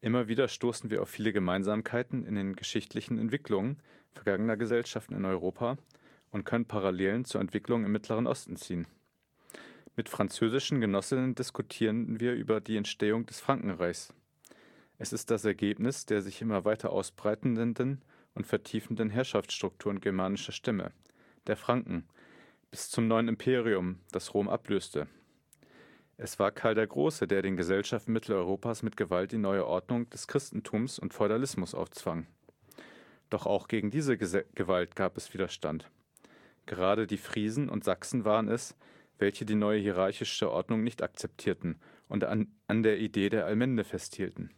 Immer 0.00 0.28
wieder 0.28 0.46
stoßen 0.46 0.90
wir 0.90 1.02
auf 1.02 1.08
viele 1.08 1.32
Gemeinsamkeiten 1.32 2.24
in 2.24 2.36
den 2.36 2.54
geschichtlichen 2.54 3.18
Entwicklungen 3.18 3.78
vergangener 4.12 4.56
Gesellschaften 4.56 5.14
in 5.14 5.24
Europa 5.24 5.76
und 6.30 6.44
können 6.44 6.66
Parallelen 6.66 7.24
zur 7.24 7.40
Entwicklung 7.40 7.84
im 7.84 7.92
Mittleren 7.92 8.26
Osten 8.26 8.56
ziehen. 8.56 8.86
Mit 9.96 10.08
französischen 10.08 10.80
Genossinnen 10.80 11.34
diskutieren 11.34 12.20
wir 12.20 12.34
über 12.34 12.60
die 12.60 12.76
Entstehung 12.76 13.26
des 13.26 13.40
Frankenreichs. 13.40 14.12
Es 14.98 15.12
ist 15.12 15.30
das 15.30 15.44
Ergebnis 15.44 16.06
der 16.06 16.22
sich 16.22 16.40
immer 16.40 16.64
weiter 16.64 16.90
ausbreitenden 16.90 18.00
und 18.34 18.46
vertiefenden 18.46 19.10
Herrschaftsstrukturen 19.10 20.00
germanischer 20.00 20.52
Stämme, 20.52 20.92
der 21.46 21.56
Franken, 21.56 22.08
bis 22.70 22.90
zum 22.90 23.06
neuen 23.06 23.28
Imperium, 23.28 24.00
das 24.10 24.32
Rom 24.32 24.48
ablöste. 24.48 25.06
Es 26.16 26.38
war 26.38 26.50
Karl 26.50 26.74
der 26.74 26.86
Große, 26.86 27.26
der 27.26 27.42
den 27.42 27.58
Gesellschaften 27.58 28.12
Mitteleuropas 28.14 28.82
mit 28.82 28.96
Gewalt 28.96 29.32
die 29.32 29.38
neue 29.38 29.66
Ordnung 29.66 30.08
des 30.08 30.28
Christentums 30.28 30.98
und 30.98 31.12
Feudalismus 31.12 31.74
aufzwang. 31.74 32.26
Doch 33.28 33.44
auch 33.44 33.68
gegen 33.68 33.90
diese 33.90 34.16
Gese 34.16 34.46
Gewalt 34.54 34.96
gab 34.96 35.18
es 35.18 35.34
Widerstand. 35.34 35.90
Gerade 36.64 37.06
die 37.06 37.18
Friesen 37.18 37.68
und 37.68 37.84
Sachsen 37.84 38.24
waren 38.24 38.48
es, 38.48 38.74
welche 39.18 39.44
die 39.44 39.54
neue 39.56 39.78
hierarchische 39.78 40.50
Ordnung 40.50 40.82
nicht 40.82 41.02
akzeptierten 41.02 41.78
und 42.08 42.24
an, 42.24 42.48
an 42.66 42.82
der 42.82 42.98
Idee 42.98 43.28
der 43.28 43.44
Allmende 43.44 43.84
festhielten 43.84 44.50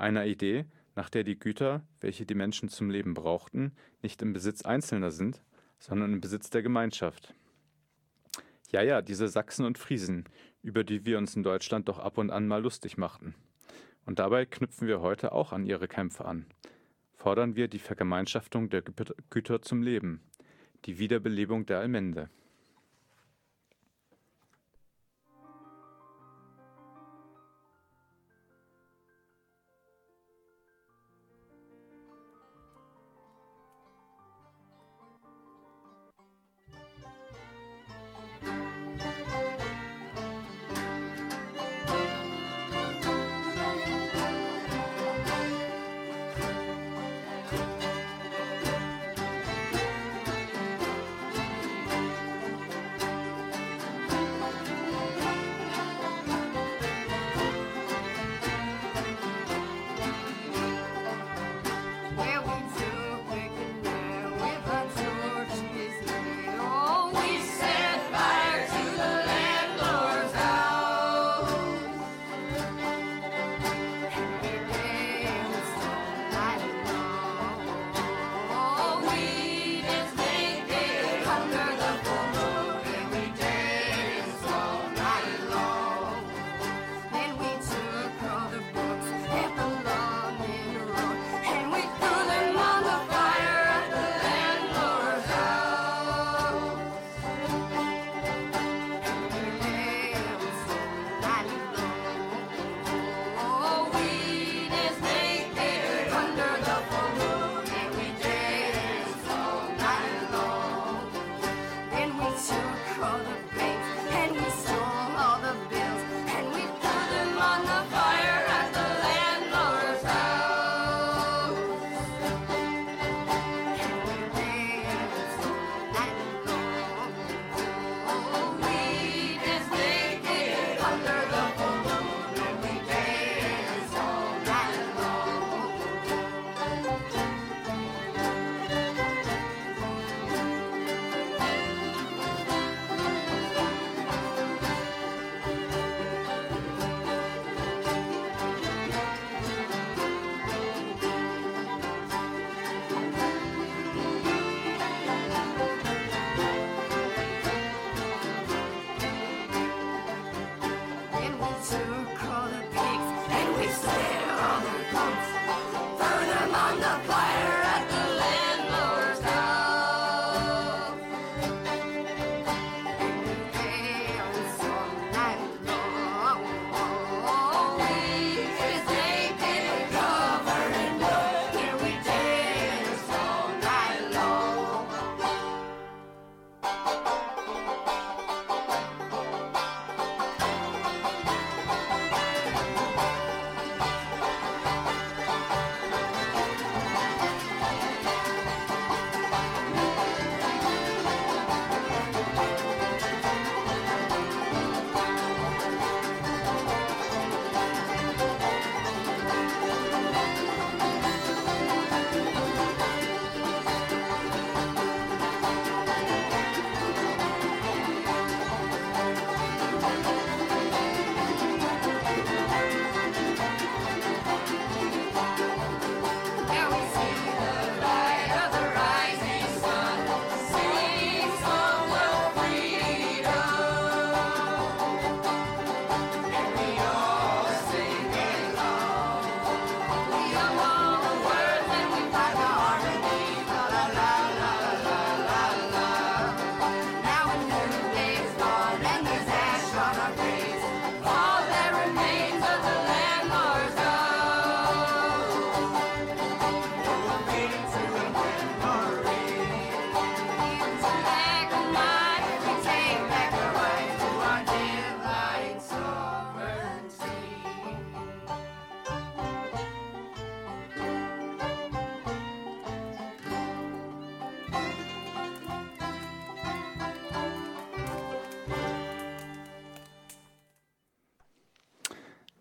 einer 0.00 0.26
Idee, 0.26 0.66
nach 0.96 1.08
der 1.08 1.24
die 1.24 1.38
Güter, 1.38 1.82
welche 2.00 2.26
die 2.26 2.34
Menschen 2.34 2.68
zum 2.68 2.90
Leben 2.90 3.14
brauchten, 3.14 3.72
nicht 4.02 4.22
im 4.22 4.32
Besitz 4.32 4.62
Einzelner 4.62 5.10
sind, 5.10 5.42
sondern 5.78 6.12
im 6.12 6.20
Besitz 6.20 6.50
der 6.50 6.62
Gemeinschaft. 6.62 7.34
Ja, 8.70 8.82
ja, 8.82 9.02
diese 9.02 9.28
Sachsen 9.28 9.64
und 9.64 9.78
Friesen, 9.78 10.24
über 10.62 10.84
die 10.84 11.04
wir 11.04 11.18
uns 11.18 11.34
in 11.34 11.42
Deutschland 11.42 11.88
doch 11.88 11.98
ab 11.98 12.18
und 12.18 12.30
an 12.30 12.46
mal 12.46 12.62
lustig 12.62 12.98
machten. 12.98 13.34
Und 14.06 14.18
dabei 14.18 14.46
knüpfen 14.46 14.88
wir 14.88 15.00
heute 15.00 15.32
auch 15.32 15.52
an 15.52 15.66
ihre 15.66 15.88
Kämpfe 15.88 16.24
an. 16.24 16.46
Fordern 17.14 17.56
wir 17.56 17.68
die 17.68 17.78
Vergemeinschaftung 17.78 18.70
der 18.70 18.82
Güter 19.30 19.62
zum 19.62 19.82
Leben, 19.82 20.22
die 20.84 20.98
Wiederbelebung 20.98 21.66
der 21.66 21.80
Allmende. 21.80 22.30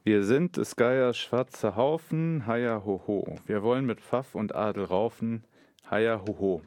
Wir 0.10 0.24
sind 0.24 0.58
des 0.58 0.76
Geier 0.76 1.14
schwarzer 1.14 1.76
Haufen, 1.76 2.48
heia 2.48 2.84
hoho. 2.84 3.36
Wir 3.46 3.62
wollen 3.62 3.86
mit 3.86 4.02
Pfaff 4.02 4.34
und 4.34 4.56
Adel 4.56 4.86
raufen, 4.86 5.44
heia 5.92 6.24
hoho. 6.28 6.64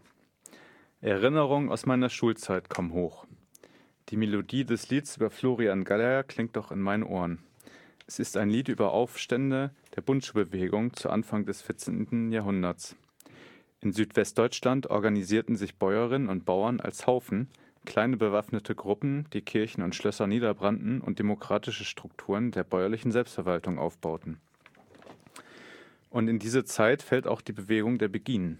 Erinnerungen 1.00 1.68
aus 1.68 1.84
meiner 1.84 2.08
Schulzeit 2.08 2.70
kommen 2.70 2.92
hoch. 2.92 3.26
Die 4.10 4.16
Melodie 4.16 4.64
des 4.64 4.90
Lieds 4.90 5.16
über 5.16 5.28
Florian 5.28 5.82
Galler 5.82 6.22
klingt 6.22 6.54
doch 6.54 6.70
in 6.70 6.78
meinen 6.78 7.02
Ohren. 7.02 7.40
Es 8.06 8.20
ist 8.20 8.36
ein 8.36 8.48
Lied 8.48 8.68
über 8.68 8.92
Aufstände 8.92 9.72
der 9.96 10.02
Bundschuhbewegung 10.02 10.94
zu 10.94 11.10
Anfang 11.10 11.44
des 11.44 11.62
14. 11.62 12.30
Jahrhunderts. 12.30 12.94
In 13.80 13.92
Südwestdeutschland 13.92 14.86
organisierten 14.86 15.56
sich 15.56 15.74
Bäuerinnen 15.74 16.28
und 16.28 16.44
Bauern 16.44 16.78
als 16.78 17.08
Haufen, 17.08 17.48
kleine 17.84 18.16
bewaffnete 18.16 18.74
Gruppen, 18.74 19.26
die 19.32 19.42
Kirchen 19.42 19.82
und 19.82 19.94
Schlösser 19.94 20.26
niederbrannten 20.26 21.00
und 21.00 21.18
demokratische 21.18 21.84
Strukturen 21.84 22.50
der 22.50 22.64
bäuerlichen 22.64 23.12
Selbstverwaltung 23.12 23.78
aufbauten. 23.78 24.40
Und 26.10 26.28
in 26.28 26.38
diese 26.38 26.64
Zeit 26.64 27.02
fällt 27.02 27.26
auch 27.26 27.40
die 27.40 27.52
Bewegung 27.52 27.98
der 27.98 28.08
Beginen. 28.08 28.58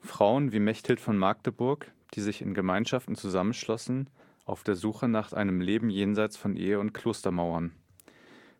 Frauen 0.00 0.52
wie 0.52 0.60
Mechthild 0.60 1.00
von 1.00 1.16
Magdeburg, 1.16 1.90
die 2.14 2.20
sich 2.20 2.42
in 2.42 2.54
Gemeinschaften 2.54 3.16
zusammenschlossen, 3.16 4.08
auf 4.44 4.64
der 4.64 4.76
Suche 4.76 5.08
nach 5.08 5.32
einem 5.32 5.60
Leben 5.60 5.90
jenseits 5.90 6.36
von 6.36 6.56
Ehe 6.56 6.78
und 6.78 6.94
Klostermauern. 6.94 7.72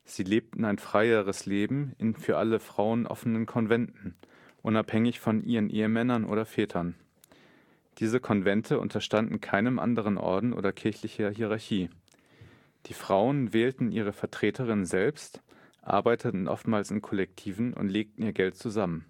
Sie 0.05 0.23
lebten 0.23 0.65
ein 0.65 0.79
freieres 0.79 1.47
Leben 1.47 1.95
in 1.99 2.15
für 2.15 2.39
alle 2.39 2.61
Frauen 2.61 3.07
offenen 3.07 3.47
Konventen, 3.47 4.15
unabhängig 4.63 5.21
von 5.21 5.43
ihren 5.45 5.69
Ehemännern 5.71 6.25
oder 6.25 6.47
Vätern. 6.47 6.95
Diese 7.99 8.21
Konvente 8.21 8.79
unterstanden 8.79 9.41
keinem 9.41 9.79
anderen 9.81 10.19
Orden 10.19 10.53
oder 10.53 10.73
kirchlicher 10.73 11.31
Hierarchie. 11.31 11.91
Die 12.87 12.95
Frauen 12.95 13.53
wählten 13.53 13.91
ihre 13.91 14.13
Vertreterinnen 14.13 14.87
selbst, 14.87 15.43
arbeiteten 15.83 16.47
oftmals 16.47 16.93
in 16.93 17.03
Kollektiven 17.03 17.75
und 17.75 17.89
legten 17.89 18.23
ihr 18.23 18.33
Geld 18.33 18.55
zusammen. 18.55 19.05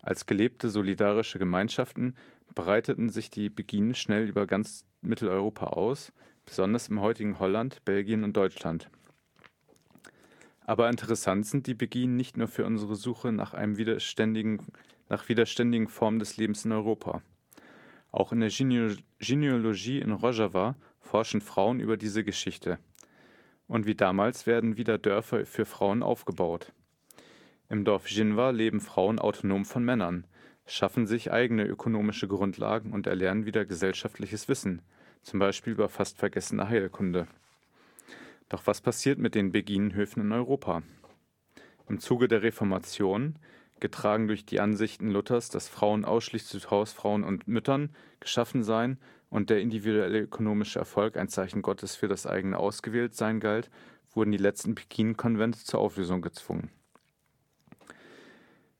Als 0.00 0.24
gelebte 0.26 0.70
solidarische 0.70 1.38
Gemeinschaften 1.38 2.14
breiteten 2.54 3.10
sich 3.10 3.30
die 3.30 3.50
Beginen 3.50 3.94
schnell 3.94 4.28
über 4.28 4.46
ganz 4.46 4.86
Mitteleuropa 5.02 5.66
aus, 5.66 6.12
besonders 6.46 6.88
im 6.88 7.00
heutigen 7.00 7.38
Holland, 7.38 7.84
Belgien 7.84 8.24
und 8.24 8.36
Deutschland. 8.36 8.90
Aber 10.60 10.88
interessant 10.88 11.46
sind 11.46 11.66
die 11.66 11.74
Beginen 11.74 12.16
nicht 12.16 12.38
nur 12.38 12.48
für 12.48 12.64
unsere 12.64 12.96
Suche 12.96 13.32
nach 13.32 13.52
einem 13.52 13.76
widerständigen, 13.76 14.62
nach 15.10 15.28
widerständigen 15.28 15.88
Formen 15.88 16.18
des 16.18 16.38
Lebens 16.38 16.64
in 16.64 16.72
Europa. 16.72 17.22
Auch 18.14 18.30
in 18.30 18.38
der 18.38 18.50
Genealogie 19.18 19.98
in 19.98 20.12
Rojava 20.12 20.76
forschen 21.00 21.40
Frauen 21.40 21.80
über 21.80 21.96
diese 21.96 22.22
Geschichte. 22.22 22.78
Und 23.66 23.86
wie 23.86 23.96
damals 23.96 24.46
werden 24.46 24.76
wieder 24.76 24.98
Dörfer 24.98 25.44
für 25.44 25.64
Frauen 25.64 26.04
aufgebaut. 26.04 26.72
Im 27.68 27.84
Dorf 27.84 28.08
Jinwa 28.08 28.50
leben 28.50 28.80
Frauen 28.80 29.18
autonom 29.18 29.64
von 29.64 29.84
Männern, 29.84 30.28
schaffen 30.64 31.08
sich 31.08 31.32
eigene 31.32 31.64
ökonomische 31.64 32.28
Grundlagen 32.28 32.92
und 32.92 33.08
erlernen 33.08 33.46
wieder 33.46 33.64
gesellschaftliches 33.64 34.46
Wissen, 34.48 34.82
zum 35.22 35.40
Beispiel 35.40 35.72
über 35.72 35.88
fast 35.88 36.16
vergessene 36.16 36.68
Heilkunde. 36.68 37.26
Doch 38.48 38.64
was 38.68 38.80
passiert 38.80 39.18
mit 39.18 39.34
den 39.34 39.50
Beginenhöfen 39.50 40.22
in 40.22 40.30
Europa? 40.30 40.84
Im 41.88 41.98
Zuge 41.98 42.28
der 42.28 42.44
Reformation, 42.44 43.40
getragen 43.80 44.28
durch 44.28 44.46
die 44.46 44.60
Ansichten 44.60 45.10
Luthers, 45.10 45.48
dass 45.48 45.68
Frauen 45.68 46.04
ausschließlich 46.04 46.62
zu 46.62 46.70
Hausfrauen 46.70 47.24
und 47.24 47.48
Müttern 47.48 47.94
geschaffen 48.20 48.62
seien 48.62 48.98
und 49.30 49.50
der 49.50 49.60
individuelle 49.60 50.20
ökonomische 50.20 50.78
Erfolg 50.78 51.16
ein 51.16 51.28
Zeichen 51.28 51.62
Gottes 51.62 51.96
für 51.96 52.08
das 52.08 52.26
eigene 52.26 52.58
Ausgewähltsein 52.58 53.40
galt, 53.40 53.70
wurden 54.12 54.32
die 54.32 54.38
letzten 54.38 54.74
Beginenkonvente 54.74 55.58
zur 55.58 55.80
Auflösung 55.80 56.22
gezwungen. 56.22 56.70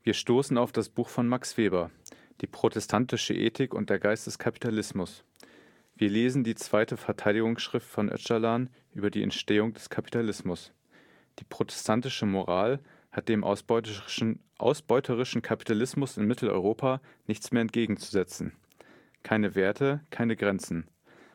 Wir 0.03 0.15
stoßen 0.15 0.59
auf 0.59 0.71
das 0.71 0.91
Buch 0.91 1.09
von 1.09 1.27
Max 1.29 1.57
Weber, 1.57 1.91
Die 2.41 2.47
protestantische 2.47 3.33
Ethik 3.35 3.73
und 3.73 3.91
der 3.91 3.99
Geist 3.99 4.27
des 4.27 4.39
Kapitalismus. 4.39 5.25
Wir 5.97 6.11
lesen 6.11 6.45
die 6.45 6.57
zweite 6.57 6.97
Verteidigungsschrift 6.97 7.89
von 7.89 8.11
Öcalan 8.11 8.69
über 8.93 9.11
die 9.11 9.23
Entstehung 9.23 9.73
des 9.73 9.89
Kapitalismus. 9.89 10.73
Die 11.39 11.45
protestantische 11.45 12.27
Moral 12.27 12.81
hat 13.15 13.29
dem 13.29 13.45
ausbeuterischen, 13.45 14.41
ausbeuterischen 14.59 15.41
Kapitalismus 15.41 16.17
in 16.17 16.27
Mitteleuropa 16.27 17.01
nichts 17.27 17.53
mehr 17.53 17.63
entgegenzusetzen. 17.63 18.53
Keine 19.23 19.55
Werte, 19.55 20.01
keine 20.11 20.37
Grenzen. 20.37 20.89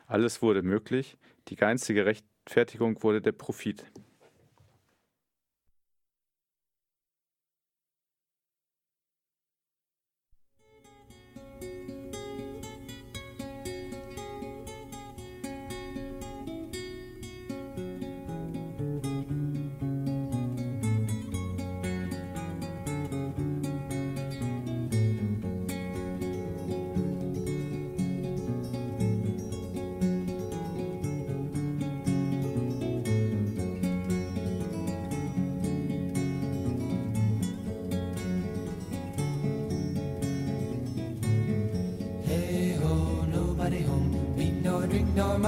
Alles 0.06 0.42
wurde 0.42 0.62
möglich, 0.62 1.16
die 1.48 1.60
einzige 1.62 2.04
Rechtfertigung 2.04 3.02
wurde 3.02 3.22
der 3.22 3.32
Profit. 3.32 3.86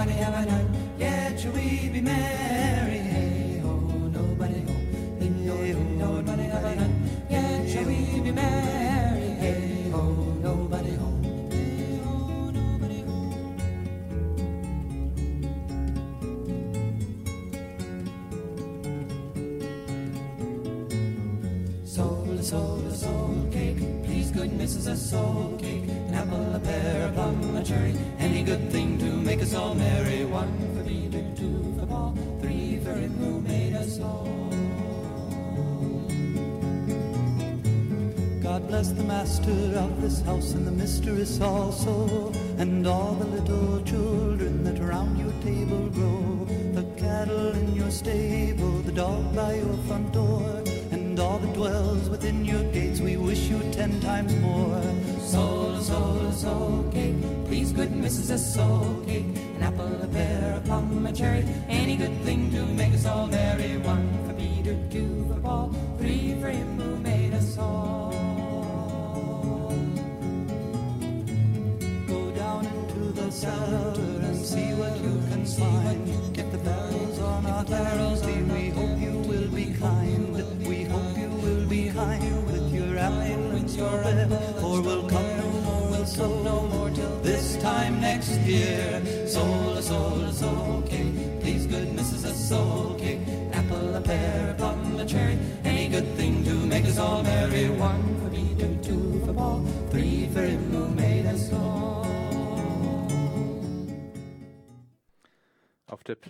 Have 0.01 0.35
I 0.35 0.45
none. 0.45 0.75
Yet 0.99 1.41
shall 1.41 1.53
we 1.53 1.89
be 1.93 2.01
merry. 2.01 2.99
Hey 2.99 3.61
ho, 3.63 3.73
nobody 4.09 4.61
home. 4.63 5.99
Nor 5.99 6.23
money 6.23 6.45
have 6.45 6.65
I 6.65 6.75
none. 6.75 7.11
Yet 7.31 7.71
shall 7.71 7.85
we 7.85 8.21
be 8.21 8.33
merry. 8.33 9.29
Hey 9.43 9.91
ho, 9.91 10.03
nobody 10.41 10.95
home. 10.95 11.23
Hey 11.51 12.01
ho, 12.05 12.51
nobody. 12.51 13.05
Soul, 21.85 22.39
soul, 22.43 22.91
soul 22.91 23.49
cake. 23.53 23.79
Please, 24.05 24.31
good 24.31 24.51
Mrs. 24.53 24.91
A 24.91 24.97
soul 24.97 25.57
cake. 25.59 25.62
Us 29.53 29.59
all 29.59 29.75
merry. 29.75 30.25
One 30.25 30.53
for 30.75 30.83
Peter, 30.85 31.23
two 31.37 31.75
for 31.79 31.87
Paul, 31.87 32.17
three 32.41 32.79
for 32.79 32.93
him 32.93 33.15
who 33.19 33.41
made 33.41 33.75
us 33.75 34.01
all. 34.01 34.29
God 38.43 38.67
bless 38.69 38.89
the 38.93 39.05
master 39.05 39.79
of 39.79 40.01
this 40.01 40.21
house 40.23 40.53
and 40.53 40.67
the 40.67 40.73
mistress 40.73 41.41
also, 41.41 42.33
and 42.59 42.87
all 42.87 43.15
the 43.15 43.27
little 43.27 43.83
children 43.85 44.65
that 44.65 44.81
around 44.81 45.19
your 45.19 45.33
table 45.43 45.89
grow. 45.89 46.47
The 46.73 46.85
cattle 46.97 47.53
in 47.53 47.75
your 47.75 47.91
stable, 47.91 48.81
the 48.83 48.93
dog 48.93 49.35
by 49.35 49.55
your 49.57 49.77
front 49.87 50.13
door, 50.13 50.63
and 50.91 51.19
all 51.19 51.39
that 51.39 51.53
dwells 51.53 52.09
within 52.09 52.45
your 52.45 52.65
gates. 52.73 53.01
We 53.01 53.17
wish 53.17 53.51
you 53.51 53.61
ten 53.73 54.01
times 54.01 54.35
more. 54.37 54.83
Soul, 55.21 55.79
soul, 55.81 56.33
soul 56.33 56.91
cake, 56.93 57.21
please, 57.47 57.73
good 57.73 57.91
Mrs. 57.91 58.31
A 58.31 58.39
soul 58.39 59.02
cemetery, 61.15 61.45
and 61.69 61.92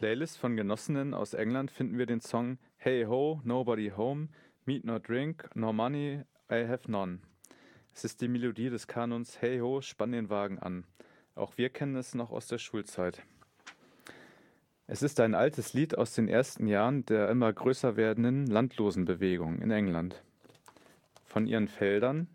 Playlist 0.03 0.37
von 0.37 0.57
Genossinnen 0.57 1.15
aus 1.15 1.33
England 1.33 1.71
finden 1.71 1.97
wir 1.97 2.07
den 2.07 2.21
Song 2.21 2.59
Hey 2.77 3.05
Ho, 3.05 3.41
Nobody 3.45 3.93
Home, 3.97 4.31
Meat 4.65 4.83
Nor 4.83 4.99
Drink, 4.99 5.49
Nor 5.55 5.73
Money, 5.73 6.23
I 6.51 6.67
Have 6.67 6.91
None. 6.91 7.21
Es 7.95 8.03
ist 8.03 8.21
die 8.21 8.27
Melodie 8.27 8.69
des 8.69 8.89
Kanons 8.89 9.41
Hey 9.41 9.61
Ho, 9.61 9.81
spann 9.81 10.11
den 10.11 10.29
Wagen 10.29 10.59
an. 10.59 10.83
Auch 11.37 11.57
wir 11.57 11.71
kennen 11.71 11.95
es 11.95 12.17
noch 12.17 12.33
aus 12.33 12.49
der 12.49 12.59
Schulzeit. 12.59 13.23
Es 14.89 15.05
ist 15.05 15.21
ein 15.21 15.37
altes 15.37 15.73
Lied 15.73 15.97
aus 15.97 16.15
den 16.15 16.27
ersten 16.27 16.67
Jahren 16.67 17.07
der 17.07 17.29
immer 17.29 17.53
größer 17.53 17.95
werdenden 17.95 18.49
Landlosenbewegung 18.49 19.63
in 19.63 19.71
England. 19.71 20.21
Von 21.25 21.47
ihren 21.47 21.69
Feldern, 21.69 22.27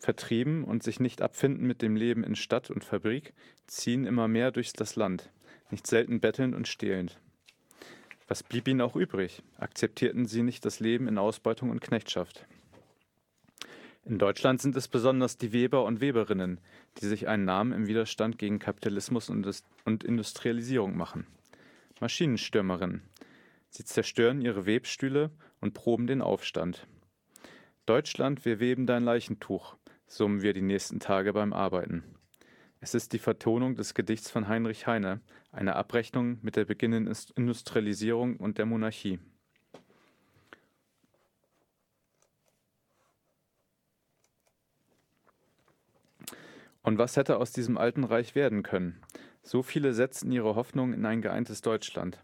vertrieben 0.00 0.64
und 0.64 0.82
sich 0.82 0.98
nicht 0.98 1.22
abfinden 1.22 1.68
mit 1.68 1.82
dem 1.82 1.94
Leben 1.94 2.24
in 2.24 2.34
Stadt 2.34 2.68
und 2.68 2.82
Fabrik, 2.82 3.32
ziehen 3.68 4.06
immer 4.06 4.26
mehr 4.26 4.50
durch 4.50 4.72
das 4.72 4.96
Land, 4.96 5.30
nicht 5.70 5.86
selten 5.86 6.20
bettelnd 6.20 6.54
und 6.54 6.68
stehlend. 6.68 7.18
Was 8.28 8.42
blieb 8.42 8.68
ihnen 8.68 8.80
auch 8.80 8.94
übrig? 8.94 9.42
Akzeptierten 9.58 10.26
sie 10.26 10.42
nicht 10.42 10.64
das 10.64 10.78
Leben 10.80 11.08
in 11.08 11.18
Ausbeutung 11.18 11.70
und 11.70 11.80
Knechtschaft? 11.80 12.46
In 14.04 14.18
Deutschland 14.18 14.62
sind 14.62 14.76
es 14.76 14.88
besonders 14.88 15.36
die 15.36 15.52
Weber 15.52 15.84
und 15.84 16.00
Weberinnen, 16.00 16.60
die 17.00 17.06
sich 17.06 17.28
einen 17.28 17.44
Namen 17.44 17.72
im 17.72 17.86
Widerstand 17.86 18.38
gegen 18.38 18.58
Kapitalismus 18.58 19.28
und 19.28 19.38
Indus- 19.38 19.64
und 19.84 20.04
Industrialisierung 20.04 20.96
machen. 20.96 21.26
Maschinenstürmerinnen. 22.00 23.02
Sie 23.68 23.84
zerstören 23.84 24.40
ihre 24.40 24.66
Webstühle 24.66 25.30
und 25.60 25.74
proben 25.74 26.06
den 26.06 26.22
Aufstand. 26.22 26.86
Deutschland, 27.86 28.44
wir 28.44 28.58
weben 28.58 28.86
dein 28.86 29.04
Leichentuch, 29.04 29.76
summen 30.06 30.42
wir 30.42 30.54
die 30.54 30.62
nächsten 30.62 30.98
Tage 30.98 31.32
beim 31.32 31.52
Arbeiten. 31.52 32.04
Es 32.80 32.94
ist 32.94 33.12
die 33.12 33.18
Vertonung 33.18 33.76
des 33.76 33.94
Gedichts 33.94 34.30
von 34.30 34.48
Heinrich 34.48 34.86
Heine, 34.86 35.20
eine 35.52 35.76
Abrechnung 35.76 36.38
mit 36.42 36.56
der 36.56 36.64
beginnenden 36.64 37.14
Industrialisierung 37.36 38.36
und 38.36 38.58
der 38.58 38.66
Monarchie. 38.66 39.18
Und 46.82 46.98
was 46.98 47.16
hätte 47.16 47.36
aus 47.36 47.52
diesem 47.52 47.76
alten 47.76 48.04
Reich 48.04 48.34
werden 48.34 48.62
können? 48.62 49.00
So 49.42 49.62
viele 49.62 49.92
setzten 49.92 50.32
ihre 50.32 50.54
Hoffnung 50.54 50.92
in 50.92 51.04
ein 51.04 51.22
geeintes 51.22 51.60
Deutschland. 51.60 52.18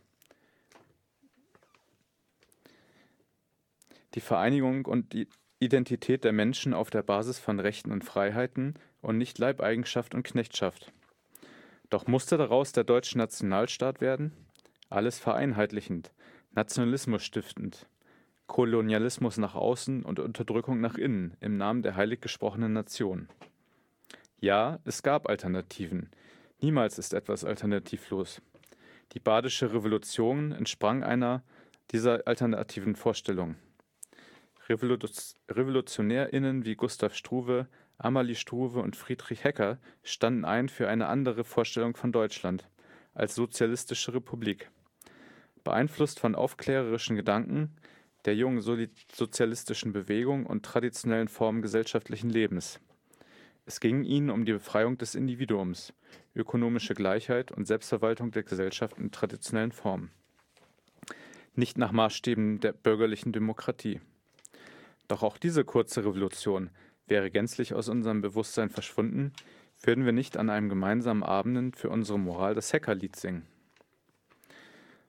Die 4.14 4.20
Vereinigung 4.20 4.86
und 4.86 5.12
die 5.12 5.28
Identität 5.58 6.24
der 6.24 6.32
Menschen 6.32 6.74
auf 6.74 6.90
der 6.90 7.02
Basis 7.02 7.38
von 7.38 7.60
Rechten 7.60 7.92
und 7.92 8.04
Freiheiten 8.04 8.74
und 9.02 9.18
nicht 9.18 9.38
Leibeigenschaft 9.38 10.14
und 10.14 10.22
Knechtschaft. 10.22 10.92
Doch 11.90 12.06
musste 12.06 12.36
daraus 12.36 12.72
der 12.72 12.84
deutsche 12.84 13.18
Nationalstaat 13.18 14.00
werden? 14.00 14.32
Alles 14.88 15.18
vereinheitlichend, 15.18 16.12
Nationalismus 16.52 17.22
stiftend, 17.22 17.86
Kolonialismus 18.46 19.38
nach 19.38 19.54
außen 19.54 20.04
und 20.04 20.20
Unterdrückung 20.20 20.80
nach 20.80 20.96
innen 20.96 21.36
im 21.40 21.56
Namen 21.56 21.82
der 21.82 21.96
heilig 21.96 22.20
gesprochenen 22.20 22.72
Nation. 22.72 23.28
Ja, 24.40 24.78
es 24.84 25.02
gab 25.02 25.28
Alternativen. 25.28 26.10
Niemals 26.60 26.98
ist 26.98 27.14
etwas 27.14 27.44
alternativlos. 27.44 28.40
Die 29.12 29.20
badische 29.20 29.72
Revolution 29.72 30.52
entsprang 30.52 31.02
einer 31.02 31.42
dieser 31.90 32.26
alternativen 32.26 32.96
Vorstellungen. 32.96 33.56
RevolutionärInnen 34.68 36.64
wie 36.64 36.74
Gustav 36.74 37.14
Struve, 37.14 37.68
Amalie 37.98 38.34
Struve 38.34 38.80
und 38.80 38.96
Friedrich 38.96 39.44
Hecker 39.44 39.78
standen 40.02 40.44
ein 40.44 40.68
für 40.68 40.88
eine 40.88 41.06
andere 41.06 41.44
Vorstellung 41.44 41.96
von 41.96 42.12
Deutschland 42.12 42.68
als 43.14 43.34
sozialistische 43.34 44.12
Republik. 44.12 44.70
Beeinflusst 45.64 46.20
von 46.20 46.34
aufklärerischen 46.34 47.16
Gedanken 47.16 47.74
der 48.26 48.36
jungen 48.36 48.60
sozialistischen 48.60 49.92
Bewegung 49.92 50.46
und 50.46 50.64
traditionellen 50.64 51.28
Formen 51.28 51.62
gesellschaftlichen 51.62 52.28
Lebens. 52.28 52.80
Es 53.64 53.80
ging 53.80 54.04
ihnen 54.04 54.30
um 54.30 54.44
die 54.44 54.52
Befreiung 54.52 54.98
des 54.98 55.14
Individuums, 55.14 55.92
ökonomische 56.34 56.94
Gleichheit 56.94 57.50
und 57.50 57.66
Selbstverwaltung 57.66 58.30
der 58.30 58.42
Gesellschaft 58.42 58.98
in 58.98 59.10
traditionellen 59.10 59.72
Formen. 59.72 60.10
Nicht 61.54 61.78
nach 61.78 61.92
Maßstäben 61.92 62.60
der 62.60 62.72
bürgerlichen 62.72 63.32
Demokratie. 63.32 64.00
Doch 65.08 65.22
auch 65.22 65.38
diese 65.38 65.64
kurze 65.64 66.04
Revolution 66.04 66.70
wäre 67.06 67.30
gänzlich 67.30 67.74
aus 67.74 67.88
unserem 67.88 68.20
Bewusstsein 68.20 68.70
verschwunden, 68.70 69.32
würden 69.82 70.04
wir 70.04 70.12
nicht 70.12 70.36
an 70.36 70.50
einem 70.50 70.68
gemeinsamen 70.68 71.22
Abend 71.22 71.76
für 71.76 71.90
unsere 71.90 72.18
Moral 72.18 72.54
das 72.54 72.72
Hackerlied 72.72 73.16
singen. 73.16 73.46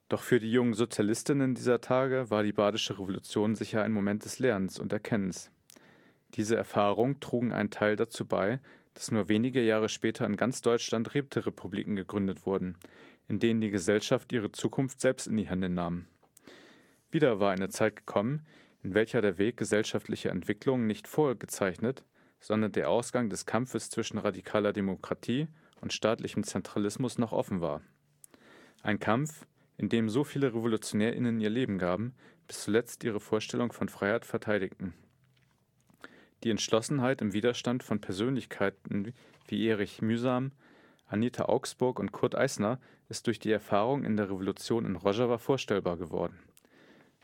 Doch 0.09 0.21
für 0.21 0.39
die 0.39 0.51
jungen 0.51 0.73
Sozialistinnen 0.73 1.53
dieser 1.53 1.81
Tage 1.81 2.29
war 2.29 2.43
die 2.43 2.53
badische 2.53 2.93
Revolution 2.93 3.55
sicher 3.55 3.83
ein 3.83 3.91
Moment 3.91 4.23
des 4.23 4.39
Lernens 4.39 4.79
und 4.79 4.93
Erkennens. 4.93 5.51
Diese 6.35 6.55
Erfahrungen 6.55 7.19
trugen 7.19 7.51
einen 7.51 7.71
Teil 7.71 7.95
dazu 7.95 8.25
bei, 8.25 8.59
dass 8.93 9.11
nur 9.11 9.27
wenige 9.29 9.61
Jahre 9.61 9.89
später 9.89 10.25
in 10.25 10.37
ganz 10.37 10.61
Deutschland 10.61 11.13
Räterepubliken 11.13 11.95
gegründet 11.95 12.45
wurden, 12.45 12.77
in 13.27 13.39
denen 13.39 13.61
die 13.61 13.69
Gesellschaft 13.69 14.31
ihre 14.31 14.51
Zukunft 14.51 15.01
selbst 15.01 15.27
in 15.27 15.37
die 15.37 15.47
Hände 15.47 15.69
nahm. 15.69 16.05
Wieder 17.11 17.39
war 17.39 17.51
eine 17.51 17.69
Zeit 17.69 17.95
gekommen, 17.95 18.45
in 18.87 18.93
welcher 18.93 19.21
der 19.21 19.37
Weg 19.37 19.57
gesellschaftlicher 19.57 20.29
Entwicklung 20.29 20.87
nicht 20.87 21.09
vorgezeichnet, 21.09 22.05
sondern 22.39 22.71
der 22.71 22.89
Ausgang 22.89 23.29
des 23.29 23.45
Kampfes 23.45 23.89
zwischen 23.89 24.17
radikaler 24.17 24.71
Demokratie 24.71 25.49
und 25.81 25.91
staatlichem 25.91 26.43
Zentralismus 26.43 27.17
noch 27.17 27.33
offen 27.33 27.59
war. 27.59 27.81
Ein 28.83 28.97
Kampf, 28.97 29.45
in 29.75 29.89
dem 29.89 30.07
so 30.07 30.23
viele 30.23 30.53
RevolutionärInnen 30.53 31.41
ihr 31.41 31.49
Leben 31.49 31.79
gaben, 31.79 32.15
bis 32.47 32.63
zuletzt 32.63 33.03
ihre 33.03 33.19
Vorstellung 33.19 33.73
von 33.73 33.89
Freiheit 33.89 34.23
verteidigten. 34.23 34.93
Die 36.45 36.49
Entschlossenheit 36.49 37.21
im 37.21 37.33
Widerstand 37.33 37.83
von 37.83 37.99
Persönlichkeiten 37.99 39.13
wie 39.49 39.67
Erich 39.67 40.01
Mühsam, 40.01 40.53
Anita 41.07 41.43
Augsburg 41.43 41.99
und 41.99 42.13
Kurt 42.13 42.35
Eisner 42.35 42.79
ist 43.09 43.27
durch 43.27 43.39
die 43.39 43.51
Erfahrung 43.51 44.05
in 44.05 44.15
der 44.15 44.27
Revolution 44.27 44.85
in 44.85 44.95
Rojava 44.95 45.39
vorstellbar 45.39 45.97
geworden. 45.97 46.39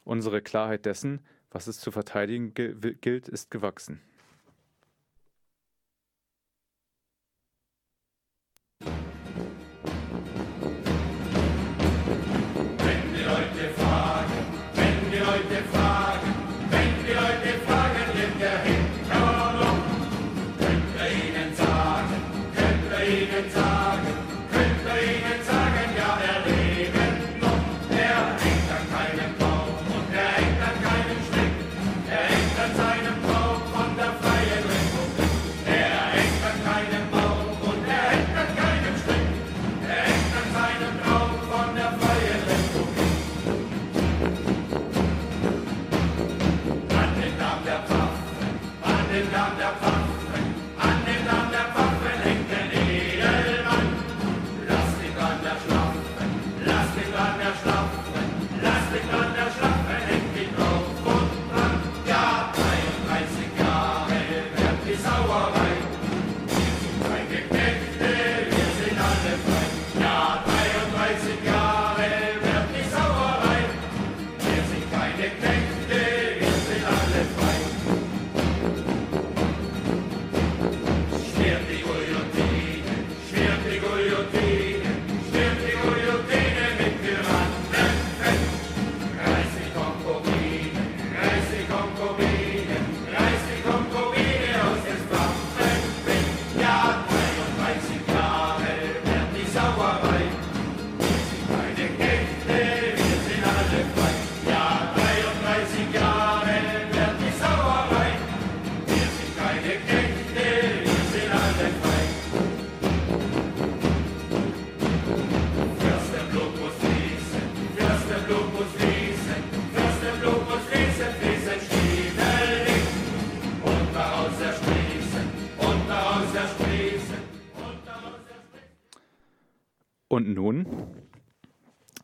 Unsere 0.04 0.42
Klarheit 0.42 0.86
dessen, 0.86 1.22
was 1.54 1.68
es 1.68 1.80
zu 1.80 1.92
verteidigen 1.92 2.54
gil- 2.54 2.76
gilt, 3.00 3.30
ist 3.30 3.52
gewachsen. 3.52 4.02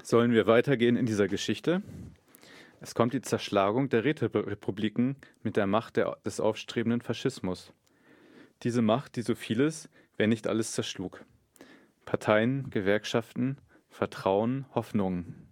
Sollen 0.10 0.32
wir 0.32 0.48
weitergehen 0.48 0.96
in 0.96 1.06
dieser 1.06 1.28
Geschichte. 1.28 1.84
Es 2.82 2.96
kommt 2.96 3.14
die 3.14 3.22
Zerschlagung 3.22 3.90
der 3.90 4.06
Räterepubliken 4.06 5.18
mit 5.44 5.56
der 5.56 5.68
Macht 5.68 5.98
der, 5.98 6.18
des 6.26 6.40
aufstrebenden 6.40 7.02
Faschismus. 7.02 7.74
Diese 8.64 8.82
Macht, 8.82 9.18
die 9.18 9.22
so 9.22 9.36
vieles, 9.36 9.88
wenn 10.18 10.32
nicht 10.32 10.48
alles 10.48 10.72
zerschlug. 10.72 11.24
Parteien, 12.06 12.72
Gewerkschaften, 12.72 13.60
Vertrauen, 13.88 14.66
Hoffnungen. 14.74 15.48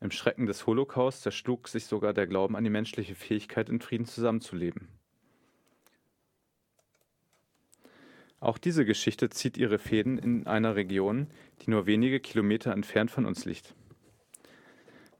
Im 0.00 0.10
Schrecken 0.10 0.46
des 0.46 0.66
Holocaust 0.66 1.20
zerschlug 1.20 1.68
sich 1.68 1.84
sogar 1.84 2.14
der 2.14 2.26
Glauben 2.26 2.56
an 2.56 2.64
die 2.64 2.70
menschliche 2.70 3.14
Fähigkeit, 3.14 3.68
in 3.68 3.82
Frieden 3.82 4.06
zusammenzuleben. 4.06 4.88
Auch 8.40 8.56
diese 8.56 8.86
Geschichte 8.86 9.28
zieht 9.28 9.58
ihre 9.58 9.78
Fäden 9.78 10.16
in 10.16 10.46
einer 10.46 10.76
Region, 10.76 11.26
die 11.60 11.70
nur 11.70 11.84
wenige 11.84 12.20
Kilometer 12.20 12.72
entfernt 12.72 13.10
von 13.10 13.26
uns 13.26 13.44
liegt. 13.44 13.74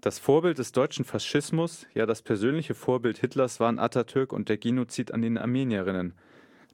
Das 0.03 0.19
Vorbild 0.19 0.59
des 0.59 0.73
deutschen 0.73 1.05
Faschismus, 1.05 1.87
ja 1.95 2.07
das 2.07 2.23
persönliche 2.23 2.74
Vorbild 2.74 3.19
Hitlers 3.19 3.61
waren 3.61 3.79
Atatürk 3.79 4.33
und 4.33 4.49
der 4.49 4.59
Genozid 4.59 5.15
an 5.15 5.23
den 5.23 5.39
Armenierinnen, 5.39 6.15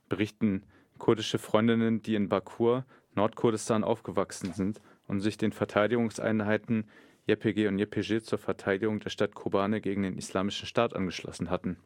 berichten 0.09 0.63
kurdische 0.97 1.39
Freundinnen, 1.39 2.01
die 2.01 2.15
in 2.15 2.31
Bakur, 2.31 2.87
Nordkurdistan 3.15 3.85
aufgewachsen 3.85 4.55
sind 4.55 4.81
und 5.07 5.21
sich 5.21 5.37
den 5.37 5.53
Verteidigungseinheiten 5.53 6.89
YPG 7.29 7.69
und 7.69 7.79
YPG 7.79 8.23
zur 8.23 8.39
Verteidigung 8.39 8.99
der 8.99 9.11
Stadt 9.11 9.35
Kobane 9.35 9.83
gegen 9.83 10.05
den 10.05 10.17
Islamischen 10.17 10.67
Staat 10.67 10.97
angeschlossen 10.97 11.51
hatten. 11.51 11.77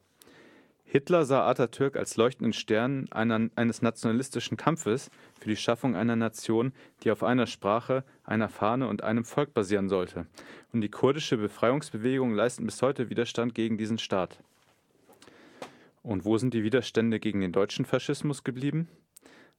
Hitler 0.84 1.24
sah 1.24 1.48
Atatürk 1.48 1.96
als 1.96 2.16
leuchtenden 2.16 2.52
Stern 2.52 3.10
einer, 3.10 3.48
eines 3.56 3.80
nationalistischen 3.80 4.56
Kampfes 4.56 5.10
für 5.40 5.48
die 5.48 5.56
Schaffung 5.56 5.96
einer 5.96 6.16
Nation, 6.16 6.72
die 7.02 7.10
auf 7.10 7.22
einer 7.22 7.46
Sprache, 7.46 8.04
einer 8.24 8.50
Fahne 8.50 8.88
und 8.88 9.02
einem 9.02 9.24
Volk 9.24 9.54
basieren 9.54 9.88
sollte. 9.88 10.26
Und 10.72 10.82
die 10.82 10.90
kurdische 10.90 11.38
Befreiungsbewegung 11.38 12.34
leisten 12.34 12.66
bis 12.66 12.82
heute 12.82 13.08
Widerstand 13.08 13.54
gegen 13.54 13.78
diesen 13.78 13.98
Staat. 13.98 14.38
Und 16.02 16.24
wo 16.24 16.36
sind 16.36 16.52
die 16.52 16.64
Widerstände 16.64 17.20
gegen 17.20 17.40
den 17.40 17.52
deutschen 17.52 17.84
Faschismus 17.84 18.44
geblieben? 18.44 18.88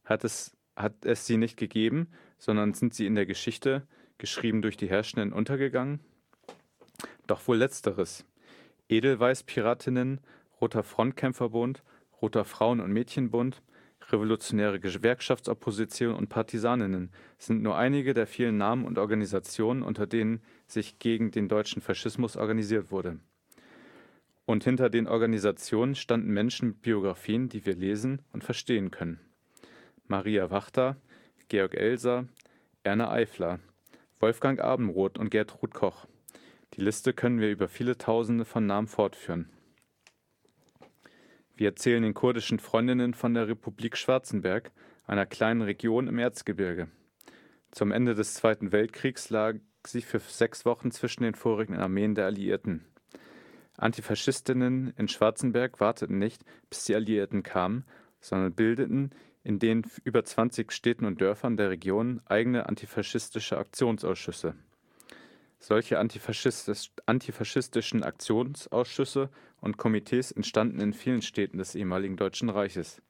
Hat 0.04 0.24
es, 0.24 0.56
hat 0.76 1.04
es 1.04 1.26
sie 1.26 1.38
nicht 1.38 1.56
gegeben, 1.56 2.08
sondern 2.38 2.74
sind 2.74 2.94
sie 2.94 3.06
in 3.06 3.14
der 3.14 3.26
Geschichte, 3.26 3.86
geschrieben 4.18 4.62
durch 4.62 4.76
die 4.76 4.88
Herrschenden, 4.88 5.32
untergegangen? 5.32 6.00
Doch 7.26 7.48
wohl 7.48 7.56
letzteres. 7.56 8.24
Edelweiß-Piratinnen 8.88 10.20
Roter 10.64 10.82
Frontkämpferbund, 10.82 11.82
Roter 12.22 12.46
Frauen- 12.46 12.80
und 12.80 12.90
Mädchenbund, 12.90 13.60
Revolutionäre 14.10 14.80
Gewerkschaftsopposition 14.80 16.14
und 16.14 16.30
Partisaninnen 16.30 17.12
sind 17.36 17.62
nur 17.62 17.76
einige 17.76 18.14
der 18.14 18.26
vielen 18.26 18.56
Namen 18.56 18.86
und 18.86 18.96
Organisationen, 18.96 19.82
unter 19.82 20.06
denen 20.06 20.40
sich 20.66 20.98
gegen 20.98 21.30
den 21.30 21.50
deutschen 21.50 21.82
Faschismus 21.82 22.38
organisiert 22.38 22.90
wurde. 22.90 23.18
Und 24.46 24.64
hinter 24.64 24.88
den 24.88 25.06
Organisationen 25.06 25.94
standen 25.94 26.32
Menschen 26.32 26.68
mit 26.68 26.80
Biografien, 26.80 27.50
die 27.50 27.66
wir 27.66 27.76
lesen 27.76 28.22
und 28.32 28.42
verstehen 28.42 28.90
können. 28.90 29.20
Maria 30.06 30.50
Wachter, 30.50 30.96
Georg 31.48 31.74
Elser, 31.74 32.26
Erna 32.84 33.10
Eifler, 33.10 33.60
Wolfgang 34.18 34.62
Abendroth 34.62 35.18
und 35.18 35.28
Gertrud 35.28 35.74
Koch. 35.74 36.06
Die 36.72 36.80
Liste 36.80 37.12
können 37.12 37.38
wir 37.38 37.50
über 37.50 37.68
viele 37.68 37.98
Tausende 37.98 38.46
von 38.46 38.64
Namen 38.64 38.88
fortführen. 38.88 39.50
Wir 41.56 41.68
erzählen 41.68 42.02
den 42.02 42.14
kurdischen 42.14 42.58
Freundinnen 42.58 43.14
von 43.14 43.32
der 43.32 43.46
Republik 43.46 43.96
Schwarzenberg, 43.96 44.72
einer 45.06 45.24
kleinen 45.24 45.62
Region 45.62 46.08
im 46.08 46.18
Erzgebirge. 46.18 46.88
Zum 47.70 47.92
Ende 47.92 48.16
des 48.16 48.34
Zweiten 48.34 48.72
Weltkriegs 48.72 49.30
lag 49.30 49.54
sie 49.86 50.02
für 50.02 50.18
sechs 50.18 50.64
Wochen 50.64 50.90
zwischen 50.90 51.22
den 51.22 51.36
vorigen 51.36 51.76
Armeen 51.76 52.16
der 52.16 52.26
Alliierten. 52.26 52.84
Antifaschistinnen 53.76 54.94
in 54.96 55.06
Schwarzenberg 55.06 55.78
warteten 55.78 56.18
nicht, 56.18 56.44
bis 56.70 56.84
die 56.84 56.94
Alliierten 56.96 57.44
kamen, 57.44 57.84
sondern 58.20 58.54
bildeten 58.54 59.10
in 59.44 59.60
den 59.60 59.82
über 60.02 60.24
20 60.24 60.72
Städten 60.72 61.04
und 61.04 61.20
Dörfern 61.20 61.56
der 61.56 61.70
Region 61.70 62.20
eigene 62.24 62.68
antifaschistische 62.68 63.58
Aktionsausschüsse. 63.58 64.54
Solche 65.60 65.98
antifaschistisch, 65.98 66.90
antifaschistischen 67.06 68.02
Aktionsausschüsse 68.02 69.30
und 69.64 69.78
Komitees 69.78 70.30
entstanden 70.30 70.78
in 70.78 70.92
vielen 70.92 71.22
Städten 71.22 71.56
des 71.56 71.74
ehemaligen 71.74 72.18
Deutschen 72.18 72.50
Reiches. 72.50 73.00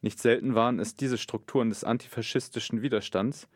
Nicht 0.00 0.18
selten 0.18 0.54
waren 0.54 0.80
es 0.80 0.96
diese 0.96 1.18
Strukturen 1.18 1.68
des 1.68 1.84
antifaschistischen 1.84 2.80
Widerstands, 2.80 3.48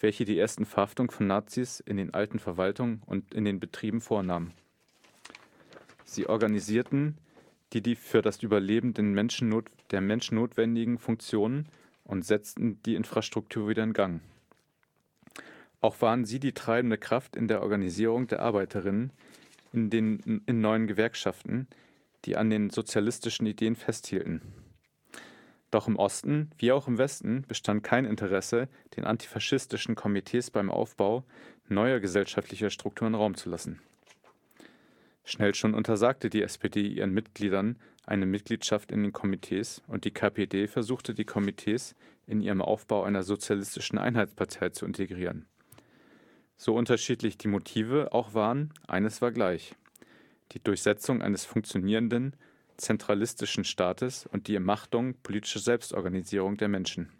welche 0.00 0.24
die 0.24 0.36
ersten 0.36 0.64
Verhaftungen 0.64 1.10
von 1.10 1.28
Nazis 1.28 1.78
in 1.78 1.96
den 1.96 2.12
alten 2.12 2.40
Verwaltungen 2.40 3.02
und 3.06 3.32
in 3.32 3.44
den 3.44 3.60
Betrieben 3.60 4.00
vornahmen. 4.00 4.52
Sie 6.04 6.26
organisierten 6.28 7.18
die, 7.72 7.82
die 7.82 7.94
für 7.94 8.20
das 8.20 8.42
Überleben 8.42 8.92
Menschen 9.14 9.48
not, 9.48 9.66
der 9.92 10.00
Menschen 10.00 10.36
notwendigen 10.36 10.98
Funktionen 10.98 11.68
und 12.02 12.24
setzten 12.24 12.82
die 12.82 12.96
Infrastruktur 12.96 13.68
wieder 13.68 13.84
in 13.84 13.92
Gang. 13.92 14.20
Auch 15.80 16.00
waren 16.00 16.24
sie 16.24 16.40
die 16.40 16.52
treibende 16.52 16.98
Kraft 16.98 17.36
in 17.36 17.46
der 17.46 17.62
Organisierung 17.62 18.26
der 18.26 18.40
Arbeiterinnen 18.40 19.12
in 19.76 19.90
den 19.90 20.42
in 20.46 20.60
neuen 20.60 20.86
Gewerkschaften, 20.86 21.68
die 22.24 22.36
an 22.36 22.50
den 22.50 22.70
sozialistischen 22.70 23.46
Ideen 23.46 23.76
festhielten. 23.76 24.40
Doch 25.70 25.86
im 25.86 25.96
Osten 25.96 26.50
wie 26.58 26.72
auch 26.72 26.88
im 26.88 26.98
Westen 26.98 27.44
bestand 27.46 27.84
kein 27.84 28.04
Interesse, 28.04 28.68
den 28.96 29.04
antifaschistischen 29.04 29.94
Komitees 29.94 30.50
beim 30.50 30.70
Aufbau 30.70 31.24
neuer 31.68 32.00
gesellschaftlicher 32.00 32.70
Strukturen 32.70 33.14
Raum 33.14 33.34
zu 33.34 33.50
lassen. 33.50 33.80
Schnell 35.24 35.54
schon 35.54 35.74
untersagte 35.74 36.30
die 36.30 36.42
SPD 36.42 36.86
ihren 36.86 37.12
Mitgliedern 37.12 37.76
eine 38.06 38.26
Mitgliedschaft 38.26 38.92
in 38.92 39.02
den 39.02 39.12
Komitees 39.12 39.82
und 39.88 40.04
die 40.04 40.12
KPD 40.12 40.68
versuchte 40.68 41.12
die 41.12 41.24
Komitees 41.24 41.96
in 42.26 42.40
ihrem 42.40 42.62
Aufbau 42.62 43.02
einer 43.02 43.24
sozialistischen 43.24 43.98
Einheitspartei 43.98 44.68
zu 44.70 44.86
integrieren. 44.86 45.46
So 46.56 46.74
unterschiedlich 46.74 47.36
die 47.36 47.48
Motive 47.48 48.12
auch 48.12 48.34
waren, 48.34 48.72
eines 48.88 49.20
war 49.20 49.30
gleich. 49.30 49.74
Die 50.52 50.62
Durchsetzung 50.62 51.22
eines 51.22 51.44
funktionierenden, 51.44 52.34
zentralistischen 52.76 53.64
Staates 53.64 54.26
und 54.26 54.48
die 54.48 54.54
Ermachtung 54.54 55.14
politischer 55.22 55.60
Selbstorganisierung 55.60 56.56
der 56.56 56.68
Menschen. 56.68 57.10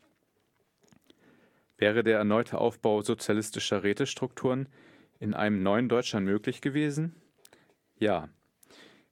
Wäre 1.78 2.02
der 2.02 2.18
erneute 2.18 2.58
Aufbau 2.58 3.02
sozialistischer 3.02 3.82
Rätestrukturen 3.82 4.68
in 5.18 5.34
einem 5.34 5.62
neuen 5.62 5.88
Deutschland 5.88 6.24
möglich 6.24 6.60
gewesen? 6.60 7.14
Ja. 7.98 8.28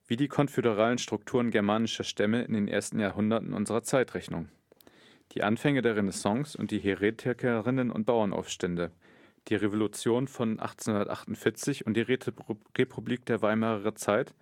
Wie 0.07 0.17
die 0.17 0.29
konföderalen 0.29 0.99
Strukturen 0.99 1.51
germanischer 1.51 2.05
Stämme 2.05 2.43
in 2.43 2.53
den 2.53 2.69
ersten 2.69 3.01
Jahrhunderten 3.01 3.53
unserer 3.53 3.83
Zeitrechnung. 3.83 4.49
Die 5.33 5.43
Anfänge 5.43 5.83
der 5.83 5.97
Renaissance 5.97 6.57
und 6.57 6.71
die 6.71 6.79
Heretikerinnen 6.79 7.91
und 7.91 8.05
Bauernaufstände, 8.05 8.93
die 9.49 9.57
Revolution 9.57 10.27
von 10.27 10.59
1848 10.59 11.87
und 11.87 11.97
die 11.97 12.19
Republik 12.79 13.27
der 13.27 13.43
Weimarer 13.43 13.95
Zeit 13.95 14.35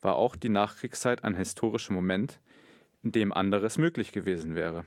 war 0.00 0.16
auch 0.16 0.36
die 0.36 0.48
Nachkriegszeit 0.48 1.24
ein 1.24 1.34
historischer 1.34 1.92
Moment, 1.92 2.40
in 3.02 3.12
dem 3.12 3.32
anderes 3.32 3.78
möglich 3.78 4.12
gewesen 4.12 4.54
wäre. 4.54 4.84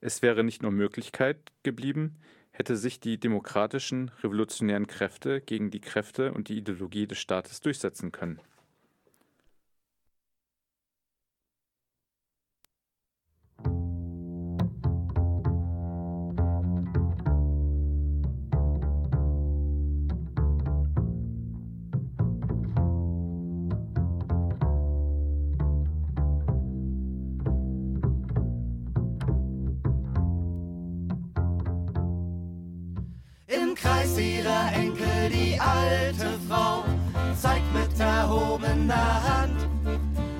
Es 0.00 0.22
wäre 0.22 0.44
nicht 0.44 0.62
nur 0.62 0.70
Möglichkeit 0.70 1.38
geblieben, 1.62 2.16
hätte 2.50 2.76
sich 2.76 3.00
die 3.00 3.18
demokratischen 3.18 4.10
revolutionären 4.22 4.86
Kräfte 4.86 5.40
gegen 5.40 5.70
die 5.70 5.80
Kräfte 5.80 6.32
und 6.32 6.48
die 6.48 6.58
Ideologie 6.58 7.06
des 7.06 7.18
Staates 7.18 7.60
durchsetzen 7.60 8.12
können. 8.12 8.38
Mit 37.94 38.00
erhobener 38.00 39.22
Hand 39.22 39.68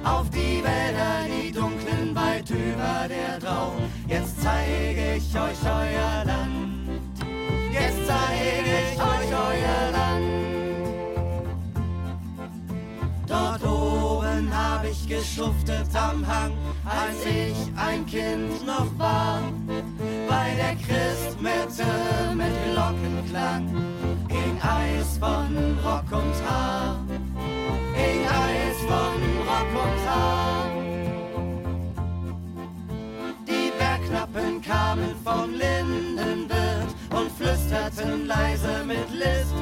auf 0.02 0.28
die 0.30 0.62
Wälder, 0.62 1.24
die 1.26 1.52
dunklen 1.52 2.14
weit 2.14 2.50
über 2.50 3.08
der 3.08 3.38
Drau. 3.38 3.72
Jetzt 4.08 4.42
zeige 4.42 5.16
ich 5.16 5.34
euch 5.34 5.64
euer 5.64 6.24
Land. 6.24 7.12
Jetzt 7.72 8.06
zeige 8.06 8.74
ich 8.92 9.00
euch 9.00 9.30
euer 9.32 9.90
Land. 9.92 10.24
Dort 13.26 13.64
oben 13.64 14.50
hab 14.52 14.84
ich 14.84 15.08
geschuftet 15.08 15.94
am 15.94 16.26
Hang, 16.26 16.52
als 16.84 17.24
ich 17.24 17.56
ein 17.76 18.04
Kind 18.06 18.66
noch 18.66 18.98
war. 18.98 19.40
Bei 20.28 20.54
der 20.56 20.74
Christmette 20.76 21.86
mit 22.34 22.52
Glockenklang 22.72 23.68
ging 24.28 24.60
Eis 24.60 25.18
von 25.18 25.78
Rock 25.84 26.10
und 26.10 26.48
Haar. 26.48 27.13
Von 28.86 29.20
Rock 29.48 29.72
und 29.84 29.98
Haar. 30.08 30.70
Die 33.48 33.72
Bergknappen 33.78 34.60
kamen 34.62 35.14
vom 35.24 35.50
Lindenwirt 35.52 36.90
und 37.10 37.30
flüsterten 37.32 38.26
leise 38.26 38.84
mit 38.86 39.10
List, 39.10 39.54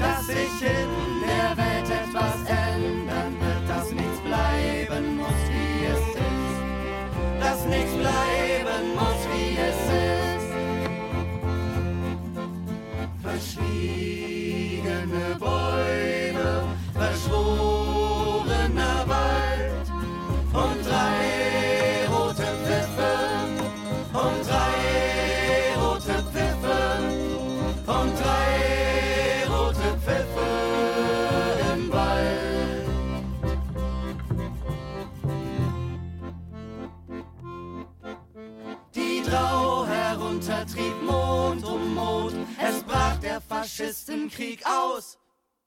dass 0.00 0.26
sich 0.26 0.62
in 0.62 0.90
der 1.26 1.56
Welt 1.56 1.90
etwas 1.90 2.36
ändern 2.46 3.34
wird, 3.40 3.68
dass 3.68 3.90
nichts 3.90 4.20
bleiben 4.20 5.16
muss, 5.16 5.42
wie 5.50 5.84
es 5.86 6.06
ist, 6.14 6.58
dass 7.40 7.64
nichts 7.66 7.92
bleiben 7.92 8.94
muss, 8.94 9.20
wie 9.32 9.56
es 9.58 9.80
ist. 9.92 10.48
Verschwiegene 13.22 14.27
Faschistenkrieg 43.58 44.62
aus. 44.64 45.18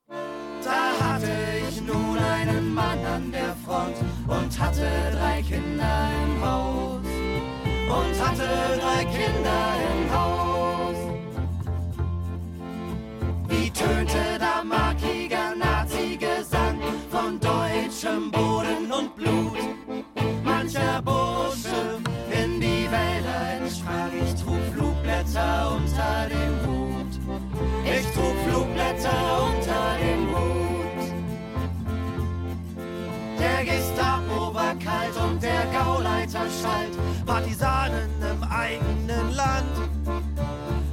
Da 0.08 0.80
hatte 0.98 1.30
ich 1.68 1.78
nun 1.82 2.16
einen 2.16 2.72
Mann 2.72 3.04
an 3.04 3.30
der 3.30 3.54
Front 3.66 3.96
und 4.26 4.58
hatte 4.58 4.88
drei 5.12 5.42
Kinder 5.42 6.10
im 6.24 6.42
Haus. 6.42 7.04
Und 7.98 8.26
hatte 8.26 8.48
drei 8.80 9.04
Kinder 9.04 9.64
im 9.92 10.14
Haus. 10.14 10.96
Wie 13.48 13.70
tönte 13.70 14.38
da 14.38 14.64
markiger 14.64 15.54
Nazi-Gesang 15.54 16.80
von 17.10 17.38
deutschem 17.40 18.30
Boden 18.30 18.90
und 18.90 19.14
Blut. 19.16 19.58
Mancher 20.42 21.02
Bursche 21.02 22.00
in 22.30 22.58
die 22.58 22.88
Wälder 22.90 23.60
entsprach, 23.60 24.08
ich 24.24 24.42
trug 24.42 24.62
Flugblätter 24.74 25.76
unter 25.76 26.28
dem 26.30 26.51
Flugblätter 28.92 29.42
unter 29.42 29.96
dem 29.98 30.22
Hut. 30.34 31.02
Der 33.38 33.64
Gestapo 33.64 34.52
war 34.54 34.74
kalt 34.74 35.16
und 35.16 35.42
der 35.42 35.64
Gauleiter 35.72 36.46
schalt, 36.60 36.98
Partisanen 37.26 38.10
im 38.20 38.42
eigenen 38.44 39.34
Land. 39.34 39.90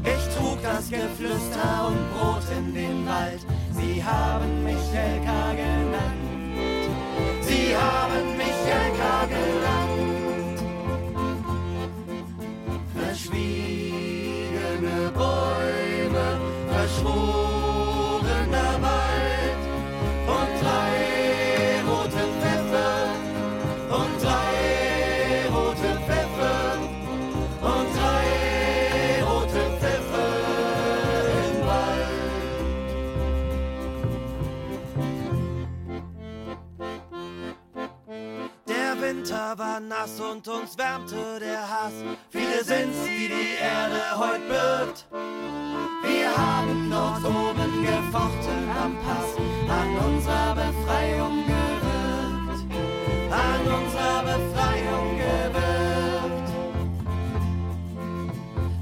Ich 0.04 0.36
trug 0.36 0.62
das 0.64 0.90
Geflüster 0.90 1.88
und 1.88 2.12
Brot 2.14 2.44
in 2.58 2.74
den 2.74 3.06
Wald, 3.06 3.46
sie 3.72 4.04
haben 4.04 4.64
mich 4.64 4.92
Elka 4.94 5.52
genannt. 5.52 6.18
Sie 7.42 7.76
haben 7.76 8.38
mich 8.38 8.66
Elka 8.66 9.26
genannt. 9.26 10.60
Verschwiegene 12.96 15.12
Bäume, 15.14 15.59
Winter 39.50 39.64
war 39.64 39.80
nass 39.80 40.20
und 40.20 40.48
uns 40.48 40.78
wärmte 40.78 41.40
der 41.40 41.62
Hass. 41.62 41.94
Viele 42.30 42.64
sind's, 42.64 42.98
die 43.04 43.30
die 43.30 43.56
Erde 43.60 44.00
heut 44.16 44.48
birgt. 44.48 45.08
Wir 46.04 46.30
haben 46.38 46.90
dort 46.92 47.26
oben 47.26 47.82
gefochten 47.82 48.70
am 48.70 48.96
Pass, 49.00 49.38
an 49.68 49.98
unserer 50.06 50.54
Befreiung 50.54 51.46
gewirkt. 51.48 52.62
An 53.32 53.62
unserer 53.80 54.22
Befreiung 54.24 55.18
gewirkt. 55.18 56.50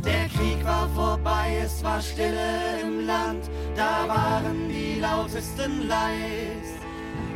Der 0.04 0.28
Krieg 0.28 0.66
war 0.66 0.90
vorbei, 0.90 1.62
es 1.64 1.82
war 1.84 2.02
Stille 2.02 2.82
im 2.82 3.06
Land, 3.06 3.50
da 3.76 4.08
waren 4.08 4.68
die 4.68 5.00
lautesten 5.00 5.88
leis. 5.88 6.78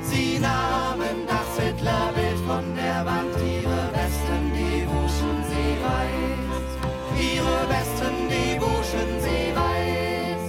Sie 0.04 0.40
nahmen 0.40 1.28
das 1.28 1.64
Hitlerbild 1.64 2.38
von 2.48 2.76
der 2.76 3.06
Wand, 3.06 3.36
ihre 3.38 3.84
Westen, 3.94 4.52
die 4.54 4.88
wuschen 4.88 5.44
sie 5.50 5.72
weiß. 5.86 6.70
Ihre 7.34 7.58
Westen, 7.70 8.16
die 8.30 8.60
wuschen 8.60 9.10
sie 9.26 9.56
weiß. 9.56 10.46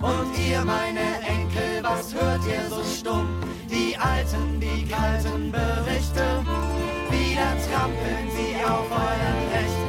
Und 0.00 0.38
ihr, 0.48 0.64
meine 0.64 1.20
Enkel, 1.26 1.82
was 1.82 2.14
hört 2.14 2.42
ihr 2.46 2.68
so 2.68 2.82
stumm? 2.84 3.28
Die 3.70 3.96
alten, 3.96 4.60
die 4.60 4.86
kalten 4.86 5.50
Berichte, 5.50 6.44
wieder 7.10 7.50
trampeln 7.66 8.30
sie 8.36 8.54
auf 8.64 8.90
euren 8.90 9.40
Rechten 9.52 9.85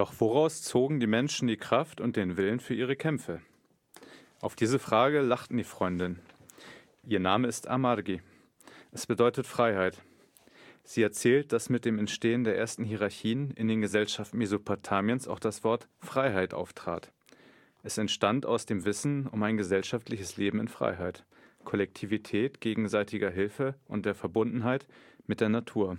Doch 0.00 0.14
woraus 0.18 0.62
zogen 0.62 0.98
die 0.98 1.06
Menschen 1.06 1.46
die 1.46 1.58
Kraft 1.58 2.00
und 2.00 2.16
den 2.16 2.38
Willen 2.38 2.58
für 2.58 2.72
ihre 2.72 2.96
Kämpfe? 2.96 3.42
Auf 4.40 4.56
diese 4.56 4.78
Frage 4.78 5.20
lachten 5.20 5.58
die 5.58 5.62
Freundinnen. 5.62 6.20
Ihr 7.06 7.20
Name 7.20 7.46
ist 7.46 7.68
Amargi. 7.68 8.22
Es 8.92 9.06
bedeutet 9.06 9.46
Freiheit. 9.46 10.00
Sie 10.84 11.02
erzählt, 11.02 11.52
dass 11.52 11.68
mit 11.68 11.84
dem 11.84 11.98
Entstehen 11.98 12.44
der 12.44 12.56
ersten 12.56 12.82
Hierarchien 12.82 13.50
in 13.50 13.68
den 13.68 13.82
Gesellschaften 13.82 14.38
Mesopotamiens 14.38 15.28
auch 15.28 15.38
das 15.38 15.64
Wort 15.64 15.86
Freiheit 15.98 16.54
auftrat. 16.54 17.12
Es 17.82 17.98
entstand 17.98 18.46
aus 18.46 18.64
dem 18.64 18.86
Wissen 18.86 19.26
um 19.26 19.42
ein 19.42 19.58
gesellschaftliches 19.58 20.38
Leben 20.38 20.60
in 20.60 20.68
Freiheit, 20.68 21.26
Kollektivität, 21.64 22.62
gegenseitiger 22.62 23.28
Hilfe 23.28 23.74
und 23.86 24.06
der 24.06 24.14
Verbundenheit 24.14 24.86
mit 25.26 25.42
der 25.42 25.50
Natur. 25.50 25.98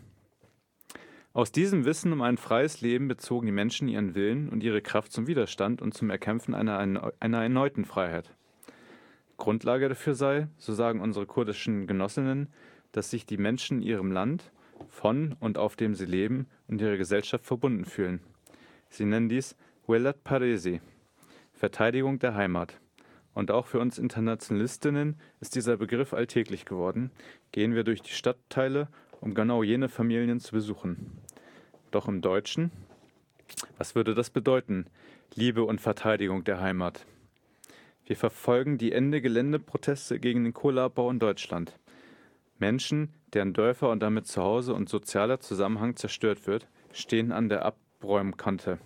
Aus 1.34 1.54
diesem 1.54 1.86
Wissen 1.86 2.12
um 2.12 2.22
ein 2.22 2.36
freies 2.36 2.82
Leben 2.82 3.08
bezogen 3.08 3.46
die 3.46 3.54
Menschen 3.54 3.88
ihren 3.88 4.16
Willen 4.16 4.50
und 4.50 4.64
ihre 4.64 4.82
Kraft 4.82 5.14
zum 5.14 5.28
Widerstand 5.28 5.82
und 5.82 5.94
zum 5.94 6.10
Erkämpfen 6.10 6.54
einer, 6.54 6.78
einer 7.22 7.42
erneuten 7.42 7.86
Freiheit. 7.86 8.36
Grundlage 9.38 9.88
dafür 9.88 10.14
sei, 10.14 10.50
so 10.58 10.74
sagen 10.74 11.00
unsere 11.00 11.26
kurdischen 11.26 11.88
Genossinnen, 11.88 12.50
dass 12.92 13.10
sich 13.10 13.26
die 13.26 13.38
Menschen 13.38 13.82
ihrem 13.82 14.12
Land, 14.12 14.52
von 14.90 15.38
und 15.40 15.58
auf 15.58 15.78
dem 15.78 15.96
sie 15.96 16.06
leben 16.06 16.48
und 16.68 16.82
ihrer 16.82 16.98
Gesellschaft 16.98 17.46
verbunden 17.46 17.86
fühlen. 17.86 18.20
Sie 18.90 19.06
nennen 19.06 19.30
dies 19.30 19.56
Welat 19.88 20.26
Paresi, 20.26 20.82
Verteidigung 21.54 22.20
der 22.20 22.36
Heimat. 22.36 22.78
Und 23.34 23.52
auch 23.52 23.68
für 23.68 23.80
uns 23.80 23.98
Internationalistinnen 23.98 25.16
ist 25.40 25.56
dieser 25.56 25.78
Begriff 25.78 26.14
alltäglich 26.14 26.66
geworden. 26.66 27.12
Gehen 27.54 27.74
wir 27.74 27.86
durch 27.86 28.02
die 28.02 28.12
Stadtteile, 28.12 28.90
um 29.22 29.34
genau 29.34 29.64
jene 29.64 29.88
Familien 29.88 30.40
zu 30.40 30.52
besuchen. 30.52 31.20
Doch 31.92 32.08
im 32.08 32.22
Deutschen, 32.22 32.72
was 33.78 33.96
würde 33.96 34.14
das 34.14 34.30
bedeuten? 34.30 34.88
Liebe 35.34 35.64
und 35.64 35.80
Verteidigung 35.80 36.44
der 36.44 36.60
Heimat. 36.60 37.06
Wir 38.06 38.18
verfolgen 38.18 38.78
die 38.78 38.92
Ende-Gelände-Proteste 38.92 40.20
gegen 40.20 40.44
den 40.44 40.54
Kohleabbau 40.54 41.10
in 41.10 41.20
Deutschland. 41.20 41.80
Menschen, 42.60 43.14
deren 43.34 43.54
Dörfer 43.54 43.90
und 43.90 44.02
damit 44.02 44.28
Zuhause 44.28 44.74
und 44.74 44.90
sozialer 44.90 45.40
Zusammenhang 45.40 45.96
zerstört 45.96 46.48
wird, 46.48 46.68
stehen 46.92 47.32
an 47.32 47.48
der 47.48 47.64
Abräumkante. 47.64 48.80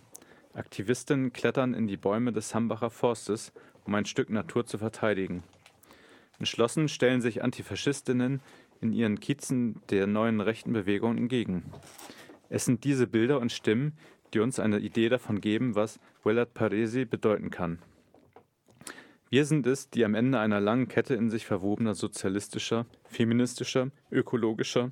Aktivistinnen 0.53 1.33
klettern 1.33 1.73
in 1.73 1.87
die 1.87 1.97
Bäume 1.97 2.31
des 2.31 2.53
Hambacher 2.53 2.89
Forstes, 2.89 3.51
um 3.85 3.95
ein 3.95 4.05
Stück 4.05 4.29
Natur 4.29 4.65
zu 4.65 4.77
verteidigen. 4.77 5.43
Entschlossen 6.39 6.87
stellen 6.87 7.21
sich 7.21 7.43
Antifaschistinnen 7.43 8.41
in 8.81 8.93
ihren 8.93 9.19
Kiezen 9.19 9.81
der 9.89 10.07
neuen 10.07 10.41
rechten 10.41 10.73
Bewegung 10.73 11.17
entgegen. 11.17 11.63
Es 12.49 12.65
sind 12.65 12.83
diese 12.83 13.07
Bilder 13.07 13.39
und 13.39 13.51
Stimmen, 13.51 13.93
die 14.33 14.39
uns 14.39 14.59
eine 14.59 14.79
Idee 14.79 15.09
davon 15.09 15.41
geben, 15.41 15.75
was 15.75 15.99
Willard 16.23 16.53
Paresi 16.53 17.05
bedeuten 17.05 17.49
kann. 17.49 17.79
Wir 19.29 19.45
sind 19.45 19.65
es, 19.65 19.89
die 19.89 20.05
am 20.05 20.15
Ende 20.15 20.39
einer 20.39 20.59
langen 20.59 20.87
Kette 20.87 21.15
in 21.15 21.29
sich 21.29 21.45
verwobener 21.45 21.95
sozialistischer, 21.95 22.85
feministischer, 23.05 23.89
ökologischer, 24.11 24.91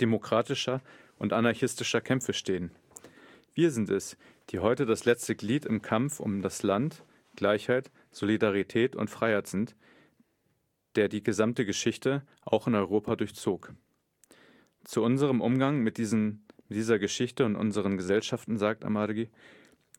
demokratischer 0.00 0.80
und 1.18 1.32
anarchistischer 1.32 2.00
Kämpfe 2.00 2.32
stehen. 2.32 2.70
Wir 3.54 3.70
sind 3.70 3.90
es, 3.90 4.16
die 4.50 4.58
heute 4.58 4.86
das 4.86 5.04
letzte 5.04 5.34
Glied 5.34 5.64
im 5.64 5.82
Kampf 5.82 6.20
um 6.20 6.42
das 6.42 6.62
Land, 6.62 7.04
Gleichheit, 7.36 7.90
Solidarität 8.10 8.96
und 8.96 9.10
Freiheit 9.10 9.46
sind, 9.46 9.76
der 10.96 11.08
die 11.08 11.22
gesamte 11.22 11.64
Geschichte 11.64 12.22
auch 12.44 12.66
in 12.66 12.74
Europa 12.74 13.16
durchzog. 13.16 13.74
Zu 14.84 15.02
unserem 15.02 15.40
Umgang 15.40 15.80
mit, 15.80 15.98
diesen, 15.98 16.44
dieser 16.68 16.98
Geschichte 16.98 17.44
und 17.44 17.56
unseren 17.56 17.96
Gesellschaften 17.96 18.56
sagt 18.56 18.84
Amargi, 18.84 19.28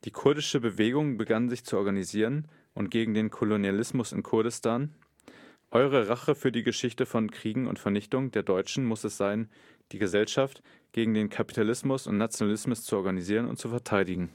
die 0.04 0.10
kurdische 0.10 0.60
Bewegung 0.60 1.16
begann 1.16 1.48
sich 1.48 1.64
zu 1.64 1.76
organisieren 1.76 2.46
und 2.74 2.90
gegen 2.90 3.14
den 3.14 3.30
Kolonialismus 3.30 4.12
in 4.12 4.22
Kurdistan. 4.22 4.94
Eure 5.70 6.08
Rache 6.08 6.34
für 6.34 6.52
die 6.52 6.62
Geschichte 6.62 7.04
von 7.04 7.30
Kriegen 7.30 7.66
und 7.66 7.78
Vernichtung 7.78 8.30
der 8.30 8.42
Deutschen 8.42 8.84
muss 8.84 9.04
es 9.04 9.16
sein, 9.16 9.50
die 9.92 9.98
Gesellschaft 9.98 10.62
gegen 10.92 11.14
den 11.14 11.28
Kapitalismus 11.28 12.06
und 12.06 12.16
Nationalismus 12.16 12.84
zu 12.84 12.96
organisieren 12.96 13.46
und 13.46 13.58
zu 13.58 13.68
verteidigen. 13.68 14.30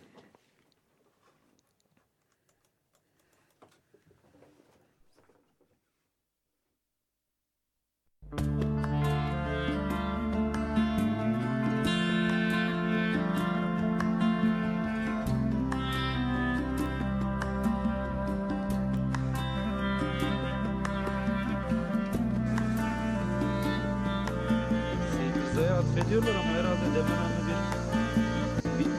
Atfediyorlar 26.23 26.45
ama 26.45 26.53
herhalde 26.59 26.95
Demirhanlı 26.95 27.41
bir, 27.47 28.79
bir 28.79 28.91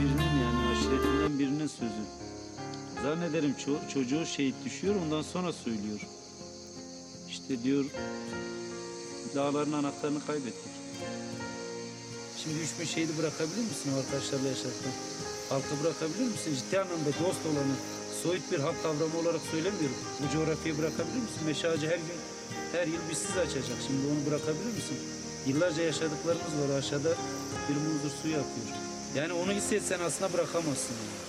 birinin 0.00 0.36
yani 0.44 0.68
aşiretinden 0.72 1.38
birinin 1.38 1.66
sözü. 1.66 2.02
Zannederim 3.02 3.54
ço- 3.66 3.88
çocuğu 3.94 4.26
şehit 4.26 4.54
düşüyor 4.64 4.94
ondan 5.04 5.22
sonra 5.22 5.52
söylüyor. 5.52 6.00
İşte 7.28 7.62
diyor 7.62 7.84
dağların 9.34 9.72
anahtarını 9.72 10.26
kaybettik. 10.26 10.72
Şimdi 12.36 12.58
3000 12.58 12.84
şehidi 12.84 13.18
bırakabilir 13.18 13.64
misin 13.70 13.92
arkadaşlarla 13.98 14.48
yaşarken? 14.48 14.92
Halkı 15.48 15.84
bırakabilir 15.84 16.28
misin? 16.32 16.54
Ciddi 16.54 16.80
anlamda 16.80 17.10
dost 17.24 17.46
olanı 17.46 17.74
soyut 18.22 18.52
bir 18.52 18.58
halk 18.58 18.82
kavramı 18.82 19.18
olarak 19.18 19.40
söylemiyorum. 19.50 19.96
Bu 20.20 20.32
coğrafyayı 20.32 20.78
bırakabilir 20.78 21.22
misin? 21.26 21.42
Meşacı 21.46 21.86
her 21.86 22.00
gün 22.06 22.18
her 22.72 22.86
yıl 22.86 23.02
bir 23.10 23.14
siz 23.14 23.36
açacak. 23.36 23.78
Şimdi 23.86 24.06
onu 24.06 24.26
bırakabilir 24.26 24.72
misin? 24.78 25.19
Yıllarca 25.46 25.82
yaşadıklarımız 25.82 26.70
var 26.70 26.78
aşağıda 26.78 27.08
bir 27.68 27.74
muzur 27.74 28.10
suyu 28.22 28.34
akıyor. 28.34 28.66
Yani 29.14 29.32
onu 29.32 29.52
hissetsen 29.52 30.00
aslında 30.00 30.32
bırakamazsın. 30.32 30.94
yani. 30.94 31.19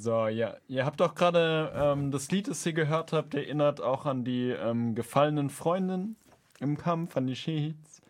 So, 0.00 0.28
ja. 0.28 0.56
Ihr 0.66 0.86
habt 0.86 1.02
auch 1.02 1.14
gerade 1.14 1.72
ähm, 1.74 2.10
das 2.10 2.30
Lied, 2.30 2.48
das 2.48 2.64
ihr 2.64 2.72
gehört 2.72 3.12
habt, 3.12 3.34
erinnert 3.34 3.82
auch 3.82 4.06
an 4.06 4.24
die 4.24 4.48
ähm, 4.48 4.94
gefallenen 4.94 5.50
Freundinnen 5.50 6.16
im 6.58 6.78
Kampf, 6.78 7.18
an 7.18 7.26
die 7.26 7.36
Shehids. 7.36 8.00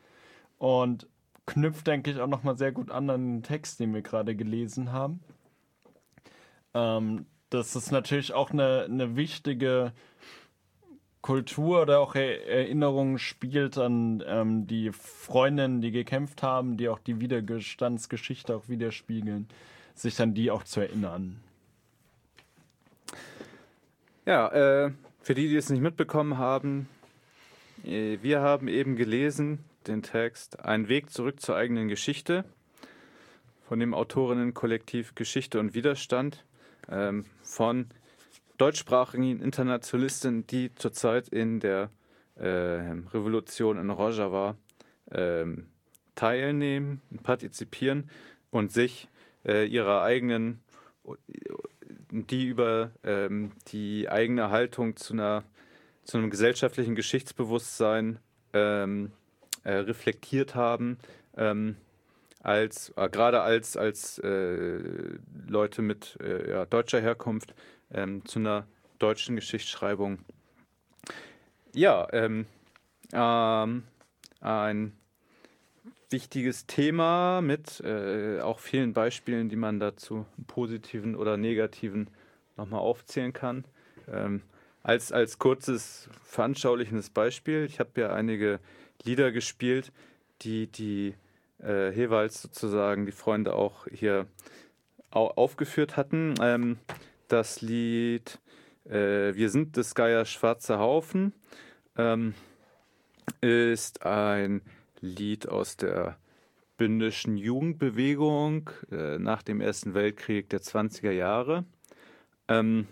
Und 0.59 1.09
knüpft, 1.47 1.89
denke 1.89 2.13
ich, 2.13 2.21
auch 2.21 2.29
nochmal 2.29 2.57
sehr 2.57 2.71
gut 2.71 2.93
an 2.93 3.11
an 3.11 3.39
den 3.39 3.43
Text, 3.43 3.81
den 3.81 3.93
wir 3.93 4.03
gerade 4.03 4.37
gelesen 4.37 4.93
haben. 4.93 5.19
Ähm, 6.75 7.27
das 7.49 7.75
ist 7.75 7.91
natürlich 7.91 8.33
auch 8.35 8.53
eine, 8.53 8.87
eine 8.89 9.17
wichtige 9.17 9.93
Kultur 11.23 11.83
oder 11.83 11.99
auch 11.99 12.15
er 12.15 12.47
Erinnerung 12.47 13.19
spielt 13.19 13.79
an 13.79 14.23
ähm, 14.29 14.69
die 14.69 14.93
Freundinnen, 14.93 15.81
die 15.81 15.91
gekämpft 15.91 16.45
haben, 16.45 16.77
die 16.77 16.89
auch 16.89 17.01
die 17.01 17.21
Widerstandsgeschichte 17.21 18.55
auch 18.55 18.69
widerspiegeln, 18.69 19.49
sich 19.97 20.21
an 20.21 20.35
die 20.35 20.53
auch 20.53 20.63
zu 20.63 20.81
erinnern. 20.81 21.41
Ja, 24.31 24.47
äh, 24.85 24.93
für 25.23 25.35
die, 25.35 25.49
die 25.49 25.57
es 25.57 25.71
nicht 25.71 25.81
mitbekommen 25.81 26.39
haben, 26.39 26.89
äh, 27.85 28.19
wir 28.23 28.43
haben 28.43 28.69
eben 28.69 28.95
gelesen 28.95 29.65
den 29.89 30.05
Text 30.05 30.61
Ein 30.61 30.87
Weg 30.87 31.11
zurück 31.11 31.41
zur 31.41 31.57
eigenen 31.57 31.89
Geschichte 31.89 32.45
von 33.67 33.81
dem 33.81 33.93
Autorinnenkollektiv 33.93 35.17
Geschichte 35.17 35.59
und 35.59 35.75
Widerstand 35.75 36.45
ähm, 36.89 37.25
von 37.43 37.87
deutschsprachigen 38.57 39.43
Internationalisten, 39.43 40.47
die 40.47 40.73
zurzeit 40.77 41.29
in 41.31 41.59
der 41.59 41.91
äh, 42.37 42.47
Revolution 42.47 43.79
in 43.79 43.91
Rojava 43.91 44.55
ähm, 45.11 45.67
teilnehmen, 46.15 47.03
partizipieren 47.25 48.09
und 48.53 48.71
sich 48.71 49.09
äh, 49.45 49.67
ihrer 49.67 50.03
eigenen, 50.03 50.61
die 52.11 52.47
über 52.47 52.91
ähm, 53.05 53.53
die 53.69 54.09
eigene 54.09 54.51
Haltung 54.51 54.97
zu 54.97 55.15
einer 55.15 55.45
zu 56.05 56.19
einem 56.19 56.31
gesellschaftlichen 56.31 56.95
Geschichtsbewusstsein 56.95 58.19
ähm, 58.53 59.13
äh, 59.63 59.73
reflektiert 59.73 60.55
haben, 60.55 60.99
ähm, 61.37 61.77
als 62.43 62.93
äh, 62.97 63.09
gerade 63.09 63.43
als 63.43 63.77
als 63.77 64.19
äh, 64.19 64.81
Leute 65.47 65.83
mit 65.83 66.19
äh, 66.21 66.51
ja, 66.51 66.67
deutscher 66.67 67.01
Herkunft 67.01 67.55
ähm, 67.93 68.25
zu 68.25 68.39
einer 68.39 68.67
deutschen 68.99 69.37
Geschichtsschreibung. 69.37 70.19
Ja, 71.75 72.09
ähm, 72.13 72.47
ähm, 73.13 73.85
ein 74.41 74.93
wichtiges 76.11 76.67
Thema 76.67 77.41
mit 77.41 77.81
äh, 77.81 78.41
auch 78.41 78.59
vielen 78.59 78.93
Beispielen, 78.93 79.49
die 79.49 79.57
man 79.57 79.81
dazu 79.81 80.27
positiven 80.47 81.15
oder 81.15 81.37
negativen 81.37 82.11
nochmal 82.57 82.81
aufzählen 82.81 83.33
kann. 83.33 83.65
Ähm, 84.11 84.43
als, 84.83 85.13
als 85.13 85.39
kurzes 85.39 86.09
veranschaulichendes 86.25 87.11
Beispiel, 87.11 87.65
ich 87.65 87.81
habe 87.81 88.01
ja 88.01 88.13
einige 88.13 88.61
Lieder 89.05 89.31
gespielt, 89.33 89.93
die 90.43 90.67
die 90.67 91.15
äh, 91.63 91.95
jeweils 91.95 92.43
sozusagen 92.43 93.07
die 93.07 93.13
Freunde 93.13 93.55
auch 93.55 93.87
hier 93.93 94.27
au 95.11 95.29
aufgeführt 95.29 95.97
hatten. 95.97 96.35
Ähm, 96.41 96.79
das 97.29 97.61
Lied 97.61 98.39
äh, 98.89 99.35
Wir 99.35 99.51
sind 99.51 99.77
des 99.77 99.95
Geier 99.95 100.25
Schwarzer 100.25 100.79
Haufen 100.79 101.33
ähm, 101.97 102.35
ist 103.41 104.05
ein 104.05 104.63
Lied 105.01 105.49
aus 105.49 105.77
der 105.77 106.19
bündischen 106.77 107.37
Jugendbewegung 107.37 108.71
äh, 108.91 109.19
nach 109.19 109.43
dem 109.43 109.61
Ersten 109.61 109.95
Weltkrieg 109.95 110.49
der 110.49 110.61
20er 110.61 111.11
Jahre. 111.11 111.65
Ähm, 112.49 112.87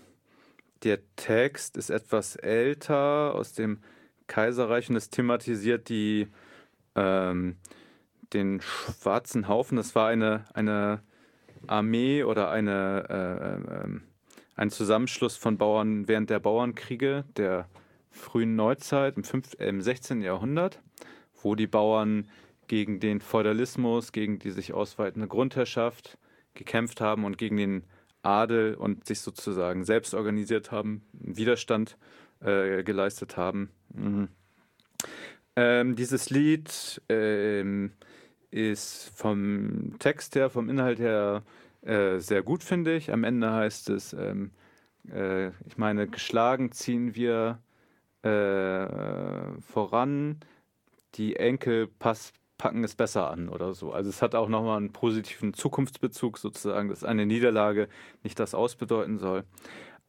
der 0.82 1.00
Text 1.16 1.76
ist 1.76 1.90
etwas 1.90 2.36
älter 2.36 3.34
aus 3.34 3.54
dem 3.54 3.80
Kaiserreich 4.26 4.90
und 4.90 4.96
es 4.96 5.10
thematisiert 5.10 5.88
die, 5.88 6.28
ähm, 6.94 7.56
den 8.32 8.60
schwarzen 8.60 9.48
Haufen. 9.48 9.76
Das 9.76 9.94
war 9.94 10.08
eine, 10.08 10.44
eine 10.54 11.00
Armee 11.66 12.22
oder 12.22 12.50
eine, 12.50 13.06
äh, 13.08 13.74
äh, 13.74 14.00
ein 14.54 14.70
Zusammenschluss 14.70 15.36
von 15.36 15.58
Bauern 15.58 16.06
während 16.08 16.30
der 16.30 16.40
Bauernkriege 16.40 17.24
der 17.36 17.68
frühen 18.10 18.54
Neuzeit 18.54 19.16
im, 19.16 19.24
5, 19.24 19.58
äh, 19.58 19.68
im 19.68 19.80
16. 19.80 20.20
Jahrhundert, 20.20 20.80
wo 21.42 21.54
die 21.54 21.66
Bauern 21.66 22.28
gegen 22.66 23.00
den 23.00 23.20
Feudalismus, 23.20 24.12
gegen 24.12 24.38
die 24.38 24.50
sich 24.50 24.72
ausweitende 24.72 25.28
Grundherrschaft 25.28 26.18
gekämpft 26.54 27.00
haben 27.00 27.24
und 27.24 27.38
gegen 27.38 27.56
den 27.56 27.84
Adel 28.22 28.74
und 28.74 29.06
sich 29.06 29.20
sozusagen 29.20 29.84
selbst 29.84 30.14
organisiert 30.14 30.70
haben, 30.70 31.02
Widerstand 31.12 31.96
äh, 32.40 32.82
geleistet 32.82 33.36
haben. 33.36 33.70
Mhm. 33.94 34.28
Ähm, 35.56 35.96
dieses 35.96 36.30
Lied 36.30 37.00
ähm, 37.08 37.92
ist 38.50 39.10
vom 39.14 39.98
Text 39.98 40.36
her, 40.36 40.50
vom 40.50 40.68
Inhalt 40.68 40.98
her 40.98 41.42
äh, 41.82 42.18
sehr 42.18 42.42
gut, 42.42 42.62
finde 42.62 42.94
ich. 42.94 43.12
Am 43.12 43.24
Ende 43.24 43.52
heißt 43.52 43.90
es, 43.90 44.12
ähm, 44.12 44.50
äh, 45.12 45.48
ich 45.66 45.76
meine, 45.76 46.06
geschlagen 46.06 46.72
ziehen 46.72 47.14
wir 47.14 47.60
äh, 48.22 49.60
voran, 49.60 50.40
die 51.14 51.36
Enkel 51.36 51.86
pass, 51.86 52.32
packen 52.58 52.84
es 52.84 52.94
besser 52.94 53.30
an 53.30 53.48
oder 53.48 53.74
so. 53.74 53.92
Also 53.92 54.10
es 54.10 54.22
hat 54.22 54.34
auch 54.34 54.48
nochmal 54.48 54.78
einen 54.78 54.92
positiven 54.92 55.54
Zukunftsbezug 55.54 56.38
sozusagen, 56.38 56.88
dass 56.88 57.04
eine 57.04 57.26
Niederlage 57.26 57.88
nicht 58.22 58.38
das 58.38 58.54
ausbedeuten 58.54 59.18
soll. 59.18 59.44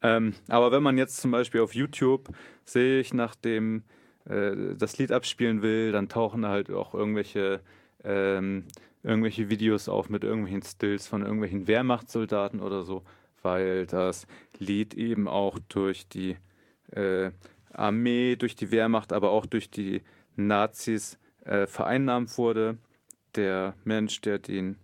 Ähm, 0.02 0.34
aber 0.48 0.72
wenn 0.72 0.82
man 0.82 0.98
jetzt 0.98 1.18
zum 1.18 1.30
Beispiel 1.30 1.60
auf 1.60 1.74
YouTube 1.74 2.28
sehe 2.64 3.00
ich, 3.00 3.12
nachdem 3.12 3.84
äh, 4.24 4.74
das 4.76 4.98
Lied 4.98 5.12
abspielen 5.12 5.62
will, 5.62 5.92
dann 5.92 6.08
tauchen 6.08 6.46
halt 6.46 6.70
auch 6.70 6.94
irgendwelche 6.94 7.60
ähm, 8.02 8.64
irgendwelche 9.02 9.48
Videos 9.48 9.88
auf 9.88 10.08
mit 10.08 10.24
irgendwelchen 10.24 10.62
Stills 10.62 11.06
von 11.06 11.22
irgendwelchen 11.22 11.66
Wehrmachtssoldaten 11.66 12.60
oder 12.60 12.82
so, 12.82 13.02
weil 13.42 13.86
das 13.86 14.26
Lied 14.58 14.94
eben 14.94 15.28
auch 15.28 15.58
durch 15.68 16.08
die 16.08 16.36
äh, 16.92 17.30
Armee, 17.72 18.36
durch 18.36 18.56
die 18.56 18.70
Wehrmacht, 18.70 19.12
aber 19.12 19.30
auch 19.30 19.46
durch 19.46 19.70
die 19.70 20.02
Nazis 20.36 21.18
äh, 21.44 21.66
vereinnahmt 21.66 22.36
wurde. 22.38 22.78
Der 23.36 23.74
Mensch, 23.84 24.20
der 24.20 24.38
den 24.38 24.76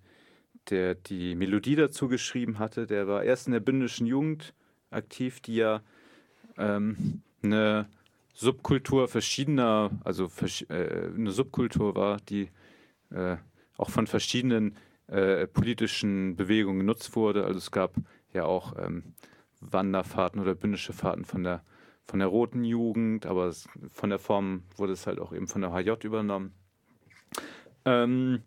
der 0.71 0.95
die 0.95 1.35
Melodie 1.35 1.77
dazu 1.77 2.09
geschrieben 2.09 2.59
hatte, 2.59 2.87
der 2.87 3.07
war 3.07 3.23
erst 3.23 3.47
in 3.47 3.53
der 3.53 3.61
bündischen 3.61 4.07
Jugend 4.07 4.53
aktiv, 4.91 5.41
die 5.41 5.57
ja 5.57 5.81
ähm, 6.59 7.23
eine 7.43 7.87
Subkultur 8.35 9.09
verschiedener, 9.09 9.91
also 10.05 10.31
äh, 10.69 11.09
eine 11.15 11.31
Subkultur 11.31 11.95
war, 11.95 12.19
die 12.29 12.51
äh, 13.11 13.37
auch 13.77 13.91
von 13.91 14.07
verschiedenen 14.07 14.77
äh, 15.07 15.47
politischen 15.47 16.37
Bewegungen 16.37 16.81
genutzt 16.81 17.15
wurde. 17.15 17.45
Also 17.45 17.59
es 17.59 17.71
gab 17.71 17.95
ja 18.33 18.45
auch 18.45 18.75
ähm, 18.79 19.15
Wanderfahrten 19.61 20.41
oder 20.41 20.55
bündische 20.55 20.93
Fahrten 20.93 21.25
von 21.25 21.45
der, 21.45 21.63
von 22.07 22.21
der 22.21 22.29
Roten 22.29 22.65
Jugend, 22.65 23.27
aber 23.27 23.53
von 23.93 24.11
der 24.11 24.19
Form 24.19 24.63
wurde 24.77 24.93
es 24.93 25.07
halt 25.07 25.21
auch 25.21 25.33
eben 25.33 25.49
von 25.49 25.63
der 25.63 25.73
HJ 25.73 26.05
übernommen. 26.05 26.55
Ähm, 27.85 28.43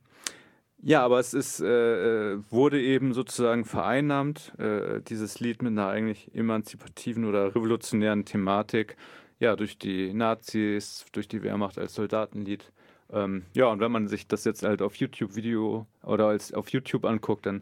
ja, 0.82 1.04
aber 1.04 1.20
es 1.20 1.34
ist, 1.34 1.60
äh, 1.60 2.34
äh, 2.34 2.40
wurde 2.50 2.82
eben 2.82 3.14
sozusagen 3.14 3.66
vereinnahmt, 3.66 4.54
äh, 4.60 5.02
dieses 5.02 5.42
Lied 5.42 5.62
mit 5.62 5.72
einer 5.74 5.88
eigentlich 5.88 6.34
emanzipativen 6.34 7.26
oder 7.26 7.54
revolutionären 7.54 8.24
Thematik, 8.24 8.96
ja, 9.40 9.56
durch 9.56 9.78
die 9.78 10.14
Nazis, 10.14 11.06
durch 11.12 11.28
die 11.28 11.44
Wehrmacht 11.44 11.78
als 11.78 11.96
Soldatenlied. 11.96 12.72
Ähm, 13.12 13.44
ja, 13.54 13.66
und 13.68 13.82
wenn 13.82 13.92
man 13.92 14.08
sich 14.08 14.28
das 14.28 14.46
jetzt 14.46 14.64
halt 14.64 14.82
auf 14.82 14.96
YouTube-Video 14.96 15.86
oder 16.04 16.28
als 16.28 16.54
auf 16.54 16.70
YouTube 16.70 17.06
anguckt, 17.06 17.46
dann 17.46 17.62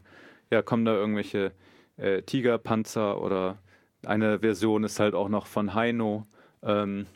ja, 0.50 0.62
kommen 0.62 0.84
da 0.84 0.94
irgendwelche 0.94 1.52
äh, 1.96 2.22
Tigerpanzer 2.22 3.20
oder 3.20 3.58
eine 4.06 4.40
Version 4.40 4.84
ist 4.84 5.00
halt 5.00 5.14
auch 5.14 5.28
noch 5.28 5.46
von 5.46 5.74
Heino 5.74 6.26
ähm, 6.62 7.06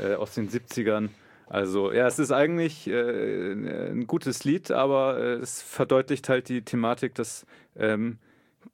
äh, 0.00 0.14
aus 0.14 0.34
den 0.34 0.48
70ern. 0.48 1.10
Also 1.46 1.92
ja, 1.92 2.06
es 2.06 2.18
ist 2.18 2.30
eigentlich 2.30 2.86
äh, 2.86 3.52
ein 3.90 4.06
gutes 4.06 4.44
Lied, 4.44 4.70
aber 4.70 5.18
äh, 5.18 5.32
es 5.34 5.62
verdeutlicht 5.62 6.28
halt 6.28 6.48
die 6.48 6.62
Thematik, 6.62 7.14
dass 7.16 7.44
ähm, 7.76 8.18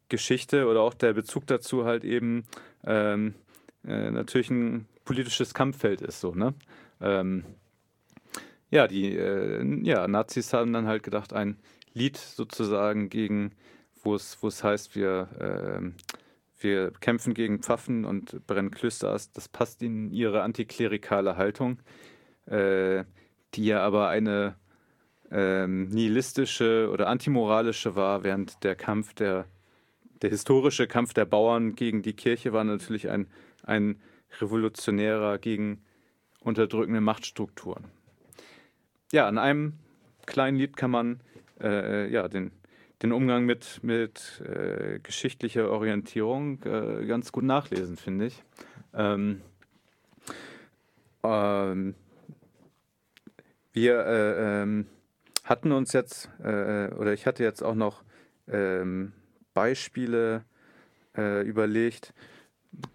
Geschichte 0.09 0.67
oder 0.67 0.83
auch 0.83 0.95
der 0.95 1.15
Bezug 1.15 1.47
dazu 1.47 1.85
halt 1.85 2.05
eben 2.05 2.45
ähm, 2.85 3.35
äh, 3.87 4.11
natürlich 4.11 4.51
ein 4.51 4.87
politisches 5.05 5.55
Kampffeld 5.55 6.03
ist 6.03 6.21
so, 6.21 6.35
ne? 6.35 6.55
Ähm, 7.01 7.45
ja, 8.71 8.89
die 8.89 9.17
äh, 9.17 9.65
ja, 9.85 10.07
Nazis 10.09 10.53
haben 10.53 10.73
dann 10.73 10.87
halt 10.87 11.03
gedacht, 11.03 11.33
ein 11.33 11.57
Lied 11.95 12.17
sozusagen 12.17 13.09
gegen, 13.09 13.53
wo 14.03 14.15
es, 14.15 14.39
wo 14.43 14.49
es 14.49 14.63
heißt, 14.63 14.95
wir, 14.97 15.29
wir 16.67 16.91
kämpfen 17.01 17.33
gegen 17.33 17.63
Pfaffen 17.63 18.05
und 18.05 18.47
brennen 18.47 18.71
Klöster, 18.71 19.13
das 19.13 19.49
passt 19.49 19.83
in 19.83 20.11
ihre 20.11 20.43
antiklerikale 20.43 21.37
Haltung, 21.37 21.79
äh, 22.47 23.05
die 23.55 23.67
ja 23.67 23.81
aber 23.81 24.09
eine 24.09 24.57
ähm, 25.31 25.89
nihilistische 25.89 26.91
oder 26.93 27.09
antimoralische 27.09 27.97
war, 27.97 28.23
während 28.23 28.63
der 28.65 28.75
Kampf 28.75 29.15
der 29.15 29.47
der 30.23 30.31
historische 30.31 30.87
Kampf 30.87 31.15
der 31.15 31.25
Bauern 31.25 31.75
gegen 31.75 32.03
die 32.03 32.15
Kirche 32.15 32.53
war 32.53 32.65
natürlich 32.65 33.11
ein, 33.11 33.27
ein 33.63 34.01
revolutionärer 34.41 35.39
gegen 35.39 35.83
unterdrückende 36.41 37.01
Machtstrukturen. 37.01 37.85
Ja, 39.13 39.29
an 39.29 39.39
einem 39.39 39.75
kleinen 40.27 40.57
Lied 40.57 40.77
kann 40.77 40.91
man 40.91 41.21
äh, 41.61 42.11
ja, 42.11 42.29
den, 42.29 42.53
den 43.03 43.13
Umgang 43.13 43.45
mit, 43.45 43.81
mit 43.83 44.41
äh, 44.41 44.99
geschichtlicher 45.01 45.71
Orientierung 45.71 46.63
äh, 46.63 47.05
ganz 47.07 47.33
gut 47.33 47.45
nachlesen, 47.45 47.97
finde 47.97 48.27
ich. 48.27 48.43
Ähm, 48.95 49.43
ähm, 51.23 51.95
wir 53.73 54.07
äh, 54.07 54.63
ähm, 54.63 54.87
hatten 55.45 55.73
uns 55.73 55.93
jetzt, 55.93 56.31
äh, 56.43 56.89
oder 56.95 57.13
ich 57.13 57.27
hatte 57.27 57.45
jetzt 57.45 57.63
auch 57.63 57.75
noch 57.75 58.03
ähm, 58.49 59.13
Beispiele 59.53 60.45
äh, 61.17 61.43
überlegt, 61.43 62.15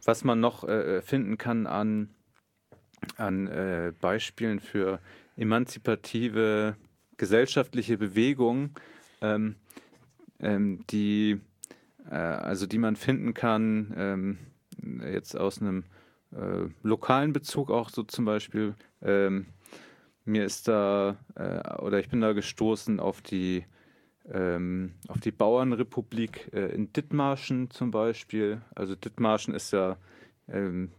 was 0.04 0.24
man 0.24 0.40
noch 0.40 0.64
äh, 0.64 1.02
finden 1.02 1.38
kann 1.38 1.68
an, 1.68 2.10
an 3.18 3.48
äh, 3.48 3.94
Beispielen 4.00 4.60
für 4.60 5.00
emanzipative 5.38 6.76
gesellschaftliche 7.18 7.98
Bewegungen, 7.98 8.74
ähm, 9.22 9.56
ähm, 10.42 10.84
die, 10.90 11.40
äh, 12.10 12.16
also 12.16 12.66
die 12.66 12.78
man 12.78 12.96
finden 12.96 13.34
kann, 13.34 13.94
ähm, 13.96 14.38
jetzt 15.12 15.38
aus 15.38 15.62
einem 15.62 15.84
äh, 16.32 16.70
lokalen 16.84 17.34
Bezug 17.34 17.72
auch 17.72 17.90
so 17.90 18.04
zum 18.04 18.26
Beispiel. 18.26 18.76
Ähm, 19.02 19.48
mir 20.26 20.46
ist 20.46 20.68
da, 20.68 21.18
äh, 21.36 21.82
oder 21.82 22.00
ich 22.00 22.10
bin 22.10 22.22
da 22.22 22.34
gestoßen 22.34 23.00
auf 23.00 23.22
die, 23.22 23.66
ähm, 24.32 24.94
auf 25.08 25.20
die 25.20 25.32
Bauernrepublik 25.32 26.52
äh, 26.54 26.68
in 26.74 26.94
Dithmarschen 26.94 27.70
zum 27.70 27.92
Beispiel. 27.92 28.62
Also 28.76 28.96
Dithmarschen 28.96 29.54
ist 29.54 29.72
ja 29.72 29.98
ähm, 30.48 30.92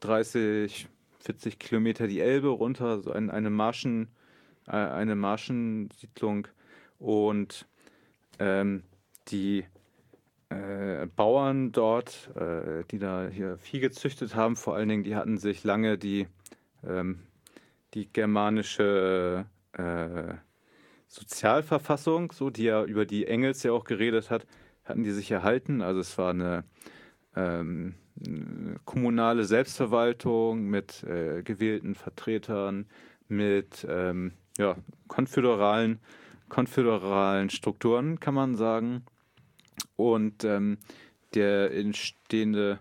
30, 0.00 0.88
40 1.20 1.58
Kilometer 1.58 2.06
die 2.06 2.20
Elbe 2.20 2.48
runter, 2.48 3.00
so 3.00 3.12
ein, 3.12 3.30
eine 3.30 3.50
Marschen, 3.50 4.08
äh, 4.66 4.72
eine 4.72 5.16
Marschensiedlung 5.16 6.48
und 6.98 7.66
ähm, 8.38 8.82
die 9.28 9.64
äh, 10.50 11.06
Bauern 11.14 11.72
dort, 11.72 12.30
äh, 12.36 12.84
die 12.90 12.98
da 12.98 13.28
hier 13.28 13.58
Vieh 13.58 13.80
gezüchtet 13.80 14.34
haben, 14.34 14.56
vor 14.56 14.74
allen 14.74 14.88
Dingen, 14.88 15.04
die 15.04 15.16
hatten 15.16 15.38
sich 15.38 15.64
lange 15.64 15.98
die, 15.98 16.26
ähm, 16.86 17.20
die 17.94 18.10
germanische 18.12 19.46
äh, 19.72 20.34
Sozialverfassung, 21.08 22.32
so 22.32 22.50
die 22.50 22.64
ja 22.64 22.84
über 22.84 23.06
die 23.06 23.26
Engels 23.26 23.62
ja 23.62 23.72
auch 23.72 23.84
geredet 23.84 24.30
hat, 24.30 24.46
hatten 24.84 25.02
die 25.02 25.10
sich 25.10 25.30
erhalten. 25.30 25.82
Also 25.82 26.00
es 26.00 26.16
war 26.18 26.30
eine, 26.30 26.64
ähm, 27.36 27.94
eine 28.24 28.76
kommunale 28.84 29.44
Selbstverwaltung 29.44 30.64
mit 30.64 31.02
äh, 31.04 31.42
gewählten 31.42 31.94
Vertretern, 31.94 32.86
mit 33.28 33.86
ähm, 33.88 34.32
ja, 34.58 34.76
konföderalen, 35.08 36.00
konföderalen 36.48 37.50
Strukturen, 37.50 38.20
kann 38.20 38.34
man 38.34 38.56
sagen. 38.56 39.04
Und 39.96 40.44
ähm, 40.44 40.78
der 41.34 41.72
entstehende 41.74 42.80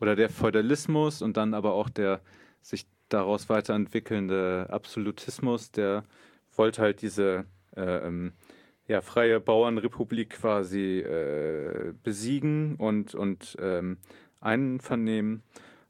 oder 0.00 0.16
der 0.16 0.28
Feudalismus 0.28 1.22
und 1.22 1.36
dann 1.36 1.54
aber 1.54 1.72
auch 1.72 1.88
der 1.88 2.20
sich 2.60 2.86
daraus 3.08 3.48
weiterentwickelnde 3.48 4.66
Absolutismus, 4.70 5.70
der 5.70 6.04
wollte 6.54 6.82
halt 6.82 7.02
diese 7.02 7.44
äh, 7.76 8.06
ähm, 8.06 8.32
ja, 8.88 9.00
freie 9.00 9.40
Bauernrepublik 9.40 10.30
quasi 10.30 11.00
äh, 11.00 11.92
besiegen 12.02 12.76
und, 12.76 13.14
und 13.14 13.56
ähm, 13.60 13.98
einvernehmen. 14.40 15.42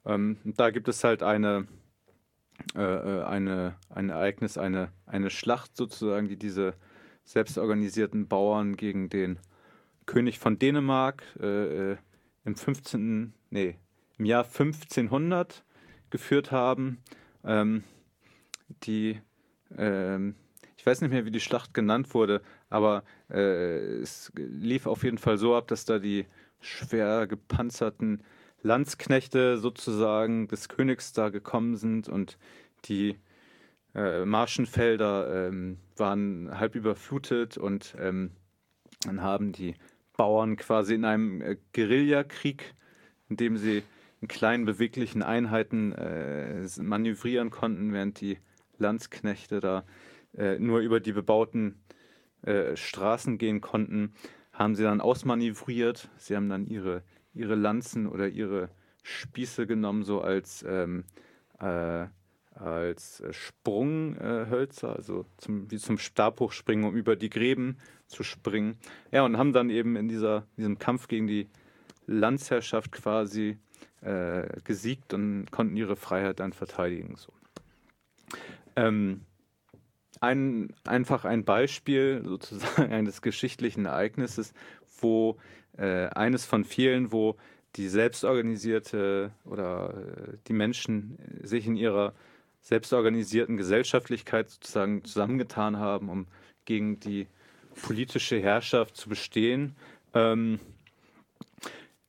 Ähm, 0.05 0.39
da 0.45 0.71
gibt 0.71 0.89
es 0.89 1.05
halt 1.05 1.23
eine, 1.23 1.67
äh, 2.75 2.81
äh, 2.81 3.23
eine, 3.25 3.77
ein 3.91 4.09
Ereignis, 4.09 4.57
eine, 4.57 4.93
eine 5.05 5.31
Schlacht 5.31 5.77
sozusagen, 5.77 6.29
die 6.29 6.37
diese 6.37 6.75
selbstorganisierten 7.27 8.27
Bauern 8.29 8.77
gegen 8.77 9.11
den 9.11 9.39
König 10.07 10.39
von 10.39 10.59
Dänemark 10.59 11.23
äh, 11.41 11.93
äh 11.93 11.97
im 12.45 12.55
15. 12.55 13.35
Nee, 13.51 13.77
im 14.19 14.25
Jahr 14.25 14.45
1500 14.45 15.65
geführt 16.11 16.53
haben. 16.53 17.03
Ähm, 17.45 17.83
die 18.85 19.21
ähm, 19.77 20.37
ich 20.77 20.89
weiß 20.89 21.01
nicht 21.01 21.11
mehr, 21.11 21.25
wie 21.25 21.33
die 21.33 21.41
Schlacht 21.41 21.75
genannt 21.75 22.15
wurde, 22.15 22.43
aber 22.71 23.03
äh, 23.29 23.79
es 23.99 24.31
lief 24.37 24.87
auf 24.87 25.03
jeden 25.03 25.19
Fall 25.19 25.37
so 25.37 25.57
ab, 25.57 25.67
dass 25.67 25.85
da 25.85 25.99
die 25.99 26.27
schwer 26.61 27.27
gepanzerten 27.27 28.23
Landsknechte 28.63 29.59
sozusagen 29.59 30.47
des 30.47 30.69
Königs 30.69 31.13
da 31.13 31.31
gekommen 31.31 31.77
sind 31.77 32.09
und 32.09 32.39
die 32.85 33.19
äh, 33.97 34.27
Marschenfelder 34.27 35.49
ähm, 35.49 35.79
waren 35.97 36.59
halb 36.61 36.75
überflutet 36.75 37.57
und 37.57 37.97
ähm, 37.99 38.33
dann 39.05 39.23
haben 39.23 39.53
die 39.53 39.75
Bauern 40.17 40.57
quasi 40.57 40.95
in 40.95 41.05
einem 41.05 41.41
äh, 41.41 41.57
Guerillakrieg, 41.73 42.75
in 43.31 43.37
dem 43.37 43.57
sie 43.57 43.83
in 44.21 44.29
kleinen 44.29 44.67
beweglichen 44.67 45.23
Einheiten 45.23 45.93
äh, 45.93 46.67
manövrieren 46.79 47.51
konnten, 47.51 47.93
während 47.93 48.21
die 48.21 48.39
Landsknechte 48.79 49.61
da 49.61 49.85
äh, 50.37 50.59
nur 50.59 50.81
über 50.81 51.01
die 51.01 51.13
bebauten 51.13 51.81
äh, 52.43 52.77
Straßen 52.77 53.39
gehen 53.39 53.63
konnten, 53.63 54.13
haben 54.53 54.75
sie 54.75 54.83
dann 54.83 55.01
ausmanövriert. 55.01 56.11
Sie 56.19 56.37
haben 56.37 56.49
dann 56.49 56.67
ihre, 56.67 57.03
ihre 57.33 57.55
Lanzen 57.55 58.07
oder 58.07 58.29
ihre 58.29 58.69
Spieße 59.03 59.67
genommen, 59.67 60.03
so 60.03 60.21
als, 60.21 60.65
ähm, 60.69 61.05
äh, 61.61 62.07
als 62.57 63.23
Sprunghölzer, 63.31 64.97
also 64.97 65.27
zum, 65.37 65.71
wie 65.71 65.79
zum 65.79 65.99
Stabhochspringen, 65.99 66.87
um 66.87 66.97
über 66.97 67.17
die 67.17 67.31
Gräben 67.31 67.79
zu 68.07 68.23
springen. 68.23 68.77
Ja, 69.13 69.25
und 69.25 69.37
haben 69.37 69.53
dann 69.53 69.71
eben 69.71 69.97
in 69.97 70.09
dieser, 70.09 70.47
diesem 70.57 70.79
Kampf 70.79 71.09
gegen 71.09 71.27
die 71.27 71.49
Landsherrschaft 72.07 72.93
quasi 72.93 73.59
äh, 74.01 74.49
gesiegt 74.65 75.13
und 75.13 75.51
konnten 75.51 75.77
ihre 75.77 75.97
Freiheit 75.97 76.41
dann 76.41 76.53
verteidigen. 76.53 77.17
So. 77.17 77.33
Ähm, 78.77 79.23
ein, 80.21 80.73
einfach 80.85 81.25
ein 81.25 81.45
Beispiel 81.45 82.23
sozusagen 82.25 82.93
eines 82.93 83.23
geschichtlichen 83.23 83.87
Ereignisses, 83.87 84.55
wo 85.01 85.37
äh, 85.77 86.07
eines 86.07 86.47
von 86.47 86.65
vielen, 86.65 87.13
wo 87.13 87.37
die 87.77 87.89
selbstorganisierte 87.89 89.33
oder 89.45 89.95
äh, 89.95 90.37
die 90.47 90.55
Menschen 90.55 91.19
sich 91.43 91.67
in 91.67 91.77
ihrer 91.77 92.15
selbstorganisierten 92.67 93.57
Gesellschaftlichkeit 93.57 94.51
sozusagen 94.51 95.05
zusammengetan 95.05 95.77
haben, 95.77 96.09
um 96.09 96.27
gegen 96.65 96.99
die 96.99 97.29
politische 97.81 98.41
Herrschaft 98.41 98.97
zu 98.97 99.09
bestehen. 99.09 99.77
Ähm, 100.15 100.59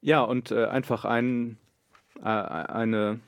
ja, 0.02 0.22
und 0.22 0.50
äh, 0.50 0.66
einfach 0.66 1.06
ein, 1.06 1.58
äh, 2.22 2.24
eine 2.24 3.20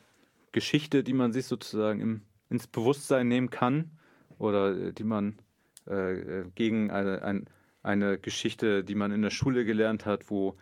Geschichte, 0.53 1.03
die 1.03 1.13
man 1.13 1.31
sich 1.31 1.45
sozusagen 1.45 2.01
im, 2.01 2.21
ins 2.49 2.65
Bewusstsein 2.65 3.27
nehmen 3.27 3.51
kann, 3.51 3.91
oder 4.39 4.75
äh, 4.75 4.91
die 4.91 5.03
man 5.03 5.37
äh, 5.85 6.45
gegen 6.55 6.89
eine, 6.89 7.21
ein, 7.21 7.45
eine 7.83 8.17
Geschichte, 8.17 8.83
die 8.83 8.95
man 8.95 9.11
in 9.11 9.21
der 9.21 9.29
Schule 9.29 9.65
gelernt 9.65 10.07
hat, 10.07 10.31
wo, 10.31 10.57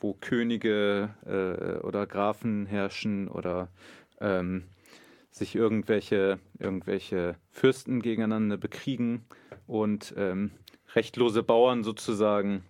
wo 0.00 0.14
Könige 0.14 1.14
äh, 1.24 1.78
oder 1.86 2.08
Grafen 2.08 2.66
herrschen 2.66 3.28
oder 3.28 3.68
ähm, 4.20 4.64
sich 5.38 5.54
irgendwelche, 5.54 6.38
irgendwelche 6.58 7.36
Fürsten 7.50 8.02
gegeneinander 8.02 8.56
bekriegen 8.56 9.24
und 9.66 10.14
ähm, 10.16 10.50
rechtlose 10.94 11.42
Bauern 11.42 11.84
sozusagen 11.84 12.64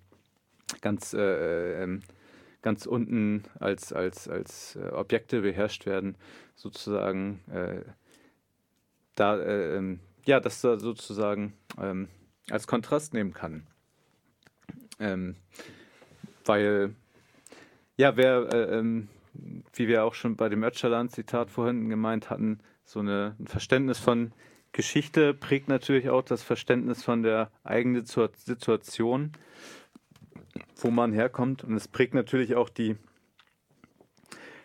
ganz, 0.80 1.14
äh, 1.14 1.82
ähm, 1.82 2.02
ganz 2.62 2.86
unten 2.86 3.44
als, 3.58 3.92
als, 3.92 4.28
als 4.28 4.76
äh, 4.76 4.90
Objekte 4.90 5.40
beherrscht 5.40 5.86
werden, 5.86 6.16
sozusagen 6.54 7.40
äh, 7.52 7.82
da 9.14 9.38
äh, 9.38 9.76
ähm, 9.76 10.00
ja, 10.26 10.40
das 10.40 10.60
da 10.60 10.78
sozusagen 10.78 11.54
ähm, 11.80 12.08
als 12.50 12.66
Kontrast 12.66 13.14
nehmen 13.14 13.32
kann. 13.32 13.66
Ähm, 15.00 15.36
weil, 16.44 16.94
ja, 17.96 18.16
wer, 18.16 18.52
äh, 18.52 18.78
wie 19.74 19.88
wir 19.88 20.04
auch 20.04 20.14
schon 20.14 20.36
bei 20.36 20.48
dem 20.48 20.62
Öcalan-Zitat 20.62 21.50
vorhin 21.50 21.88
gemeint 21.88 22.30
hatten, 22.30 22.60
so 22.84 23.00
eine, 23.00 23.36
ein 23.38 23.46
Verständnis 23.46 23.98
von 23.98 24.32
Geschichte 24.72 25.34
prägt 25.34 25.68
natürlich 25.68 26.10
auch 26.10 26.22
das 26.22 26.42
Verständnis 26.42 27.02
von 27.02 27.22
der 27.22 27.50
eigenen 27.64 28.04
Situation, 28.04 29.32
wo 30.76 30.90
man 30.90 31.12
herkommt. 31.12 31.64
Und 31.64 31.74
es 31.74 31.88
prägt 31.88 32.14
natürlich 32.14 32.54
auch 32.54 32.68
die, 32.68 32.96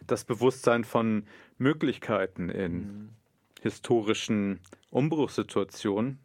das 0.05 0.23
Bewusstsein 0.23 0.83
von 0.83 1.25
Möglichkeiten 1.57 2.49
in 2.49 2.73
mhm. 2.73 3.09
historischen 3.61 4.59
Umbruchssituation. 4.89 6.19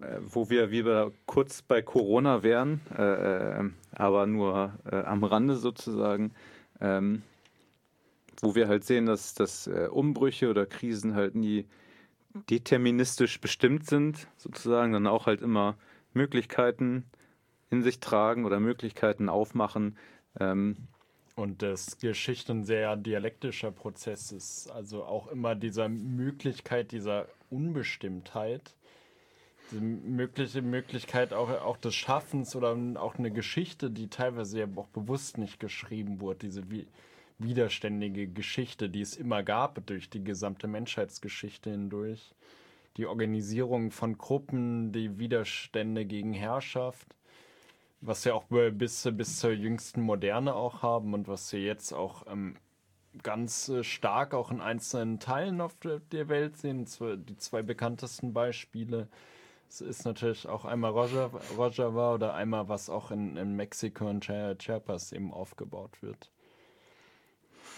äh, 0.00 0.18
wo 0.20 0.50
wir 0.50 0.70
wieder 0.70 1.12
kurz 1.26 1.62
bei 1.62 1.82
Corona 1.82 2.42
wären, 2.42 2.80
äh, 2.96 3.60
äh, 3.60 3.70
aber 3.92 4.26
nur 4.26 4.72
äh, 4.90 4.96
am 4.96 5.22
Rande 5.22 5.56
sozusagen, 5.56 6.32
ähm, 6.80 7.22
wo 8.42 8.54
wir 8.54 8.68
halt 8.68 8.84
sehen, 8.84 9.06
dass, 9.06 9.34
dass 9.34 9.68
äh, 9.68 9.88
Umbrüche 9.90 10.50
oder 10.50 10.66
Krisen 10.66 11.14
halt 11.14 11.34
nie 11.34 11.64
deterministisch 12.50 13.40
bestimmt 13.40 13.86
sind, 13.86 14.26
sozusagen, 14.36 14.92
dann 14.92 15.06
auch 15.06 15.26
halt 15.26 15.40
immer 15.40 15.76
Möglichkeiten 16.12 17.04
in 17.70 17.82
sich 17.82 18.00
tragen 18.00 18.44
oder 18.44 18.60
Möglichkeiten 18.60 19.28
aufmachen. 19.28 19.96
Ähm, 20.38 20.76
Und 21.36 21.62
das 21.62 21.96
ein 22.02 22.64
sehr 22.64 22.96
dialektischer 22.96 23.70
Prozess 23.70 24.32
ist. 24.32 24.70
Also 24.70 25.04
auch 25.04 25.28
immer 25.28 25.54
dieser 25.54 25.88
Möglichkeit, 25.88 26.92
dieser 26.92 27.28
Unbestimmtheit, 27.48 28.74
die 29.70 29.80
mögliche 29.80 30.62
Möglichkeit 30.62 31.32
auch, 31.32 31.48
auch 31.48 31.76
des 31.76 31.94
Schaffens 31.94 32.56
oder 32.56 32.76
auch 32.96 33.16
eine 33.18 33.30
Geschichte, 33.30 33.90
die 33.90 34.08
teilweise 34.08 34.60
ja 34.60 34.66
auch 34.76 34.88
bewusst 34.88 35.38
nicht 35.38 35.60
geschrieben 35.60 36.20
wurde, 36.20 36.40
diese 36.40 36.70
wi 36.70 36.86
widerständige 37.38 38.28
Geschichte, 38.28 38.88
die 38.88 39.00
es 39.00 39.16
immer 39.16 39.42
gab 39.42 39.86
durch 39.86 40.10
die 40.10 40.22
gesamte 40.22 40.68
Menschheitsgeschichte 40.68 41.70
hindurch. 41.70 42.34
Die 42.96 43.06
Organisierung 43.06 43.90
von 43.90 44.18
Gruppen, 44.18 44.92
die 44.92 45.18
Widerstände 45.18 46.04
gegen 46.04 46.32
Herrschaft 46.32 47.16
was 48.02 48.24
wir 48.24 48.34
auch 48.34 48.44
bis, 48.72 49.08
bis 49.12 49.38
zur 49.38 49.52
jüngsten 49.52 50.02
Moderne 50.02 50.54
auch 50.54 50.82
haben 50.82 51.14
und 51.14 51.28
was 51.28 51.52
wir 51.52 51.60
jetzt 51.60 51.92
auch 51.92 52.26
ähm, 52.26 52.56
ganz 53.22 53.68
äh, 53.68 53.84
stark 53.84 54.34
auch 54.34 54.50
in 54.50 54.60
einzelnen 54.60 55.20
Teilen 55.20 55.60
auf 55.60 55.76
der, 55.76 56.00
Welt 56.28 56.56
sehen. 56.56 56.84
Die 57.26 57.36
zwei 57.36 57.62
bekanntesten 57.62 58.32
Beispiele 58.32 59.08
es 59.68 59.80
ist 59.80 60.04
natürlich 60.04 60.46
auch 60.46 60.66
einmal 60.66 60.94
war 61.94 62.12
oder 62.12 62.34
einmal 62.34 62.68
was 62.68 62.90
auch 62.90 63.10
in, 63.10 63.38
in 63.38 63.56
Mexiko 63.56 64.06
und 64.06 64.22
Chi- 64.22 64.54
Chiapas 64.58 65.12
eben 65.12 65.32
aufgebaut 65.32 66.02
wird. 66.02 66.30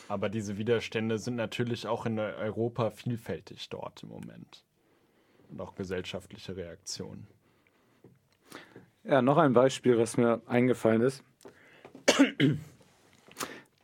Aber 0.08 0.28
diese 0.28 0.58
Widerstände 0.58 1.18
sind 1.18 1.36
natürlich 1.36 1.86
auch 1.86 2.06
in 2.06 2.18
Europa 2.18 2.90
vielfältig 2.90 3.68
dort 3.68 4.02
im 4.02 4.10
Moment. 4.10 4.64
Und 5.50 5.60
auch 5.60 5.74
gesellschaftliche 5.74 6.56
Reaktionen. 6.56 7.26
Ja, 9.04 9.22
noch 9.22 9.36
ein 9.36 9.52
Beispiel, 9.52 9.98
was 9.98 10.16
mir 10.16 10.40
eingefallen 10.46 11.02
ist. 11.02 11.22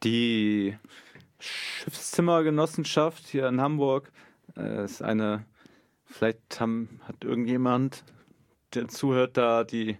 Die 0.02 0.76
Schiffszimmergenossenschaft 1.38 3.26
hier 3.26 3.46
in 3.48 3.60
Hamburg 3.60 4.12
äh, 4.56 4.84
ist 4.84 5.02
eine, 5.02 5.44
vielleicht 6.04 6.60
haben, 6.60 7.00
hat 7.04 7.22
irgendjemand, 7.24 8.04
der 8.74 8.88
zuhört, 8.88 9.36
da 9.36 9.64
die, 9.64 9.98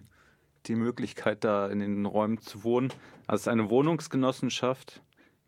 die 0.65 0.75
Möglichkeit, 0.75 1.43
da 1.43 1.67
in 1.67 1.79
den 1.79 2.05
Räumen 2.05 2.39
zu 2.39 2.63
wohnen. 2.63 2.91
Also 3.27 3.35
es 3.35 3.41
ist 3.41 3.47
eine 3.47 3.69
Wohnungsgenossenschaft 3.69 5.01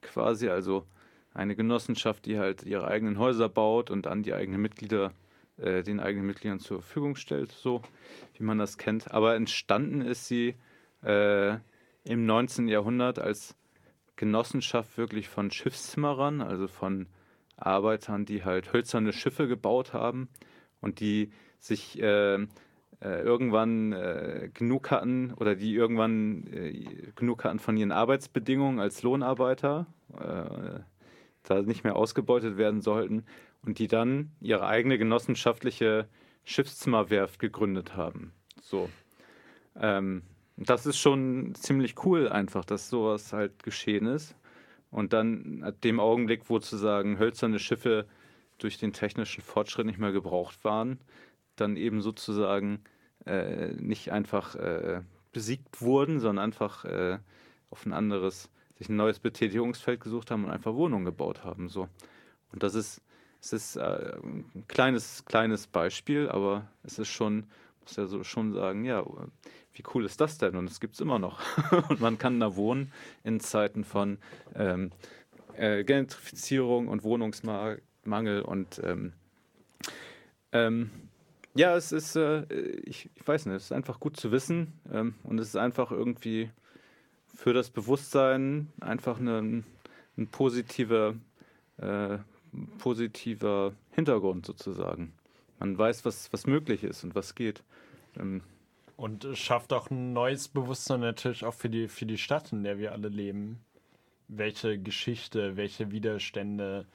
quasi, 0.03 0.49
also 0.49 0.85
eine 1.33 1.55
Genossenschaft, 1.55 2.25
die 2.25 2.37
halt 2.37 2.63
ihre 2.63 2.87
eigenen 2.87 3.17
Häuser 3.17 3.49
baut 3.49 3.89
und 3.89 4.07
an 4.07 4.23
die 4.23 4.33
eigenen 4.33 4.61
Mitglieder 4.61 5.13
äh, 5.57 5.83
den 5.83 5.99
eigenen 5.99 6.25
Mitgliedern 6.25 6.59
zur 6.59 6.81
Verfügung 6.81 7.15
stellt, 7.15 7.51
so 7.51 7.81
wie 8.37 8.43
man 8.43 8.57
das 8.57 8.77
kennt. 8.77 9.11
Aber 9.11 9.35
entstanden 9.35 10.01
ist 10.01 10.27
sie 10.27 10.55
äh, 11.03 11.57
im 12.03 12.25
19. 12.25 12.67
Jahrhundert 12.67 13.19
als 13.19 13.55
Genossenschaft 14.15 14.97
wirklich 14.97 15.29
von 15.29 15.51
Schiffszimmerern, 15.51 16.41
also 16.41 16.67
von 16.67 17.07
Arbeitern, 17.55 18.25
die 18.25 18.43
halt 18.43 18.73
hölzerne 18.73 19.13
Schiffe 19.13 19.47
gebaut 19.47 19.93
haben 19.93 20.29
und 20.81 20.99
die 20.99 21.31
sich 21.59 22.01
äh, 22.01 22.45
äh, 23.03 23.21
irgendwann 23.21 23.91
äh, 23.91 24.49
genug 24.53 24.89
hatten 24.89 25.33
oder 25.33 25.55
die 25.55 25.75
irgendwann 25.75 26.47
äh, 26.53 26.85
genug 27.15 27.43
hatten 27.43 27.59
von 27.59 27.75
ihren 27.75 27.91
Arbeitsbedingungen 27.91 28.79
als 28.79 29.03
Lohnarbeiter, 29.03 29.87
äh, 30.17 30.79
da 31.43 31.61
nicht 31.61 31.83
mehr 31.83 31.97
ausgebeutet 31.97 32.55
werden 32.57 32.81
sollten 32.81 33.25
und 33.65 33.79
die 33.79 33.87
dann 33.87 34.31
ihre 34.39 34.67
eigene 34.67 34.97
genossenschaftliche 34.97 36.07
Schiffszimmerwerft 36.45 37.39
gegründet 37.39 37.97
haben. 37.97 38.31
So. 38.61 38.89
Ähm, 39.75 40.21
das 40.55 40.85
ist 40.85 40.97
schon 40.97 41.55
ziemlich 41.55 42.05
cool 42.05 42.29
einfach, 42.29 42.63
dass 42.63 42.89
sowas 42.89 43.33
halt 43.33 43.63
geschehen 43.63 44.05
ist. 44.05 44.35
Und 44.91 45.11
dann 45.11 45.63
ab 45.63 45.81
dem 45.81 45.99
Augenblick, 45.99 46.49
wo 46.49 46.59
sozusagen 46.59 47.17
hölzerne 47.17 47.59
Schiffe 47.59 48.05
durch 48.59 48.77
den 48.77 48.93
technischen 48.93 49.41
Fortschritt 49.41 49.87
nicht 49.87 49.97
mehr 49.97 50.11
gebraucht 50.11 50.63
waren, 50.63 50.99
dann 51.55 51.75
eben 51.75 52.01
sozusagen 52.01 52.83
äh, 53.25 53.73
nicht 53.73 54.11
einfach 54.11 54.55
äh, 54.55 55.01
besiegt 55.31 55.81
wurden, 55.81 56.19
sondern 56.19 56.45
einfach 56.45 56.85
äh, 56.85 57.19
auf 57.69 57.85
ein 57.85 57.93
anderes, 57.93 58.49
sich 58.77 58.89
ein 58.89 58.95
neues 58.95 59.19
Betätigungsfeld 59.19 59.99
gesucht 59.99 60.31
haben 60.31 60.45
und 60.45 60.51
einfach 60.51 60.75
Wohnungen 60.75 61.05
gebaut 61.05 61.43
haben. 61.43 61.69
So. 61.69 61.87
Und 62.51 62.63
das 62.63 62.75
ist, 62.75 63.01
es 63.41 63.53
ist 63.53 63.75
äh, 63.75 64.15
ein 64.23 64.65
kleines, 64.67 65.25
kleines 65.25 65.67
Beispiel, 65.67 66.29
aber 66.29 66.67
es 66.83 66.99
ist 66.99 67.09
schon, 67.09 67.45
muss 67.81 67.95
ja 67.95 68.05
so 68.05 68.23
schon 68.23 68.53
sagen, 68.53 68.85
ja, 68.85 69.03
wie 69.73 69.83
cool 69.93 70.05
ist 70.05 70.21
das 70.21 70.37
denn? 70.37 70.55
Und 70.55 70.69
es 70.69 70.79
gibt 70.79 70.93
es 70.93 71.01
immer 71.01 71.19
noch. 71.19 71.39
und 71.89 71.99
man 71.99 72.17
kann 72.17 72.39
da 72.39 72.55
wohnen 72.55 72.91
in 73.23 73.39
Zeiten 73.39 73.83
von 73.83 74.19
ähm, 74.55 74.91
äh, 75.57 75.83
Gentrifizierung 75.83 76.87
und 76.87 77.03
Wohnungsmangel 77.03 78.41
und 78.43 78.81
ähm, 78.83 79.13
ähm, 80.51 80.91
ja, 81.55 81.75
es 81.75 81.91
ist, 81.91 82.15
äh, 82.15 82.43
ich, 82.85 83.09
ich 83.15 83.27
weiß 83.27 83.45
nicht, 83.45 83.55
es 83.55 83.65
ist 83.65 83.71
einfach 83.71 83.99
gut 83.99 84.17
zu 84.17 84.31
wissen 84.31 84.73
ähm, 84.91 85.15
und 85.23 85.39
es 85.39 85.49
ist 85.49 85.55
einfach 85.57 85.91
irgendwie 85.91 86.49
für 87.33 87.53
das 87.53 87.69
Bewusstsein 87.69 88.71
einfach 88.79 89.19
eine, 89.19 89.63
ein 90.17 90.27
positiver, 90.31 91.15
äh, 91.77 92.17
positiver 92.77 93.73
Hintergrund 93.91 94.45
sozusagen. 94.45 95.13
Man 95.59 95.77
weiß, 95.77 96.05
was, 96.05 96.31
was 96.33 96.45
möglich 96.45 96.83
ist 96.83 97.03
und 97.03 97.15
was 97.15 97.35
geht. 97.35 97.63
Ähm, 98.19 98.41
Und 98.95 99.25
es 99.25 99.39
schafft 99.39 99.73
auch 99.73 99.89
ein 99.89 100.13
neues 100.13 100.47
Bewusstsein 100.47 100.99
natürlich 100.99 101.45
auch 101.45 101.53
für 101.53 101.69
die, 101.69 101.87
für 101.87 102.05
die 102.05 102.17
Stadt, 102.17 102.51
in 102.51 102.63
der 102.63 102.77
wir 102.77 102.91
alle 102.91 103.09
leben. 103.09 103.63
Welche 104.27 104.77
Geschichte, 104.79 105.57
welche 105.57 105.91
Widerstände, 105.91 106.85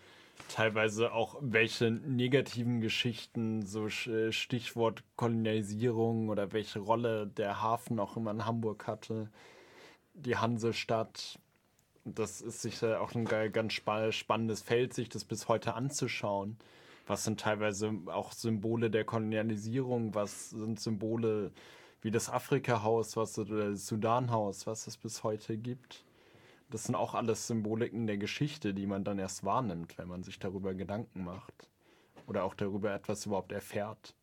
teilweise 0.49 1.13
auch 1.13 1.37
welche 1.41 1.91
negativen 1.91 2.81
Geschichten, 2.81 3.67
so 3.67 3.85
Sch- 3.85 4.33
Stichwort 4.33 5.03
Kolonialisierung 5.17 6.29
oder 6.29 6.53
welche 6.53 6.79
Rolle 6.79 7.27
der 7.27 7.61
Hafen 7.63 7.99
auch 7.99 8.17
immer 8.17 8.31
in 8.31 8.47
Hamburg 8.47 8.87
hatte, 8.87 9.31
die 10.15 10.37
Hansestadt. 10.37 11.39
Das 12.05 12.41
ist 12.41 12.63
sicher 12.63 13.01
auch 13.01 13.15
ein 13.15 13.25
ganz 13.27 13.73
spa- 13.75 14.13
spannendes 14.13 14.63
Feld, 14.63 14.95
sich 14.95 15.09
das 15.09 15.25
bis 15.25 15.49
heute 15.49 15.75
anzuschauen. 15.75 16.57
Was 17.07 17.25
sind 17.25 17.41
teilweise 17.41 17.93
auch 18.07 18.33
Symbole 18.33 18.91
der 18.91 19.05
Kolonialisierung? 19.05 20.15
Was 20.15 20.51
sind 20.51 20.81
Symbole 20.81 21.53
wie 22.01 22.11
das 22.11 22.31
Afrika-Haus, 22.31 23.17
was 23.17 23.39
oder 23.39 23.71
das 23.71 23.87
Sudan-Haus, 23.87 24.67
was 24.67 24.87
es 24.87 24.97
bis 24.97 25.23
heute 25.23 25.57
gibt? 25.57 26.05
Das 26.71 26.85
sind 26.85 26.95
auch 26.95 27.15
alles 27.15 27.47
Symboliken 27.47 28.07
der 28.07 28.19
Geschichte, 28.19 28.75
die 28.75 28.87
man 28.87 29.03
dann 29.03 29.19
erst 29.19 29.45
wahrnimmt, 29.45 29.97
wenn 29.97 30.09
man 30.09 30.23
sich 30.23 30.39
darüber 30.39 30.75
Gedanken 30.75 31.25
macht. 31.25 31.69
Oder 32.27 32.45
auch 32.45 32.55
darüber 32.55 32.93
etwas 32.93 33.25
überhaupt 33.25 33.53
erfährt. 33.53 34.15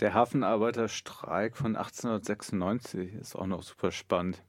Der 0.00 0.14
Hafenarbeiterstreik 0.14 1.56
von 1.56 1.76
1896 1.76 3.14
ist 3.14 3.36
auch 3.36 3.46
noch 3.46 3.62
super 3.62 3.92
spannend. 3.92 4.42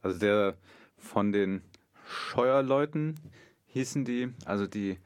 Also 0.00 0.18
der 0.18 0.56
von 0.96 1.32
den 1.32 1.62
Scheuerleuten 2.06 3.20
hießen 3.66 4.06
die, 4.06 4.32
also 4.46 4.66
die, 4.66 4.98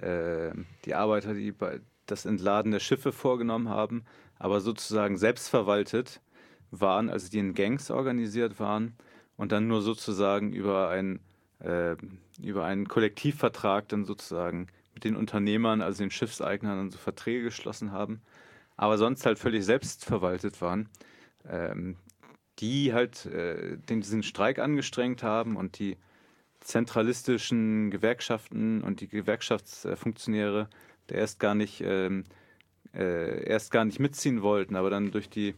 äh, 0.00 0.52
die 0.84 0.94
Arbeiter, 0.94 1.34
die 1.34 1.50
bei 1.50 1.80
das 2.06 2.24
Entladen 2.24 2.70
der 2.70 2.80
Schiffe 2.80 3.12
vorgenommen 3.12 3.68
haben, 3.68 4.04
aber 4.38 4.60
sozusagen 4.60 5.16
selbstverwaltet 5.16 6.20
waren, 6.70 7.10
also 7.10 7.28
die 7.28 7.38
in 7.38 7.54
Gangs 7.54 7.90
organisiert 7.90 8.60
waren 8.60 8.96
und 9.40 9.52
dann 9.52 9.68
nur 9.68 9.80
sozusagen 9.80 10.52
über, 10.52 10.90
ein, 10.90 11.18
äh, 11.60 11.96
über 12.42 12.66
einen 12.66 12.86
Kollektivvertrag 12.86 13.88
dann 13.88 14.04
sozusagen 14.04 14.66
mit 14.92 15.04
den 15.04 15.16
Unternehmern, 15.16 15.80
also 15.80 16.02
den 16.02 16.10
Schiffseignern, 16.10 16.76
dann 16.76 16.90
so 16.90 16.98
Verträge 16.98 17.44
geschlossen 17.44 17.90
haben, 17.90 18.20
aber 18.76 18.98
sonst 18.98 19.24
halt 19.24 19.38
völlig 19.38 19.64
selbstverwaltet 19.64 20.60
waren, 20.60 20.90
ähm, 21.48 21.96
die 22.58 22.92
halt 22.92 23.24
äh, 23.24 23.78
den, 23.78 24.02
diesen 24.02 24.22
Streik 24.22 24.58
angestrengt 24.58 25.22
haben 25.22 25.56
und 25.56 25.78
die 25.78 25.96
zentralistischen 26.60 27.90
Gewerkschaften 27.90 28.82
und 28.82 29.00
die 29.00 29.08
Gewerkschaftsfunktionäre 29.08 30.68
der 31.08 31.16
erst 31.16 31.40
gar 31.40 31.54
nicht 31.54 31.80
ähm, 31.80 32.24
äh, 32.92 33.48
erst 33.48 33.70
gar 33.70 33.86
nicht 33.86 34.00
mitziehen 34.00 34.42
wollten, 34.42 34.76
aber 34.76 34.90
dann 34.90 35.12
durch 35.12 35.30
die 35.30 35.54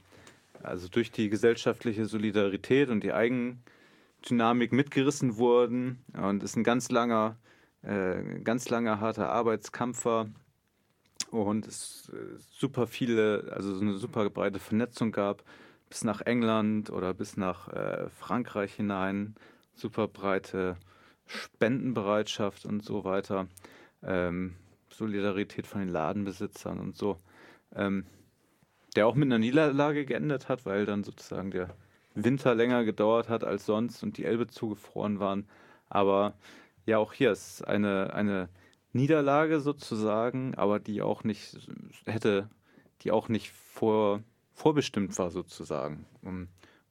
also 0.63 0.89
durch 0.89 1.11
die 1.11 1.29
gesellschaftliche 1.29 2.07
Solidarität 2.07 2.89
und 2.89 3.03
die 3.03 3.13
Eigendynamik 3.13 4.73
mitgerissen 4.73 5.37
wurden. 5.37 6.05
Und 6.15 6.43
es 6.43 6.57
ein 6.57 6.65
ganz 6.65 6.91
langer 6.91 7.37
äh, 7.83 8.41
ganz 8.41 8.69
langer 8.69 9.01
harter 9.01 9.31
Arbeitskampf 9.31 10.07
und 11.31 11.67
es 11.67 12.11
äh, 12.13 12.39
super 12.39 12.87
viele, 12.87 13.53
also 13.55 13.75
so 13.75 13.81
eine 13.81 13.95
super 13.95 14.29
breite 14.31 14.61
Vernetzung 14.61 15.13
gab, 15.13 15.43
bis 15.89 16.05
nach 16.05 16.21
England 16.21 16.91
oder 16.91 17.13
bis 17.13 17.37
nach 17.37 17.69
äh, 17.69 18.09
Frankreich 18.09 18.75
hinein, 18.75 19.35
super 19.75 20.09
breite 20.09 20.77
Spendenbereitschaft 21.27 22.67
und 22.67 22.85
so 22.85 23.05
weiter, 23.05 23.49
ähm, 24.03 24.55
Solidarität 24.91 25.67
von 25.67 25.81
den 25.81 25.89
Ladenbesitzern 25.89 26.79
und 26.79 26.97
so, 26.97 27.19
ähm, 27.75 28.07
der 28.97 29.07
auch 29.07 29.15
mit 29.15 29.27
einer 29.27 29.39
Niederlage 29.39 30.05
geendet 30.05 30.49
hat, 30.49 30.67
weil 30.67 30.87
dann 30.87 31.05
sozusagen 31.05 31.51
der 31.51 31.75
Winter 32.15 32.55
länger 32.55 32.85
gedauert 32.85 33.29
hat 33.29 33.45
als 33.45 33.67
sonst 33.67 34.03
und 34.03 34.19
die 34.19 34.25
Elbe 34.25 34.47
zugefroren 34.47 35.19
waren. 35.19 35.47
Aber 35.89 36.35
ja, 36.87 36.99
auch 36.99 37.13
hier 37.13 37.33
ist 37.33 37.67
eine, 37.67 38.13
eine 38.13 38.49
Niederlage 38.93 39.61
sozusagen, 39.61 40.55
aber 40.57 40.79
die 40.79 41.03
auch 41.03 41.25
nicht 41.25 41.57
hätte, 42.07 42.49
die 43.03 43.11
auch 43.11 43.29
nicht 43.29 43.53
vor, 43.53 44.23
vorbestimmt 44.55 45.19
war 45.19 45.31
sozusagen. 45.31 46.07
Und, 46.23 46.49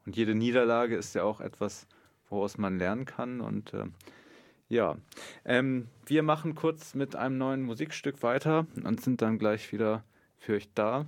jede 0.07 0.33
Niederlage 0.33 0.95
ist 0.95 1.13
ja 1.13 1.23
auch 1.23 1.41
etwas, 1.41 1.85
woraus 2.27 2.57
man 2.57 2.79
lernen 2.79 3.05
kann. 3.05 3.39
Und 3.39 3.71
ähm, 3.75 3.93
ja, 4.67 4.97
ähm, 5.45 5.89
wir 6.07 6.23
machen 6.23 6.55
kurz 6.55 6.95
mit 6.95 7.15
einem 7.15 7.37
neuen 7.37 7.61
Musikstück 7.61 8.23
weiter 8.23 8.65
und 8.83 8.99
sind 8.99 9.21
dann 9.21 9.37
gleich 9.37 9.71
wieder 9.71 10.03
für 10.39 10.55
euch 10.55 10.73
da. 10.73 11.05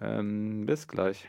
Ähm, 0.00 0.66
bis 0.66 0.86
gleich. 0.88 1.28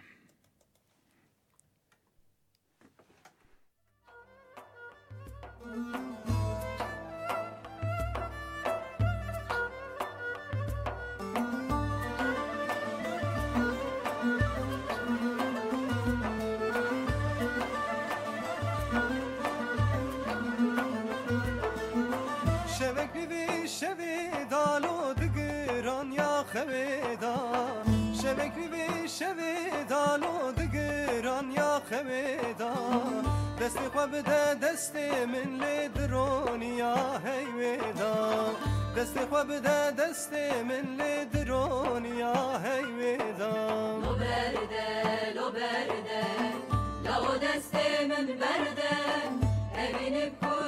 ببي 29.18 29.18
شبي 29.18 29.84
دالو 29.90 30.50
دقران 30.50 31.52
يا 31.52 31.80
خبيدا 31.90 32.74
دستي 33.60 33.88
خبدا 33.94 34.52
دستي 34.52 35.26
من 35.26 35.58
لدرون 35.62 36.62
يا 36.62 36.94
هيويدا 37.24 38.14
دستي 38.96 39.20
خبدا 39.32 39.90
دستي 39.90 40.62
من 40.62 40.98
لدرون 40.98 42.04
يا 42.04 42.34
هيويدا 42.64 43.54
لو 44.04 44.14
برده 44.14 45.32
لو 45.34 45.50
برده 45.50 46.24
لو 47.04 47.36
دسته 47.36 48.06
من 48.06 48.26
برده 48.26 48.94
evini 49.84 50.24
kulu 50.40 50.67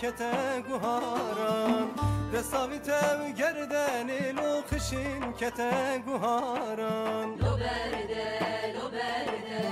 كتا 0.00 0.62
قهاران 0.68 1.88
دستاوي 2.32 2.78
تو 2.78 3.32
گردني 3.38 4.32
لو 4.32 4.62
خشين 4.70 5.32
كتا 5.40 5.70
قهاران 6.06 7.28
لو 7.36 7.56
برده 7.56 8.72
لو 8.74 8.88
برده 8.94 9.64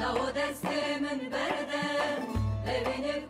لو 0.00 0.30
دسته 0.30 0.98
من 1.00 1.18
برده 1.30 1.86
evini 2.66 3.23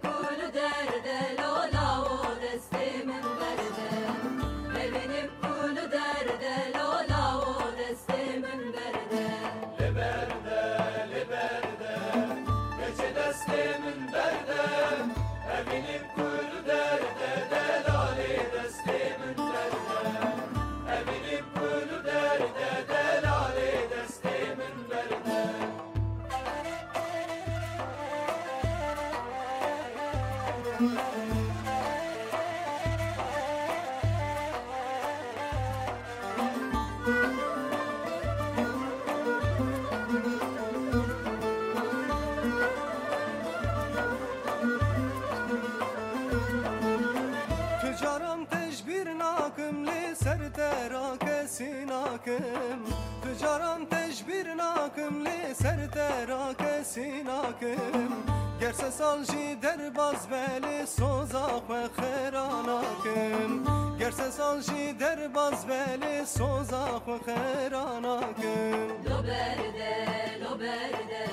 Tüccaram 47.81 48.45
tecbir 48.45 49.19
nakım 49.19 49.87
li 49.87 50.15
serde 50.15 50.89
rakesin 50.89 51.87
akım 51.87 52.85
Tüccaram 53.23 53.85
tecbir 53.85 54.57
nakım 54.57 55.25
li 55.25 55.55
serde 55.55 56.27
rakesin 56.27 57.27
akım 57.27 58.34
کسی 58.60 58.60
ناکم 58.60 58.60
گرس 58.60 58.98
سال 58.98 59.24
جی 59.24 59.54
در 59.54 59.90
باز 59.96 60.26
بلی 60.28 60.86
سوزا 60.86 61.62
خو 61.66 61.74
خیراناکم 62.02 63.64
گرس 63.98 64.20
سال 64.36 64.60
جی 64.60 64.92
در 64.92 65.28
باز 65.28 65.66
بلی 65.66 66.24
سوزا 66.24 66.86
خو 67.04 67.18
خیراناکم 67.26 68.88
لو 69.04 69.22
برده 69.22 69.94
لو 70.40 70.54
برده 70.56 71.24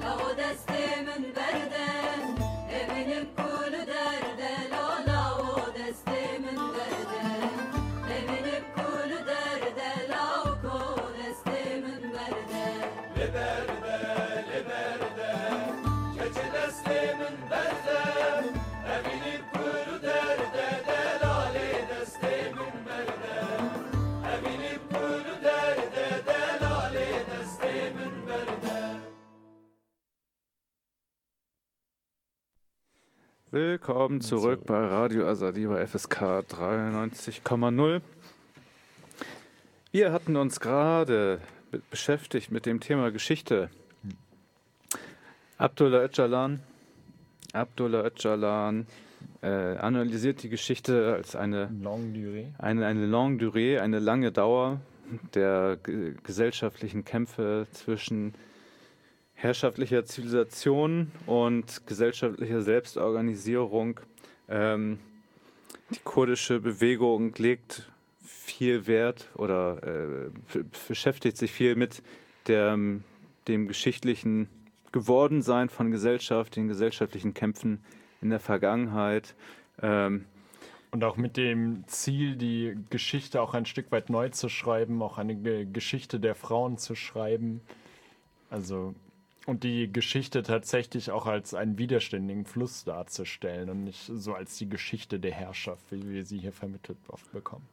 لو 0.00 0.34
دسته 0.38 0.82
min 1.06 1.24
berde 1.36 1.95
Willkommen 33.61 34.21
zurück 34.21 34.67
bei 34.67 34.77
Radio 34.85 35.27
Azadi 35.27 35.65
bei 35.65 35.87
FSK 35.87 36.21
93,0. 36.47 38.01
Wir 39.91 40.11
hatten 40.13 40.35
uns 40.35 40.59
gerade 40.59 41.39
be- 41.71 41.81
beschäftigt 41.89 42.51
mit 42.51 42.67
dem 42.67 42.81
Thema 42.81 43.09
Geschichte. 43.09 43.71
Abdullah 45.57 46.03
Öcalan, 46.03 46.59
Abdullah 47.53 48.05
Öcalan 48.05 48.85
äh, 49.41 49.47
analysiert 49.47 50.43
die 50.43 50.49
Geschichte 50.49 51.15
als 51.15 51.35
eine 51.35 51.71
Longue 51.81 52.13
durée. 52.13 52.53
eine, 52.59 52.85
eine 52.85 53.07
longue 53.07 53.39
durée, 53.43 53.79
eine 53.79 53.97
lange 53.97 54.31
Dauer 54.31 54.81
der 55.33 55.77
ge 55.81 56.13
gesellschaftlichen 56.23 57.05
Kämpfe 57.05 57.65
zwischen 57.71 58.35
herrschaftlicher 59.37 60.03
Zivilisation 60.03 61.11
und 61.27 61.85
gesellschaftlicher 61.85 62.61
Selbstorganisierung. 62.63 63.99
Ähm, 64.49 64.97
die 65.91 65.99
kurdische 66.03 66.59
Bewegung 66.59 67.33
legt 67.37 67.89
viel 68.21 68.87
Wert 68.87 69.29
oder 69.35 69.83
äh, 69.83 70.59
beschäftigt 70.87 71.37
sich 71.37 71.51
viel 71.51 71.75
mit 71.75 72.01
der, 72.47 72.77
dem 73.47 73.67
geschichtlichen 73.67 74.49
Gewordensein 74.91 75.69
von 75.69 75.91
Gesellschaft, 75.91 76.55
den 76.55 76.67
gesellschaftlichen 76.67 77.33
Kämpfen 77.35 77.83
in 78.21 78.31
der 78.31 78.39
Vergangenheit. 78.39 79.35
Ähm, 79.81 80.25
Und 80.89 81.03
auch 81.03 81.17
mit 81.17 81.37
dem 81.37 81.83
Ziel, 81.87 82.37
die 82.37 82.75
Geschichte 82.89 83.39
auch 83.41 83.53
ein 83.53 83.67
Stück 83.67 83.91
weit 83.91 84.09
neu 84.09 84.29
zu 84.29 84.49
schreiben, 84.49 85.01
auch 85.03 85.19
eine 85.19 85.35
Ge 85.35 85.67
Geschichte 85.71 86.19
der 86.19 86.33
Frauen 86.33 86.79
zu 86.79 86.95
schreiben. 86.95 87.61
Also, 88.49 88.95
und 89.47 89.63
die 89.63 89.91
Geschichte 89.91 90.43
tatsächlich 90.43 91.09
auch 91.09 91.25
als 91.25 91.53
einen 91.53 91.77
widerständigen 91.77 92.45
Fluss 92.45 92.83
darzustellen 92.83 93.69
und 93.69 93.85
nicht 93.85 94.11
so 94.13 94.33
als 94.33 94.57
die 94.57 94.67
Geschichte 94.67 95.21
der 95.21 95.31
Herrschaft, 95.31 95.85
wie 95.89 96.07
wir 96.09 96.25
sie 96.25 96.37
hier 96.37 96.51
vermittelt 96.51 96.97
oft 97.07 97.31
bekommen. 97.31 97.67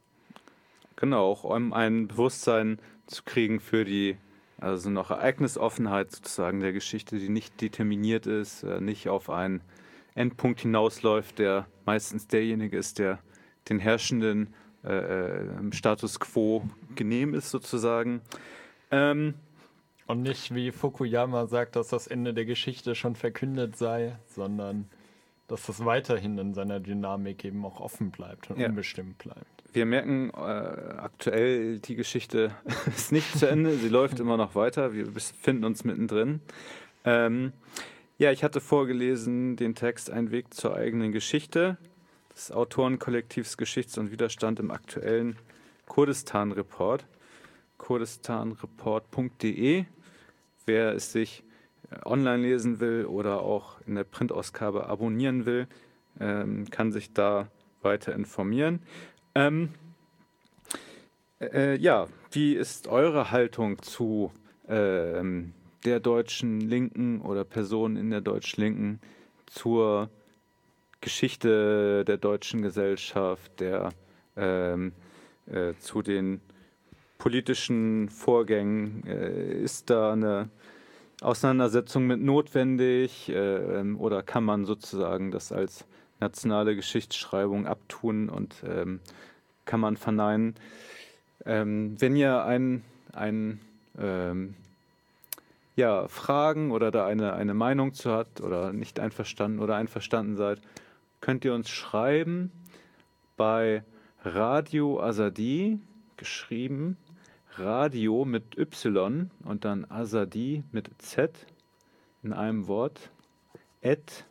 Genau, 0.95 1.29
auch 1.29 1.43
um 1.43 1.73
ein 1.73 2.07
Bewusstsein 2.07 2.79
zu 3.07 3.23
kriegen 3.23 3.59
für 3.59 3.83
die, 3.83 4.15
also 4.57 4.89
noch 4.89 5.11
Ereignisoffenheit 5.11 6.11
sozusagen 6.11 6.61
der 6.61 6.71
Geschichte, 6.71 7.19
die 7.19 7.27
nicht 7.27 7.59
determiniert 7.59 8.25
ist, 8.25 8.63
äh, 8.63 8.79
nicht 8.79 9.09
auf 9.09 9.29
einen 9.29 9.59
Endpunkt 10.15 10.61
hinausläuft, 10.61 11.39
der 11.39 11.67
meistens 11.85 12.27
derjenige 12.27 12.77
ist, 12.77 12.99
der 12.99 13.19
den 13.67 13.79
herrschenden 13.79 14.53
äh, 14.85 14.93
äh, 14.93 15.73
Status 15.73 16.21
quo 16.21 16.63
genehm 16.95 17.33
ist 17.33 17.51
sozusagen. 17.51 18.21
Ähm, 18.91 19.33
Und 20.07 20.21
nicht 20.21 20.53
wie 20.53 20.71
Fukuyama 20.71 21.47
sagt, 21.47 21.75
dass 21.75 21.87
das 21.87 22.05
Ende 22.07 22.33
der 22.33 22.45
Geschichte 22.45 22.93
schon 22.95 23.15
verkündet 23.15 23.75
sei, 23.75 24.17
sondern 24.27 24.87
dass 25.47 25.65
das 25.65 25.83
weiterhin 25.85 26.37
in 26.37 26.53
seiner 26.53 26.79
Dynamik 26.79 27.43
eben 27.45 27.65
auch 27.65 27.79
offen 27.79 28.11
bleibt 28.11 28.49
und 28.51 28.59
Ja. 28.59 28.67
unbestimmt 28.69 29.17
bleibt. 29.17 29.45
Wir 29.73 29.85
merken 29.85 30.29
äh, 30.29 30.33
aktuell, 30.39 31.79
die 31.79 31.95
Geschichte 31.95 32.51
ist 32.95 33.11
nicht 33.11 33.37
zu 33.37 33.47
Ende, 33.47 33.75
sie 33.75 33.89
läuft 33.89 34.19
immer 34.19 34.37
noch 34.37 34.55
weiter, 34.55 34.93
wir 34.93 35.11
befinden 35.11 35.65
uns 35.65 35.83
mittendrin. 35.83 36.41
Ähm, 37.03 37.51
ja, 38.17 38.31
ich 38.31 38.43
hatte 38.43 38.61
vorgelesen 38.61 39.55
den 39.57 39.75
Text 39.75 40.09
Ein 40.09 40.31
Weg 40.31 40.53
zur 40.53 40.75
eigenen 40.75 41.11
Geschichte 41.11 41.77
des 42.33 42.51
Autorenkollektivs 42.51 43.57
Geschichts 43.57 43.97
und 43.97 44.11
Widerstand 44.11 44.59
im 44.59 44.71
aktuellen 44.71 45.35
Kurdistan-Report, 45.87 47.05
kurdistanreport.de. 47.77 49.85
Wer 50.65 50.93
es 50.93 51.11
sich 51.11 51.43
äh, 51.91 52.05
online 52.05 52.43
lesen 52.43 52.79
will 52.79 53.05
oder 53.05 53.41
auch 53.41 53.81
in 53.85 53.95
der 53.95 54.03
Printausgabe 54.03 54.87
abonnieren 54.87 55.45
will, 55.45 55.67
ähm, 56.19 56.69
kann 56.69 56.91
sich 56.91 57.13
da 57.13 57.47
weiter 57.81 58.13
informieren. 58.13 58.79
Ähm, 59.35 59.69
äh, 61.39 61.77
ja, 61.77 62.07
wie 62.31 62.53
ist 62.53 62.87
eure 62.87 63.31
Haltung 63.31 63.81
zu 63.81 64.31
ähm, 64.67 65.53
der 65.85 65.99
deutschen 65.99 66.61
Linken 66.61 67.21
oder 67.21 67.43
Personen 67.43 67.95
in 67.97 68.09
der 68.09 68.21
deutschen 68.21 68.61
Linken 68.61 68.99
zur 69.45 70.09
Geschichte 71.01 72.03
der 72.05 72.17
deutschen 72.17 72.61
Gesellschaft, 72.63 73.59
der 73.59 73.89
ähm, 74.35 74.93
äh, 75.45 75.73
zu 75.79 76.01
den 76.01 76.41
politischen 77.25 78.07
Vorgängen? 78.09 79.03
Äh, 79.07 79.63
ist 79.63 79.89
da 79.89 80.13
eine 80.13 80.47
Auseinandersetzung 81.21 82.05
mit 82.05 82.21
notwendig 82.21 83.29
äh, 83.29 83.79
ähm, 83.79 83.99
oder 83.99 84.21
kann 84.21 84.43
man 84.43 84.65
sozusagen 84.65 85.31
das 85.31 85.51
als 85.51 85.85
nationale 86.19 86.75
Geschichtsschreibung 86.75 87.65
abtun 87.65 88.29
und 88.29 88.53
ähm, 88.63 88.99
kann 89.65 89.79
man 89.79 89.97
verneinen? 89.97 90.53
Ähm, 91.47 91.95
wenn 91.97 92.15
ihr 92.15 92.45
ein, 92.45 92.83
ein 93.11 93.59
ja, 95.77 96.07
Fragen 96.09 96.71
oder 96.71 96.91
da 96.91 97.07
eine, 97.07 97.33
eine 97.33 97.53
Meinung 97.53 97.93
zu 97.93 98.11
hat 98.11 98.41
oder 98.41 98.73
nicht 98.73 98.99
einverstanden 98.99 99.59
oder 99.59 99.77
einverstanden 99.77 100.35
seid, 100.35 100.59
könnt 101.21 101.45
ihr 101.45 101.53
uns 101.53 101.69
schreiben 101.69 102.51
bei 103.37 103.83
Radio 104.25 105.01
Azadi, 105.01 105.79
geschrieben 106.17 106.97
Radio 107.57 108.25
mit 108.25 108.57
Y 108.57 109.29
und 109.43 109.65
dann 109.65 109.85
Azadi 109.89 110.63
mit 110.71 110.89
Z 111.01 111.31
in 112.23 112.33
einem 112.33 112.67
Wort, 112.67 113.11
at 113.83 114.25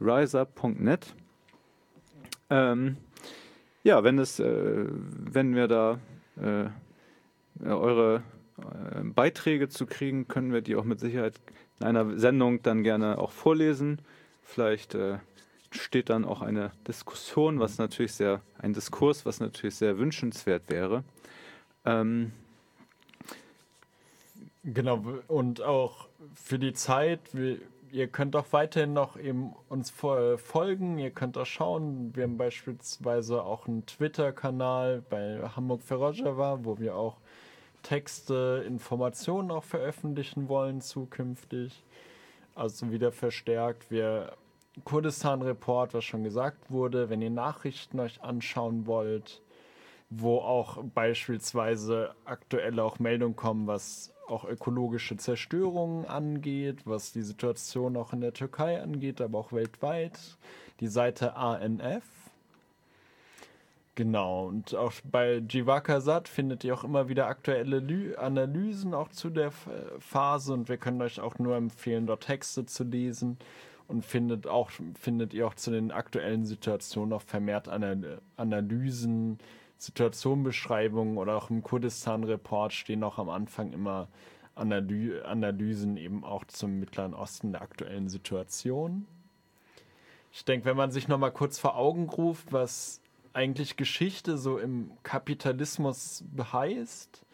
riseup.net. 0.00 1.14
Ähm, 2.50 2.96
ja, 3.82 4.04
wenn 4.04 4.18
es, 4.18 4.40
äh, 4.40 4.86
wenn 4.88 5.54
wir 5.54 5.68
da 5.68 5.98
äh, 6.40 7.66
eure 7.66 8.22
äh, 8.58 9.02
Beiträge 9.02 9.68
zu 9.68 9.86
kriegen, 9.86 10.28
können 10.28 10.52
wir 10.52 10.62
die 10.62 10.76
auch 10.76 10.84
mit 10.84 11.00
Sicherheit 11.00 11.40
in 11.80 11.86
einer 11.86 12.18
Sendung 12.18 12.62
dann 12.62 12.82
gerne 12.82 13.18
auch 13.18 13.32
vorlesen. 13.32 13.98
Vielleicht 14.42 14.94
äh, 14.94 15.18
steht 15.70 16.08
dann 16.08 16.24
auch 16.24 16.40
eine 16.40 16.70
Diskussion, 16.86 17.58
was 17.58 17.78
natürlich 17.78 18.14
sehr, 18.14 18.40
ein 18.58 18.72
Diskurs, 18.72 19.26
was 19.26 19.40
natürlich 19.40 19.74
sehr 19.74 19.98
wünschenswert 19.98 20.62
wäre. 20.68 21.04
Ähm, 21.84 22.32
Genau, 24.64 25.02
und 25.28 25.60
auch 25.60 26.08
für 26.34 26.58
die 26.58 26.72
Zeit, 26.72 27.20
ihr 27.92 28.08
könnt 28.08 28.34
auch 28.34 28.46
weiterhin 28.52 28.94
noch 28.94 29.18
eben 29.18 29.54
uns 29.68 29.92
fo- 29.92 30.38
folgen, 30.38 30.98
ihr 30.98 31.10
könnt 31.10 31.36
auch 31.36 31.44
schauen, 31.44 32.16
wir 32.16 32.24
haben 32.24 32.38
beispielsweise 32.38 33.42
auch 33.42 33.66
einen 33.68 33.84
Twitter-Kanal 33.84 35.02
bei 35.10 35.40
Hamburg 35.54 35.82
für 35.82 35.96
Rojava, 35.96 36.60
wo 36.62 36.78
wir 36.78 36.96
auch 36.96 37.18
Texte, 37.82 38.64
Informationen 38.66 39.50
auch 39.50 39.64
veröffentlichen 39.64 40.48
wollen 40.48 40.80
zukünftig. 40.80 41.84
Also 42.54 42.90
wieder 42.90 43.12
verstärkt. 43.12 43.90
Wir 43.90 44.32
Kurdistan 44.84 45.42
Report, 45.42 45.92
was 45.92 46.04
schon 46.04 46.24
gesagt 46.24 46.70
wurde, 46.70 47.10
wenn 47.10 47.20
ihr 47.20 47.28
Nachrichten 47.30 48.00
euch 48.00 48.22
anschauen 48.22 48.86
wollt, 48.86 49.42
wo 50.08 50.38
auch 50.38 50.82
beispielsweise 50.94 52.14
aktuell 52.24 52.80
auch 52.80 52.98
Meldungen 52.98 53.36
kommen, 53.36 53.66
was 53.66 54.13
auch 54.28 54.44
ökologische 54.44 55.16
Zerstörungen 55.16 56.06
angeht, 56.06 56.78
was 56.84 57.12
die 57.12 57.22
Situation 57.22 57.96
auch 57.96 58.12
in 58.12 58.20
der 58.20 58.32
Türkei 58.32 58.82
angeht, 58.82 59.20
aber 59.20 59.38
auch 59.38 59.52
weltweit. 59.52 60.18
Die 60.80 60.88
Seite 60.88 61.36
ANF. 61.36 62.04
Genau, 63.96 64.48
und 64.48 64.74
auch 64.74 64.92
bei 65.04 65.36
Jivakasat 65.36 66.26
findet 66.26 66.64
ihr 66.64 66.74
auch 66.74 66.82
immer 66.82 67.08
wieder 67.08 67.28
aktuelle 67.28 67.78
Lü 67.78 68.16
Analysen 68.16 68.92
auch 68.92 69.08
zu 69.10 69.30
der 69.30 69.52
Phase 70.00 70.52
und 70.52 70.68
wir 70.68 70.78
können 70.78 71.00
euch 71.00 71.20
auch 71.20 71.38
nur 71.38 71.54
empfehlen, 71.54 72.06
dort 72.06 72.24
Texte 72.24 72.66
zu 72.66 72.82
lesen 72.82 73.38
und 73.86 74.04
findet 74.04 74.48
auch 74.48 74.70
findet 74.98 75.32
ihr 75.32 75.46
auch 75.46 75.54
zu 75.54 75.70
den 75.70 75.92
aktuellen 75.92 76.44
Situationen 76.44 77.12
auch 77.12 77.22
vermehrt 77.22 77.68
Anal 77.68 78.20
Analysen, 78.36 79.38
Situationenbeschreibungen 79.84 81.18
oder 81.18 81.36
auch 81.36 81.50
im 81.50 81.62
Kurdistan-Report 81.62 82.72
stehen 82.72 83.02
auch 83.04 83.18
am 83.18 83.28
Anfang 83.28 83.72
immer 83.72 84.08
Analy 84.54 85.20
Analysen 85.22 85.96
eben 85.96 86.24
auch 86.24 86.44
zum 86.44 86.78
Mittleren 86.78 87.14
Osten 87.14 87.52
der 87.52 87.62
aktuellen 87.62 88.08
Situation. 88.08 89.06
Ich 90.32 90.44
denke, 90.44 90.66
wenn 90.66 90.76
man 90.76 90.90
sich 90.90 91.08
noch 91.08 91.18
mal 91.18 91.30
kurz 91.30 91.58
vor 91.58 91.76
Augen 91.76 92.08
ruft, 92.08 92.52
was 92.52 93.00
eigentlich 93.32 93.76
Geschichte 93.76 94.38
so 94.38 94.58
im 94.58 94.90
Kapitalismus 95.02 96.24
heißt, 96.52 97.24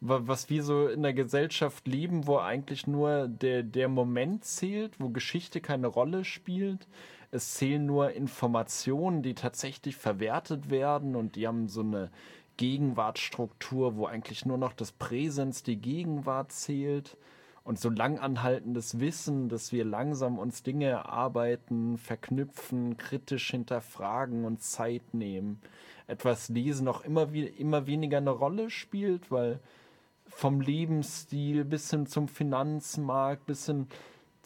wa- 0.00 0.22
was 0.24 0.50
wir 0.50 0.62
so 0.64 0.88
in 0.88 1.02
der 1.02 1.14
Gesellschaft 1.14 1.86
leben, 1.86 2.26
wo 2.26 2.38
eigentlich 2.38 2.86
nur 2.86 3.28
der, 3.28 3.62
der 3.62 3.88
Moment 3.88 4.44
zählt, 4.44 4.98
wo 4.98 5.08
Geschichte 5.10 5.60
keine 5.60 5.86
Rolle 5.86 6.24
spielt. 6.24 6.86
Es 7.36 7.52
zählen 7.52 7.84
nur 7.84 8.12
Informationen, 8.12 9.22
die 9.22 9.34
tatsächlich 9.34 9.96
verwertet 9.96 10.70
werden 10.70 11.14
und 11.14 11.36
die 11.36 11.46
haben 11.46 11.68
so 11.68 11.82
eine 11.82 12.10
Gegenwartstruktur, 12.56 13.96
wo 13.96 14.06
eigentlich 14.06 14.46
nur 14.46 14.56
noch 14.56 14.72
das 14.72 14.90
Präsens, 14.90 15.62
die 15.62 15.76
Gegenwart 15.76 16.50
zählt 16.50 17.18
und 17.62 17.78
so 17.78 17.90
langanhaltendes 17.90 19.00
Wissen, 19.00 19.50
dass 19.50 19.70
wir 19.70 19.84
langsam 19.84 20.38
uns 20.38 20.62
Dinge 20.62 20.86
erarbeiten, 20.86 21.98
verknüpfen, 21.98 22.96
kritisch 22.96 23.50
hinterfragen 23.50 24.46
und 24.46 24.62
Zeit 24.62 25.12
nehmen. 25.12 25.60
Etwas 26.06 26.48
lesen 26.48 26.88
auch 26.88 27.02
immer, 27.02 27.34
wie, 27.34 27.44
immer 27.44 27.86
weniger 27.86 28.16
eine 28.16 28.30
Rolle 28.30 28.70
spielt, 28.70 29.30
weil 29.30 29.60
vom 30.24 30.62
Lebensstil 30.62 31.66
bis 31.66 31.90
hin 31.90 32.06
zum 32.06 32.28
Finanzmarkt, 32.28 33.44
bis 33.44 33.66
hin 33.66 33.88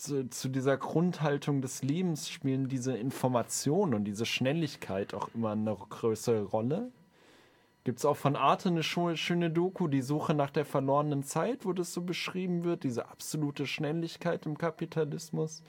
zu, 0.01 0.29
zu 0.31 0.49
dieser 0.49 0.77
Grundhaltung 0.77 1.61
des 1.63 1.83
Lebens 1.83 2.29
spielen 2.29 2.69
diese 2.69 2.97
Information 2.97 3.95
und 3.95 4.05
diese 4.05 4.27
Schnelligkeit 4.27 5.15
auch 5.15 5.29
immer 5.35 5.51
eine 5.53 5.75
größere 5.75 6.43
Rolle. 6.43 6.91
Gibt 7.85 7.99
es 7.99 8.05
auch 8.05 8.17
von 8.17 8.37
Arte 8.37 8.69
eine 8.69 8.83
schöne 8.83 9.51
Doku, 9.51 9.89
die 9.89 10.03
Suche 10.03 10.35
nach 10.35 10.51
der 10.51 10.65
verlorenen 10.65 11.23
Zeit, 11.23 11.65
wo 11.65 11.73
das 11.73 11.93
so 11.93 12.03
beschrieben 12.03 12.65
wird, 12.65 12.85
diese 12.85 13.09
absolute 13.09 13.67
Schnelligkeit 13.67 14.45
im 14.45 14.59
Kapitalismus. 14.59 15.63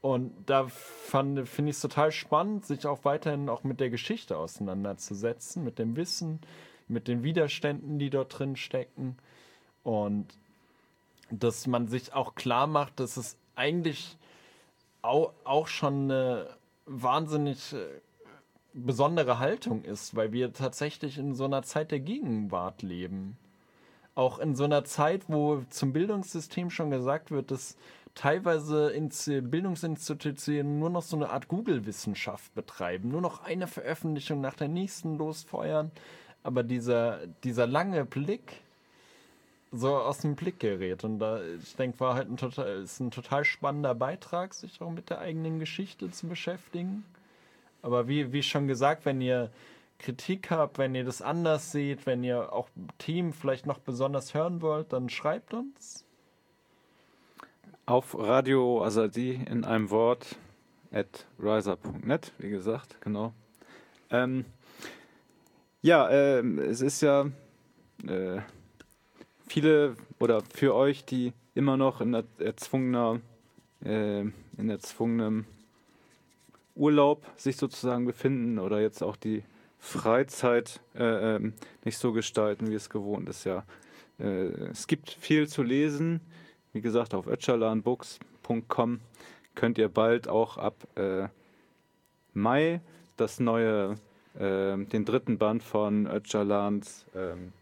Und 0.00 0.32
da 0.46 0.68
finde 0.68 1.42
ich 1.42 1.76
es 1.76 1.80
total 1.80 2.12
spannend, 2.12 2.66
sich 2.66 2.86
auch 2.86 3.04
weiterhin 3.04 3.48
auch 3.48 3.64
mit 3.64 3.80
der 3.80 3.90
Geschichte 3.90 4.36
auseinanderzusetzen, 4.36 5.64
mit 5.64 5.78
dem 5.78 5.96
Wissen, 5.96 6.40
mit 6.86 7.08
den 7.08 7.22
Widerständen, 7.22 7.98
die 7.98 8.10
dort 8.10 8.38
drin 8.38 8.56
stecken. 8.56 9.16
Und 9.82 10.26
dass 11.30 11.66
man 11.66 11.88
sich 11.88 12.12
auch 12.12 12.34
klar 12.34 12.66
macht, 12.66 13.00
dass 13.00 13.16
es 13.16 13.36
eigentlich 13.58 14.16
auch, 15.02 15.32
auch 15.44 15.66
schon 15.66 16.04
eine 16.04 16.48
wahnsinnig 16.86 17.72
äh, 17.72 17.86
besondere 18.72 19.38
Haltung 19.38 19.84
ist, 19.84 20.14
weil 20.16 20.32
wir 20.32 20.52
tatsächlich 20.52 21.18
in 21.18 21.34
so 21.34 21.44
einer 21.44 21.62
Zeit 21.62 21.90
der 21.90 22.00
Gegenwart 22.00 22.82
leben. 22.82 23.36
Auch 24.14 24.38
in 24.38 24.54
so 24.56 24.64
einer 24.64 24.84
Zeit, 24.84 25.24
wo 25.28 25.62
zum 25.70 25.92
Bildungssystem 25.92 26.70
schon 26.70 26.90
gesagt 26.90 27.30
wird, 27.30 27.50
dass 27.50 27.76
teilweise 28.14 28.90
Ins- 28.90 29.26
Bildungsinstitutionen 29.26 30.78
nur 30.78 30.90
noch 30.90 31.02
so 31.02 31.16
eine 31.16 31.30
Art 31.30 31.48
Google-Wissenschaft 31.48 32.54
betreiben, 32.54 33.10
nur 33.10 33.20
noch 33.20 33.44
eine 33.44 33.66
Veröffentlichung 33.66 34.40
nach 34.40 34.54
der 34.54 34.68
nächsten 34.68 35.18
losfeuern, 35.18 35.92
aber 36.42 36.62
dieser, 36.62 37.26
dieser 37.44 37.66
lange 37.66 38.04
Blick 38.04 38.62
so 39.72 39.96
aus 39.96 40.18
dem 40.18 40.34
Blick 40.34 40.60
gerät. 40.60 41.04
Und 41.04 41.18
da, 41.18 41.40
ich 41.42 41.76
denke, 41.76 42.00
war 42.00 42.14
halt 42.14 42.30
ein 42.30 42.36
total, 42.36 42.82
ist 42.82 43.00
ein 43.00 43.10
total 43.10 43.44
spannender 43.44 43.94
Beitrag, 43.94 44.54
sich 44.54 44.80
auch 44.80 44.90
mit 44.90 45.10
der 45.10 45.18
eigenen 45.18 45.58
Geschichte 45.58 46.10
zu 46.10 46.26
beschäftigen. 46.26 47.04
Aber 47.82 48.08
wie, 48.08 48.32
wie 48.32 48.42
schon 48.42 48.66
gesagt, 48.66 49.04
wenn 49.04 49.20
ihr 49.20 49.50
Kritik 49.98 50.50
habt, 50.50 50.78
wenn 50.78 50.94
ihr 50.94 51.04
das 51.04 51.22
anders 51.22 51.72
seht, 51.72 52.06
wenn 52.06 52.22
ihr 52.22 52.52
auch 52.52 52.68
Themen 52.98 53.32
vielleicht 53.32 53.66
noch 53.66 53.78
besonders 53.78 54.34
hören 54.34 54.62
wollt, 54.62 54.92
dann 54.92 55.08
schreibt 55.08 55.54
uns. 55.54 56.04
Auf 57.86 58.16
Radio 58.18 58.84
Azadi 58.84 59.40
in 59.48 59.64
einem 59.64 59.90
Wort 59.90 60.36
at 60.92 61.26
riser.net, 61.38 62.32
wie 62.38 62.50
gesagt, 62.50 63.00
genau. 63.00 63.32
Ähm, 64.10 64.44
ja, 65.82 66.08
ähm, 66.10 66.58
es 66.58 66.80
ist 66.80 67.00
ja 67.00 67.26
äh, 68.06 68.40
viele 69.48 69.96
oder 70.18 70.42
für 70.54 70.74
euch, 70.74 71.04
die 71.04 71.32
immer 71.54 71.76
noch 71.76 72.00
in 72.00 72.14
er- 72.14 72.24
erzwungener, 72.38 73.20
äh, 73.84 74.20
in 74.20 74.70
erzwungenem 74.70 75.46
Urlaub 76.74 77.26
sich 77.36 77.56
sozusagen 77.56 78.04
befinden 78.06 78.58
oder 78.58 78.80
jetzt 78.80 79.02
auch 79.02 79.16
die 79.16 79.42
Freizeit 79.80 80.80
äh, 80.94 81.36
ähm, 81.36 81.52
nicht 81.84 81.98
so 81.98 82.12
gestalten, 82.12 82.70
wie 82.70 82.74
es 82.74 82.90
gewohnt 82.90 83.28
ist. 83.28 83.44
Ja, 83.44 83.64
äh, 84.18 84.24
es 84.70 84.86
gibt 84.86 85.10
viel 85.10 85.48
zu 85.48 85.62
lesen. 85.62 86.20
Wie 86.72 86.80
gesagt, 86.80 87.14
auf 87.14 87.26
öcalanbooks.com 87.26 89.00
könnt 89.54 89.78
ihr 89.78 89.88
bald 89.88 90.28
auch 90.28 90.56
ab 90.58 90.74
äh, 90.96 91.28
Mai 92.34 92.80
das 93.16 93.40
neue, 93.40 93.96
äh, 94.38 94.76
den 94.76 95.04
dritten 95.04 95.38
Band 95.38 95.62
von 95.62 96.06
Öcalans 96.06 97.06
ähm, 97.16 97.52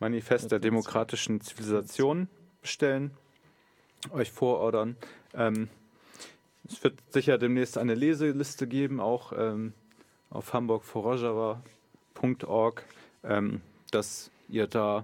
Manifest 0.00 0.52
der 0.52 0.58
demokratischen 0.58 1.40
Zivilisation 1.40 2.28
bestellen, 2.60 3.12
euch 4.12 4.30
vorordern. 4.30 4.96
Ähm, 5.34 5.68
es 6.68 6.82
wird 6.84 6.98
sicher 7.10 7.38
demnächst 7.38 7.78
eine 7.78 7.94
Leseliste 7.94 8.66
geben, 8.66 9.00
auch 9.00 9.32
ähm, 9.36 9.72
auf 10.30 10.52
hamburgvorojava.org, 10.52 12.84
ähm, 13.24 13.60
dass 13.90 14.30
ihr 14.48 14.66
da 14.66 15.02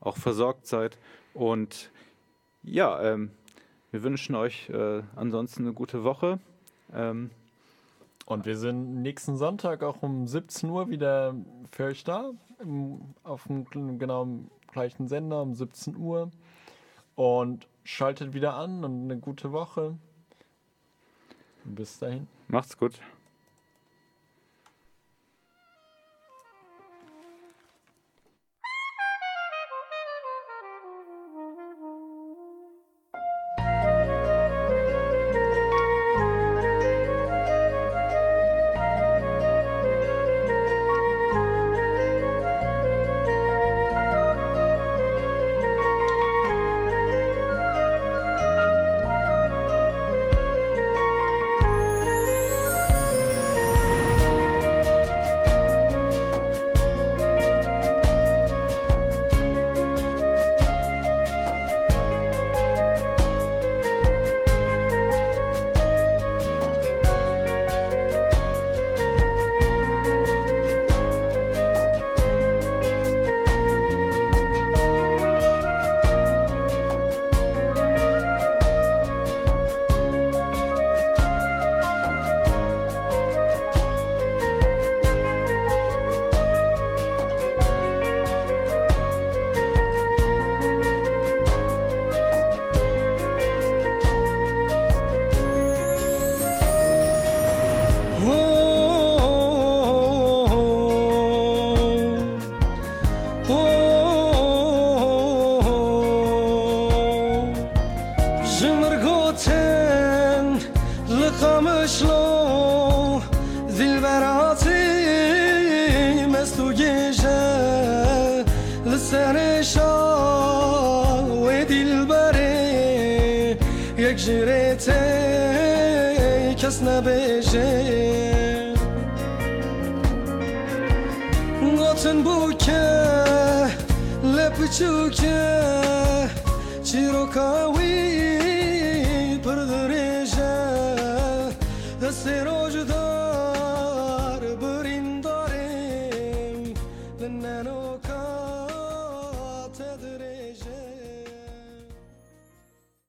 auch 0.00 0.16
versorgt 0.16 0.66
seid. 0.66 0.98
Und 1.34 1.90
ja, 2.62 3.02
ähm, 3.02 3.30
wir 3.90 4.02
wünschen 4.02 4.34
euch 4.34 4.68
äh, 4.68 5.02
ansonsten 5.14 5.62
eine 5.62 5.72
gute 5.72 6.04
Woche. 6.04 6.38
Ähm, 6.92 7.30
Und 8.26 8.44
wir 8.44 8.56
sind 8.56 9.02
nächsten 9.02 9.36
Sonntag 9.36 9.82
auch 9.82 10.02
um 10.02 10.26
17 10.26 10.68
Uhr 10.68 10.90
wieder 10.90 11.34
für 11.70 11.84
euch 11.84 12.04
da, 12.04 12.32
im, 12.60 13.14
auf 13.22 13.44
dem 13.44 13.98
genau 13.98 14.28
gleichen 14.72 15.08
Sender 15.08 15.42
um 15.42 15.54
17 15.54 15.96
Uhr. 15.96 16.30
Und 17.14 17.66
schaltet 17.84 18.34
wieder 18.34 18.54
an 18.54 18.84
und 18.84 19.04
eine 19.04 19.18
gute 19.18 19.52
Woche. 19.52 19.96
Bis 21.64 21.98
dahin. 21.98 22.28
macht's 22.48 22.76
gut. 22.76 23.00